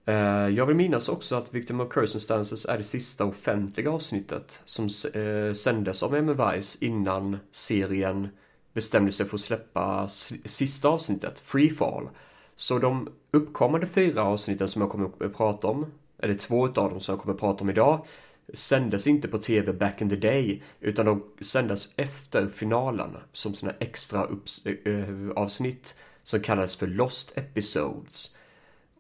Eh, 0.06 0.50
jag 0.50 0.66
vill 0.66 0.76
minnas 0.76 1.10
också 1.10 1.36
att 1.36 1.54
Victim 1.54 1.80
of 1.80 1.94
Curse 1.94 2.20
Stances 2.20 2.66
är 2.66 2.78
det 2.78 2.84
sista 2.84 3.26
offentliga 3.26 3.92
avsnittet 3.92 4.62
som 4.66 4.86
eh, 5.14 5.54
sändes 5.54 6.04
av 6.04 6.16
Emma 6.16 6.52
Vice 6.52 6.86
innan 6.86 7.38
serien 7.52 8.28
bestämde 8.74 9.12
sig 9.12 9.26
för 9.26 9.36
att 9.36 9.42
släppa 9.42 10.08
sista 10.46 10.90
avsnittet, 10.90 11.40
Free 11.40 11.70
Fall. 11.70 12.10
Så 12.56 12.80
de 12.80 13.10
uppkommande 13.32 13.88
fyra 13.88 14.24
avsnitten 14.24 14.68
som 14.68 14.82
jag 14.82 14.92
kommer 14.92 15.10
att 15.20 15.34
prata 15.38 15.68
om 15.68 15.86
eller 16.18 16.34
två 16.34 16.66
av 16.66 16.74
dem 16.74 17.00
som 17.00 17.14
jag 17.14 17.22
kommer 17.22 17.34
att 17.34 17.40
prata 17.40 17.64
om 17.64 17.70
idag, 17.70 18.06
sändes 18.54 19.08
inte 19.08 19.28
på 19.28 19.38
tv 19.38 19.74
back 19.74 20.02
in 20.02 20.10
the 20.10 20.16
day, 20.16 20.64
utan 20.80 21.06
de 21.06 21.24
sändes 21.42 21.94
efter 21.96 22.48
finalen 22.48 23.18
som 23.34 23.54
sådana 23.54 23.78
extra 23.80 24.28
eh, 24.64 25.30
avsnitt 25.36 26.00
som 26.24 26.40
kallades 26.40 26.76
för 26.76 26.88
Lost 26.88 27.38
Episodes. 27.38 28.36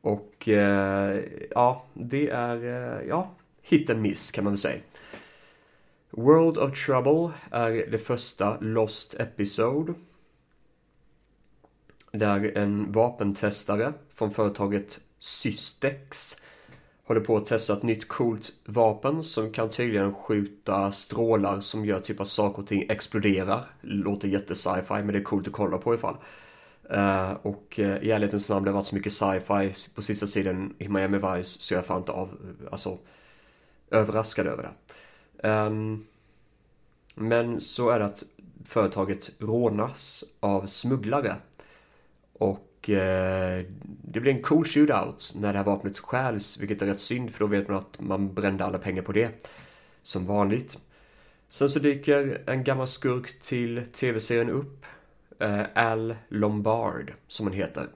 Och 0.05 0.49
eh, 0.49 1.23
ja, 1.51 1.85
det 1.93 2.29
är, 2.29 2.55
eh, 2.65 3.07
ja, 3.07 3.31
hit 3.61 3.89
and 3.89 4.01
miss 4.01 4.31
kan 4.31 4.43
man 4.43 4.53
väl 4.53 4.57
säga. 4.57 4.79
World 6.09 6.57
of 6.57 6.85
Trouble 6.85 7.31
är 7.51 7.91
det 7.91 7.97
första 7.97 8.57
Lost 8.59 9.15
Episode. 9.19 9.93
Där 12.11 12.57
en 12.57 12.91
vapentestare 12.91 13.93
från 14.09 14.31
företaget 14.31 14.99
Systex 15.19 16.35
håller 17.03 17.21
på 17.21 17.37
att 17.37 17.45
testa 17.45 17.73
ett 17.73 17.83
nytt 17.83 18.07
coolt 18.07 18.51
vapen 18.65 19.23
som 19.23 19.51
kan 19.51 19.69
tydligen 19.69 20.13
skjuta 20.13 20.91
strålar 20.91 21.59
som 21.59 21.85
gör 21.85 21.99
typ 21.99 22.19
att 22.19 22.27
saker 22.27 22.61
och 22.61 22.67
ting 22.67 22.85
exploderar. 22.89 23.65
Låter 23.81 24.27
jätte 24.27 24.55
sci-fi 24.55 24.93
men 24.93 25.07
det 25.07 25.17
är 25.17 25.23
coolt 25.23 25.47
att 25.47 25.53
kolla 25.53 25.77
på 25.77 25.95
i 25.95 25.97
fall. 25.97 26.17
Uh, 26.93 27.31
och 27.41 27.79
uh, 27.79 27.97
i 28.03 28.11
ärlighetens 28.11 28.49
namn 28.49 28.65
det 28.65 28.71
har 28.71 28.75
varit 28.75 28.88
så 28.88 28.95
mycket 28.95 29.13
sci-fi 29.13 29.73
på 29.95 30.01
sista 30.01 30.25
tiden 30.25 30.73
i 30.77 30.89
Miami 30.89 31.17
Vice 31.17 31.59
så 31.59 31.73
jag 31.73 31.79
är 31.79 31.86
fan 31.86 31.97
inte 31.97 32.11
av, 32.11 32.55
alltså 32.71 32.97
överraskad 33.91 34.47
över 34.47 34.63
det. 34.63 35.49
Um, 35.49 36.05
men 37.15 37.61
så 37.61 37.89
är 37.89 37.99
det 37.99 38.05
att 38.05 38.23
företaget 38.65 39.31
rånas 39.39 40.23
av 40.39 40.65
smugglare. 40.65 41.36
Och 42.33 42.89
eh, 42.89 43.65
det 44.01 44.19
blir 44.19 44.31
en 44.31 44.41
cool 44.41 44.65
shootout 44.65 45.33
när 45.36 45.53
det 45.53 45.57
här 45.57 45.65
vapnet 45.65 45.99
stjäls, 45.99 46.59
vilket 46.59 46.81
är 46.81 46.86
rätt 46.86 47.01
synd 47.01 47.31
för 47.31 47.39
då 47.39 47.47
vet 47.47 47.67
man 47.67 47.77
att 47.77 47.99
man 47.99 48.33
brände 48.33 48.65
alla 48.65 48.77
pengar 48.77 49.01
på 49.01 49.11
det. 49.11 49.47
Som 50.03 50.25
vanligt. 50.25 50.77
Sen 51.49 51.69
så 51.69 51.79
dyker 51.79 52.41
en 52.45 52.63
gammal 52.63 52.88
skurk 52.88 53.41
till 53.41 53.83
tv-serien 53.93 54.49
upp. 54.49 54.86
Eh, 55.39 55.65
Al 55.75 56.15
Lombard, 56.29 57.13
som 57.27 57.47
han 57.47 57.55
heter. 57.55 57.88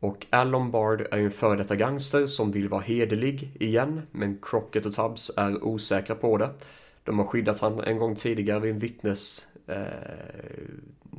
Och 0.00 0.26
Al 0.30 0.50
Lombard 0.50 1.06
är 1.10 1.18
ju 1.18 1.24
en 1.24 1.30
före 1.30 1.56
detta 1.56 1.76
gangster 1.76 2.26
som 2.26 2.52
vill 2.52 2.68
vara 2.68 2.80
hederlig 2.80 3.56
igen, 3.60 4.02
men 4.10 4.38
Crockett 4.42 4.86
och 4.86 4.94
Tubbs 4.94 5.30
är 5.36 5.64
osäkra 5.64 6.16
på 6.16 6.36
det. 6.36 6.50
De 7.04 7.18
har 7.18 7.26
skyddat 7.26 7.60
han 7.60 7.80
en 7.80 7.98
gång 7.98 8.16
tidigare 8.16 8.60
vid 8.60 8.72
en 8.72 8.78
vittnes 8.78 9.46
eh, 9.66 9.76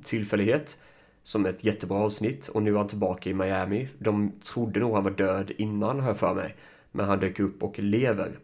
tillfällighet 0.03 0.77
som 1.23 1.45
ett 1.45 1.63
jättebra 1.63 1.97
avsnitt 1.97 2.47
och 2.47 2.63
nu 2.63 2.71
är 2.71 2.77
han 2.77 2.87
tillbaka 2.87 3.29
i 3.29 3.33
Miami. 3.33 3.87
De 3.99 4.31
trodde 4.43 4.79
nog 4.79 4.93
han 4.93 5.03
var 5.03 5.11
död 5.11 5.51
innan, 5.57 5.99
hör 5.99 6.13
för 6.13 6.33
mig. 6.33 6.55
Men 6.91 7.05
han 7.05 7.19
dök 7.19 7.39
upp 7.39 7.63
och 7.63 7.79
lever. 7.79 8.39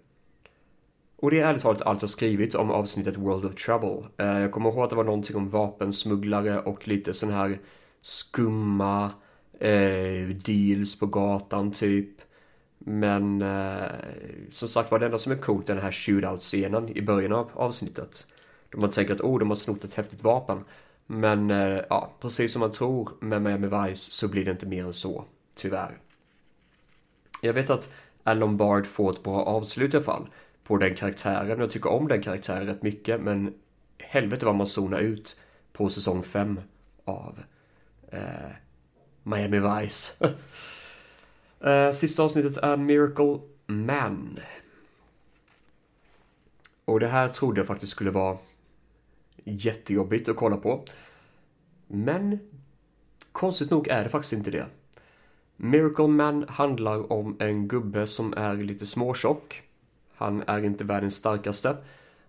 Och 1.22 1.32
det 1.32 1.40
är 1.40 1.46
ärligt 1.46 1.62
talat 1.62 1.82
allt 1.82 2.02
jag 2.02 2.10
skrivit 2.10 2.56
om 2.56 2.72
avsnittet 2.72 3.18
World 3.18 3.46
of 3.46 3.56
Trouble. 3.56 4.08
Eh, 4.18 4.40
jag 4.40 4.52
kommer 4.52 4.70
ihåg 4.70 4.84
att 4.84 4.90
det 4.90 4.96
var 4.96 5.04
någonting 5.04 5.36
om 5.36 5.50
vapensmugglare 5.50 6.60
och 6.60 6.88
lite 6.88 7.14
sån 7.14 7.32
här 7.32 7.58
skumma 8.02 9.12
eh, 9.60 10.28
deals 10.46 11.00
på 11.00 11.06
gatan 11.06 11.72
typ. 11.72 12.10
Men 12.78 13.42
eh, 13.42 13.92
som 14.52 14.68
sagt 14.68 14.92
var 14.92 15.00
det 15.00 15.06
enda 15.06 15.18
som 15.18 15.32
är 15.32 15.38
coolt 15.38 15.70
är 15.70 15.74
den 15.74 15.84
här 15.84 15.92
shootout-scenen 15.92 16.98
i 16.98 17.02
början 17.02 17.34
av 17.34 17.50
avsnittet. 17.54 18.26
Då 18.70 18.80
man 18.80 18.92
tänker 18.92 19.14
att 19.14 19.22
oh, 19.22 19.40
de 19.40 19.50
har 19.50 19.56
snott 19.56 19.84
ett 19.84 19.94
häftigt 19.94 20.24
vapen. 20.24 20.64
Men 21.08 21.52
eh, 21.52 21.82
ja, 21.90 22.12
precis 22.20 22.54
som 22.54 22.60
man 22.60 22.72
tror 22.72 23.10
med 23.20 23.42
Miami 23.42 23.68
Vice 23.68 24.12
så 24.12 24.28
blir 24.28 24.46
det 24.46 24.52
inte 24.52 24.66
mer 24.66 24.86
än 24.86 24.94
så, 24.94 25.26
tyvärr. 25.56 25.98
Jag 27.42 27.54
vet 27.54 27.70
att 27.70 27.94
Alan 28.24 28.58
Bard 28.58 28.86
får 28.86 29.12
ett 29.12 29.24
bra 29.24 29.44
avslut 29.44 29.94
i 29.94 29.98
alla 29.98 30.06
fall 30.06 30.30
på 30.70 30.78
den 30.78 30.96
karaktären. 30.96 31.60
Jag 31.60 31.72
tycker 31.72 31.90
om 31.90 32.08
den 32.08 32.22
karaktären 32.22 32.66
rätt 32.66 32.84
mycket, 32.84 33.22
men 33.22 33.54
helvete 33.98 34.46
vad 34.46 34.56
man 34.56 34.68
zonar 34.68 35.00
ut 35.00 35.40
på 35.72 35.90
säsong 35.90 36.24
5 36.24 36.62
av 37.06 37.40
eh, 38.12 38.52
Miami 39.24 39.60
Vice. 39.60 40.14
Eh, 41.62 41.92
sista 41.92 42.24
avsnittet 42.24 42.58
är 42.58 42.78
Miracle 42.78 43.40
Man. 43.66 44.40
Och 46.86 47.00
det 47.00 47.08
här 47.08 47.28
trodde 47.28 47.60
jag 47.60 47.68
faktiskt 47.68 47.92
skulle 47.92 48.12
vara 48.12 48.38
jättejobbigt 49.44 50.30
att 50.30 50.36
kolla 50.36 50.58
på. 50.58 50.86
Men 51.88 52.40
konstigt 53.32 53.70
nog 53.70 53.88
är 53.88 54.04
det 54.04 54.10
faktiskt 54.10 54.34
inte 54.34 54.52
det. 54.52 54.66
Miracle 55.56 56.08
Man 56.08 56.46
handlar 56.50 57.12
om 57.12 57.38
en 57.40 57.68
gubbe 57.68 58.08
som 58.08 58.34
är 58.38 58.56
lite 58.56 58.86
småtjock. 58.86 59.69
Han 60.20 60.44
är 60.48 60.66
inte 60.66 60.84
världens 60.84 61.16
starkaste. 61.16 61.78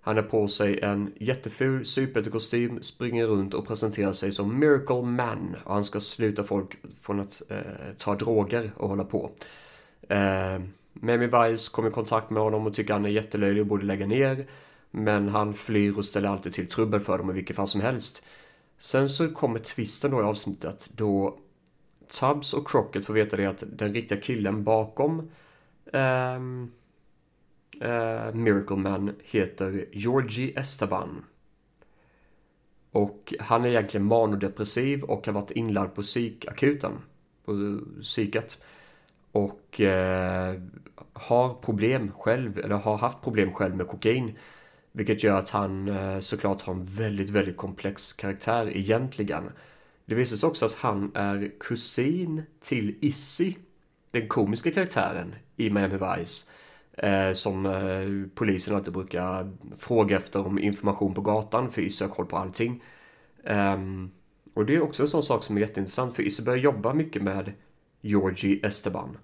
Han 0.01 0.17
har 0.17 0.23
på 0.23 0.49
sig 0.49 0.81
en 0.81 1.13
jätteful 1.21 1.87
superhjältekostym, 1.87 2.83
springer 2.83 3.27
runt 3.27 3.55
och 3.55 3.67
presenterar 3.67 4.13
sig 4.13 4.33
som 4.33 4.59
Miracle 4.59 5.03
Man. 5.03 5.57
Och 5.65 5.75
han 5.75 5.85
ska 5.85 6.01
sluta 6.01 6.45
folk 6.45 6.77
från 7.01 7.21
att 7.21 7.43
eh, 7.49 7.59
ta 7.99 8.15
droger 8.15 8.71
och 8.77 8.89
hålla 8.89 9.05
på. 9.05 9.31
Eh, 10.09 10.61
Mammy 10.93 11.27
Vice 11.27 11.71
kommer 11.71 11.89
i 11.89 11.93
kontakt 11.93 12.31
med 12.31 12.43
honom 12.43 12.67
och 12.67 12.75
tycker 12.75 12.93
han 12.93 13.05
är 13.05 13.11
jättelöjlig 13.11 13.61
och 13.61 13.67
borde 13.67 13.87
lägga 13.87 14.07
ner. 14.07 14.47
Men 14.91 15.29
han 15.29 15.55
flyr 15.55 15.99
och 15.99 16.05
ställer 16.05 16.29
alltid 16.29 16.53
till 16.53 16.69
trubbel 16.69 17.01
för 17.01 17.19
dem 17.19 17.31
i 17.31 17.33
vilket 17.33 17.57
fall 17.57 17.69
som 17.69 17.81
helst. 17.81 18.23
Sen 18.79 19.09
så 19.09 19.29
kommer 19.29 19.59
twisten 19.59 20.11
då 20.11 20.21
i 20.21 20.25
avsnittet 20.25 20.91
då 20.97 21.39
Tubbs 22.21 22.55
och 22.55 22.69
Crockett 22.69 23.07
får 23.07 23.15
veta 23.15 23.37
det 23.37 23.47
att 23.47 23.65
den 23.67 23.95
riktiga 23.95 24.21
killen 24.21 24.65
bakom 24.65 25.31
eh, 25.93 26.41
eh, 27.81 28.35
Miracle 28.35 28.77
Man 28.77 29.15
heter 29.23 29.85
Georgie 29.93 30.59
Esteban. 30.59 31.25
Och 32.93 33.35
han 33.41 33.65
är 33.65 33.69
egentligen 33.69 34.07
manodepressiv 34.07 35.03
och 35.03 35.27
har 35.27 35.33
varit 35.33 35.51
inlagd 35.51 35.95
på 35.95 36.03
psykakuten. 36.03 36.93
På 37.45 37.81
psyket. 38.03 38.63
Och 39.33 39.81
eh, 39.81 40.55
har 41.13 41.55
problem 41.55 42.13
själv, 42.13 42.59
eller 42.59 42.77
har 42.77 42.99
haft 42.99 43.23
problem 43.23 43.53
själv 43.53 43.77
med 43.77 43.87
kokain. 43.87 44.39
Vilket 44.93 45.23
gör 45.23 45.39
att 45.39 45.51
han 45.51 45.89
eh, 45.89 46.21
såklart 46.21 46.63
har 46.63 46.75
en 46.75 46.85
väldigt, 46.85 47.31
väldigt 47.31 47.57
komplex 47.57 48.13
karaktär 48.13 48.77
egentligen. 48.77 49.51
Det 50.05 50.15
visar 50.15 50.37
sig 50.37 50.47
också 50.47 50.67
att 50.67 50.75
han 50.75 51.11
är 51.15 51.53
kusin 51.61 52.43
till 52.61 52.95
Issy, 53.01 53.55
den 54.11 54.29
komiska 54.29 54.71
karaktären 54.71 55.35
i 55.57 55.71
Miami 55.71 55.99
Vice. 55.99 56.51
Eh, 57.03 57.33
som 57.33 57.67
eh, 57.67 58.35
polisen 58.35 58.77
alltid 58.77 58.93
brukar 58.93 59.53
fråga 59.77 60.17
efter 60.17 60.47
om 60.47 60.59
information 60.59 61.15
på 61.15 61.21
gatan 61.21 61.71
för 61.71 61.83
Isse 61.83 62.05
har 62.05 62.11
koll 62.11 62.27
på 62.27 62.37
allting. 62.37 62.83
Um, 63.45 64.11
och 64.55 64.67
det 64.67 64.75
är 64.75 64.83
också 64.83 65.03
en 65.03 65.09
sån 65.09 65.23
sak 65.23 65.45
som 65.45 65.57
är 65.57 65.61
jätteintressant 65.61 66.17
för 66.17 66.23
Isse 66.23 66.43
börjar 66.43 66.59
jobba 66.59 66.95
mycket 66.95 67.23
med 67.23 67.53
Georgie 68.01 68.67
Esteban. 68.67 69.19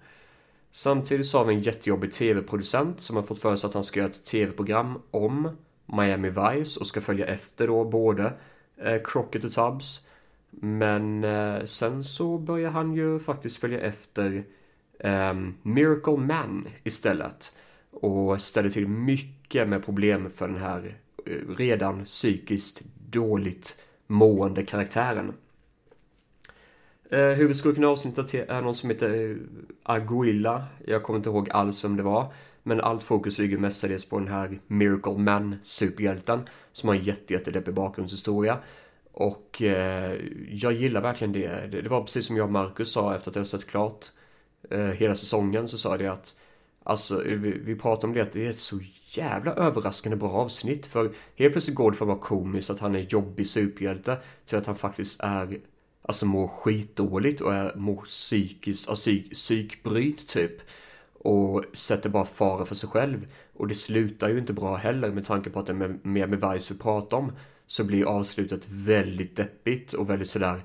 Samtidigt 0.71 1.25
så 1.25 1.37
har 1.37 1.45
vi 1.45 1.53
en 1.53 1.61
jättejobbig 1.61 2.13
tv-producent 2.13 2.99
som 2.99 3.15
har 3.15 3.23
fått 3.23 3.39
för 3.39 3.55
sig 3.55 3.67
att 3.67 3.73
han 3.73 3.83
ska 3.83 3.99
göra 3.99 4.09
ett 4.09 4.25
tv-program 4.25 5.01
om 5.11 5.57
Miami 5.85 6.29
Vice 6.29 6.79
och 6.79 6.87
ska 6.87 7.01
följa 7.01 7.25
efter 7.25 7.67
då 7.67 7.85
både 7.85 8.33
eh, 8.77 9.01
Crockett 9.03 9.43
och 9.43 9.51
Tubbs. 9.51 10.07
Men 10.49 11.23
eh, 11.23 11.63
sen 11.65 12.03
så 12.03 12.37
börjar 12.37 12.71
han 12.71 12.93
ju 12.93 13.19
faktiskt 13.19 13.57
följa 13.57 13.79
efter 13.79 14.43
eh, 14.99 15.33
Miracle 15.61 16.17
Man 16.17 16.67
istället. 16.83 17.56
Och 18.01 18.41
ställer 18.41 18.69
till 18.69 18.87
mycket 18.87 19.67
med 19.67 19.85
problem 19.85 20.29
för 20.29 20.47
den 20.47 20.57
här 20.57 20.97
eh, 21.25 21.55
redan 21.57 22.05
psykiskt 22.05 22.83
dåligt 23.09 23.81
mående 24.07 24.65
karaktären. 24.65 25.33
Eh, 27.09 27.19
Huvudskurken 27.19 27.83
i 27.83 27.85
avsnittet 27.85 28.33
är 28.33 28.61
någon 28.61 28.75
som 28.75 28.89
heter 28.89 29.31
eh, 29.31 29.37
Aguilla. 29.83 30.65
Jag 30.85 31.03
kommer 31.03 31.17
inte 31.17 31.29
ihåg 31.29 31.49
alls 31.49 31.83
vem 31.83 31.97
det 31.97 32.03
var. 32.03 32.33
Men 32.63 32.81
allt 32.81 33.03
fokus 33.03 33.39
ligger 33.39 33.57
mestadels 33.57 34.05
på 34.09 34.19
den 34.19 34.27
här 34.27 34.59
Miracle 34.67 35.17
Man 35.17 35.55
superhjälten. 35.63 36.49
Som 36.71 36.89
har 36.89 36.95
en 36.95 37.03
jättejättedeppig 37.03 37.73
bakgrundshistoria. 37.73 38.57
Och 39.11 39.61
eh, 39.61 40.19
jag 40.49 40.73
gillar 40.73 41.01
verkligen 41.01 41.33
det. 41.33 41.67
det. 41.71 41.81
det. 41.81 41.89
var 41.89 42.01
precis 42.01 42.25
som 42.25 42.37
jag 42.37 42.45
och 42.45 42.51
Marcus 42.51 42.91
sa 42.91 43.15
efter 43.15 43.29
att 43.29 43.35
jag 43.35 43.47
sett 43.47 43.67
klart 43.67 44.05
eh, 44.69 44.79
hela 44.79 45.15
säsongen. 45.15 45.67
Så 45.67 45.77
sa 45.77 45.89
jag 45.89 45.99
det 45.99 46.07
att 46.07 46.35
Alltså 46.87 47.21
vi, 47.21 47.51
vi 47.51 47.75
pratade 47.75 48.07
om 48.07 48.13
det 48.13 48.21
att 48.21 48.31
det 48.31 48.45
är 48.45 48.49
ett 48.49 48.59
så 48.59 48.79
jävla 49.09 49.53
överraskande 49.53 50.17
bra 50.17 50.29
avsnitt. 50.29 50.85
För 50.85 51.11
helt 51.35 51.53
plötsligt 51.53 51.75
går 51.75 51.91
det 51.91 51.97
från 51.97 52.09
att 52.09 52.15
vara 52.17 52.27
komiskt 52.27 52.69
att 52.69 52.79
han 52.79 52.95
är 52.95 52.99
jobbig 52.99 53.47
superhjälte 53.47 54.17
till 54.45 54.57
att 54.57 54.65
han 54.65 54.75
faktiskt 54.75 55.19
är 55.19 55.59
Alltså 56.01 56.25
mår 56.25 56.47
skitdåligt 56.47 57.41
och 57.41 57.53
är, 57.53 57.75
mår 57.75 58.01
psykiskt, 58.01 58.89
alltså 58.89 59.01
psyk, 59.01 59.33
psykbryt 59.33 60.27
typ. 60.27 60.51
Och 61.13 61.63
sätter 61.73 62.09
bara 62.09 62.25
fara 62.25 62.65
för 62.65 62.75
sig 62.75 62.89
själv. 62.89 63.27
Och 63.53 63.67
det 63.67 63.75
slutar 63.75 64.29
ju 64.29 64.39
inte 64.39 64.53
bra 64.53 64.75
heller 64.75 65.11
med 65.11 65.25
tanke 65.25 65.49
på 65.49 65.59
att 65.59 65.65
det 65.65 65.73
är 65.73 66.07
mer 66.07 66.27
med 66.27 66.51
Vice 66.51 66.73
vi 66.73 66.79
pratar 66.79 67.17
om. 67.17 67.31
Så 67.65 67.83
blir 67.83 68.05
avslutet 68.05 68.67
väldigt 68.69 69.35
deppigt 69.35 69.93
och 69.93 70.09
väldigt 70.09 70.29
sådär 70.29 70.61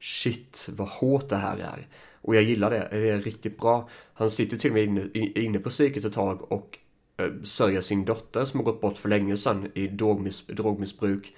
Shit 0.00 0.68
vad 0.76 0.88
hårt 0.88 1.28
det 1.28 1.36
här 1.36 1.56
är. 1.56 1.86
Och 2.26 2.36
jag 2.36 2.42
gillar 2.42 2.70
det, 2.70 2.88
det 2.90 3.10
är 3.10 3.20
riktigt 3.20 3.58
bra. 3.58 3.88
Han 4.14 4.30
sitter 4.30 4.58
till 4.58 4.70
och 4.70 4.74
med 4.74 4.84
inne, 4.84 5.08
inne 5.14 5.58
på 5.58 5.70
psyket 5.70 6.04
ett 6.04 6.12
tag 6.12 6.52
och 6.52 6.78
eh, 7.16 7.42
sörjer 7.42 7.80
sin 7.80 8.04
dotter 8.04 8.44
som 8.44 8.60
har 8.60 8.64
gått 8.64 8.80
bort 8.80 8.98
för 8.98 9.08
länge 9.08 9.36
sedan 9.36 9.70
i 9.74 9.88
drogmiss, 9.88 10.46
drogmissbruk. 10.46 11.36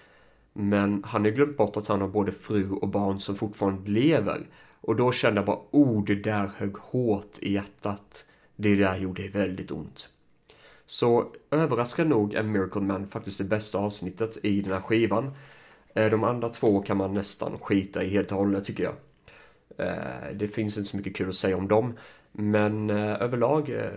Men 0.53 1.05
han 1.07 1.25
har 1.25 1.31
glömt 1.31 1.57
bort 1.57 1.77
att 1.77 1.89
han 1.89 2.01
har 2.01 2.09
både 2.09 2.33
fru 2.33 2.71
och 2.71 2.89
barn 2.89 3.21
som 3.21 3.37
fortfarande 3.37 3.91
lever. 3.91 4.47
Och 4.81 4.97
då 4.97 5.13
kände 5.13 5.39
jag 5.39 5.47
bara, 5.47 5.61
oh 5.71 6.05
det 6.05 6.15
där 6.15 6.51
högg 6.57 6.77
hårt 6.77 7.39
i 7.39 7.53
hjärtat. 7.53 8.25
Det 8.57 8.77
där 8.77 8.99
gjorde 8.99 9.29
väldigt 9.29 9.71
ont. 9.71 10.09
Så 10.87 11.33
överraskande 11.51 12.15
nog 12.15 12.35
är 12.35 12.43
Miracle 12.43 12.83
Man 12.83 13.07
faktiskt 13.07 13.39
det 13.39 13.45
bästa 13.45 13.79
avsnittet 13.79 14.39
i 14.45 14.61
den 14.61 14.73
här 14.73 14.81
skivan. 14.81 15.31
Eh, 15.95 16.11
de 16.11 16.25
andra 16.25 16.49
två 16.49 16.81
kan 16.81 16.97
man 16.97 17.15
nästan 17.15 17.59
skita 17.59 18.05
i 18.05 18.09
helt 18.09 18.33
och 18.33 18.39
hållet 18.39 18.65
tycker 18.65 18.85
jag. 18.85 18.95
Eh, 19.79 20.35
det 20.35 20.49
finns 20.49 20.77
inte 20.77 20.91
så 20.91 20.97
mycket 20.97 21.17
kul 21.17 21.29
att 21.29 21.35
säga 21.35 21.57
om 21.57 21.69
dem. 21.69 21.99
Men 22.33 22.91
eh, 22.91 23.23
överlag 23.23 23.71
eh, 23.71 23.91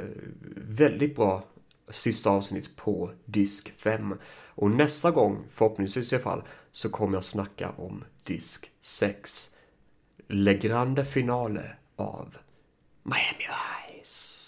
väldigt 0.55 1.15
bra 1.15 1.43
sista 1.89 2.29
avsnitt 2.29 2.75
på 2.75 3.11
disk 3.25 3.73
5. 3.77 4.15
Och 4.55 4.71
nästa 4.71 5.11
gång, 5.11 5.45
förhoppningsvis 5.49 6.13
i 6.13 6.15
alla 6.15 6.23
fall, 6.23 6.43
så 6.71 6.89
kommer 6.89 7.17
jag 7.17 7.23
snacka 7.23 7.69
om 7.69 8.03
disk 8.23 8.71
6. 8.81 9.49
Le 10.27 10.53
Grande 10.53 11.05
Finale 11.05 11.75
av 11.95 12.35
Miami 13.03 13.47
Vice. 13.97 14.40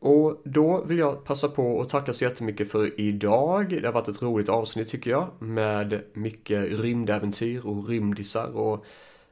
Och 0.00 0.40
då 0.44 0.84
vill 0.84 0.98
jag 0.98 1.24
passa 1.24 1.48
på 1.48 1.80
att 1.82 1.88
tacka 1.88 2.12
så 2.12 2.24
jättemycket 2.24 2.70
för 2.70 3.00
idag. 3.00 3.68
Det 3.68 3.86
har 3.86 3.92
varit 3.92 4.08
ett 4.08 4.22
roligt 4.22 4.48
avsnitt 4.48 4.88
tycker 4.88 5.10
jag. 5.10 5.28
Med 5.38 6.02
mycket 6.12 6.80
rymdäventyr 6.80 7.66
och 7.66 7.88
rymdisar 7.88 8.56
och 8.56 8.84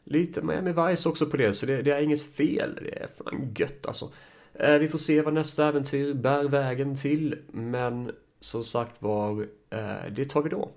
lite 0.05 0.43
Miami 0.43 0.73
Vice 0.73 1.09
också 1.09 1.27
på 1.27 1.37
det. 1.37 1.55
Så 1.55 1.67
det, 1.67 1.83
det 1.83 1.91
är 1.91 2.01
inget 2.01 2.23
fel. 2.23 2.79
Det 2.83 3.03
är 3.03 3.09
fan 3.17 3.55
gött 3.57 3.87
alltså. 3.87 4.11
Eh, 4.55 4.75
vi 4.75 4.89
får 4.89 4.99
se 4.99 5.23
vad 5.23 5.35
nästa 5.35 5.69
äventyr 5.69 6.15
bär 6.15 6.45
vägen 6.45 6.97
till. 6.97 7.39
Men 7.53 8.11
som 8.41 8.65
sagt 8.65 9.03
var, 9.03 9.47
eh, 9.71 10.13
det 10.17 10.25
tar 10.25 10.43
vi 10.43 10.49
då. 10.49 10.71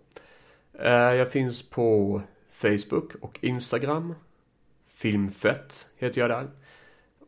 Eh, 0.74 0.92
jag 0.92 1.32
finns 1.32 1.70
på 1.70 2.22
Facebook 2.52 3.16
och 3.22 3.40
Instagram. 3.42 4.14
Filmfett 4.88 5.90
heter 5.98 6.22
jag 6.22 6.30
där. 6.30 6.48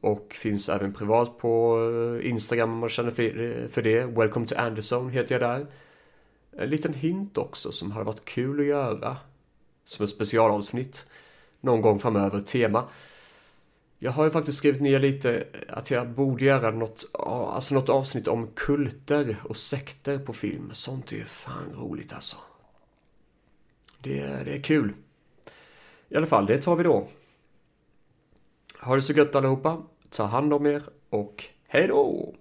Och 0.04 0.34
finns 0.34 0.70
även 0.70 0.94
privat 0.94 1.38
på 1.38 1.80
eh, 2.22 2.30
Instagram 2.30 2.72
om 2.72 2.78
man 2.78 2.90
känner 2.90 3.10
eh, 3.10 3.68
för 3.68 3.82
det. 3.82 4.06
Welcome 4.06 4.48
to 4.48 4.56
Anderson 4.58 5.10
heter 5.10 5.40
jag 5.40 5.42
där. 5.42 5.68
En 6.58 6.70
liten 6.70 6.94
hint 6.94 7.38
också 7.38 7.72
som 7.72 7.92
hade 7.92 8.06
varit 8.06 8.26
kul 8.26 8.60
att 8.60 8.66
göra. 8.66 9.18
Som 9.86 10.04
ett 10.04 10.10
specialavsnitt. 10.10 11.10
Någon 11.62 11.82
gång 11.82 12.00
framöver, 12.00 12.42
tema. 12.42 12.88
Jag 14.00 14.12
har 14.12 14.24
ju 14.24 14.32
faktiskt 14.32 14.58
skrivit 14.58 14.82
ner 14.82 15.00
lite 15.00 15.44
att 15.68 15.92
jag 15.92 16.10
borde 16.10 16.46
göra 16.46 16.72
något, 16.72 17.06
alltså 17.14 17.76
något 17.76 17.90
avsnitt 17.90 18.28
om 18.28 18.48
kulter 18.56 19.38
och 19.44 19.58
sekter 19.58 20.20
på 20.20 20.34
film. 20.34 20.70
Sånt 20.74 21.12
är 21.12 21.16
ju 21.16 21.26
fan 21.26 21.76
roligt 21.78 22.14
alltså. 22.14 22.38
Det, 24.00 24.20
det 24.20 24.56
är 24.56 24.62
kul. 24.62 24.94
I 26.10 26.16
alla 26.16 26.28
fall, 26.28 26.46
det 26.46 26.62
tar 26.62 26.76
vi 26.76 26.84
då. 26.84 27.08
Ha 28.80 28.96
det 28.96 29.02
så 29.02 29.14
gött 29.14 29.36
allihopa. 29.36 29.84
Ta 30.14 30.26
hand 30.26 30.54
om 30.54 30.66
er 30.66 30.84
och 31.10 31.44
hej 31.68 31.88
då! 31.88 32.34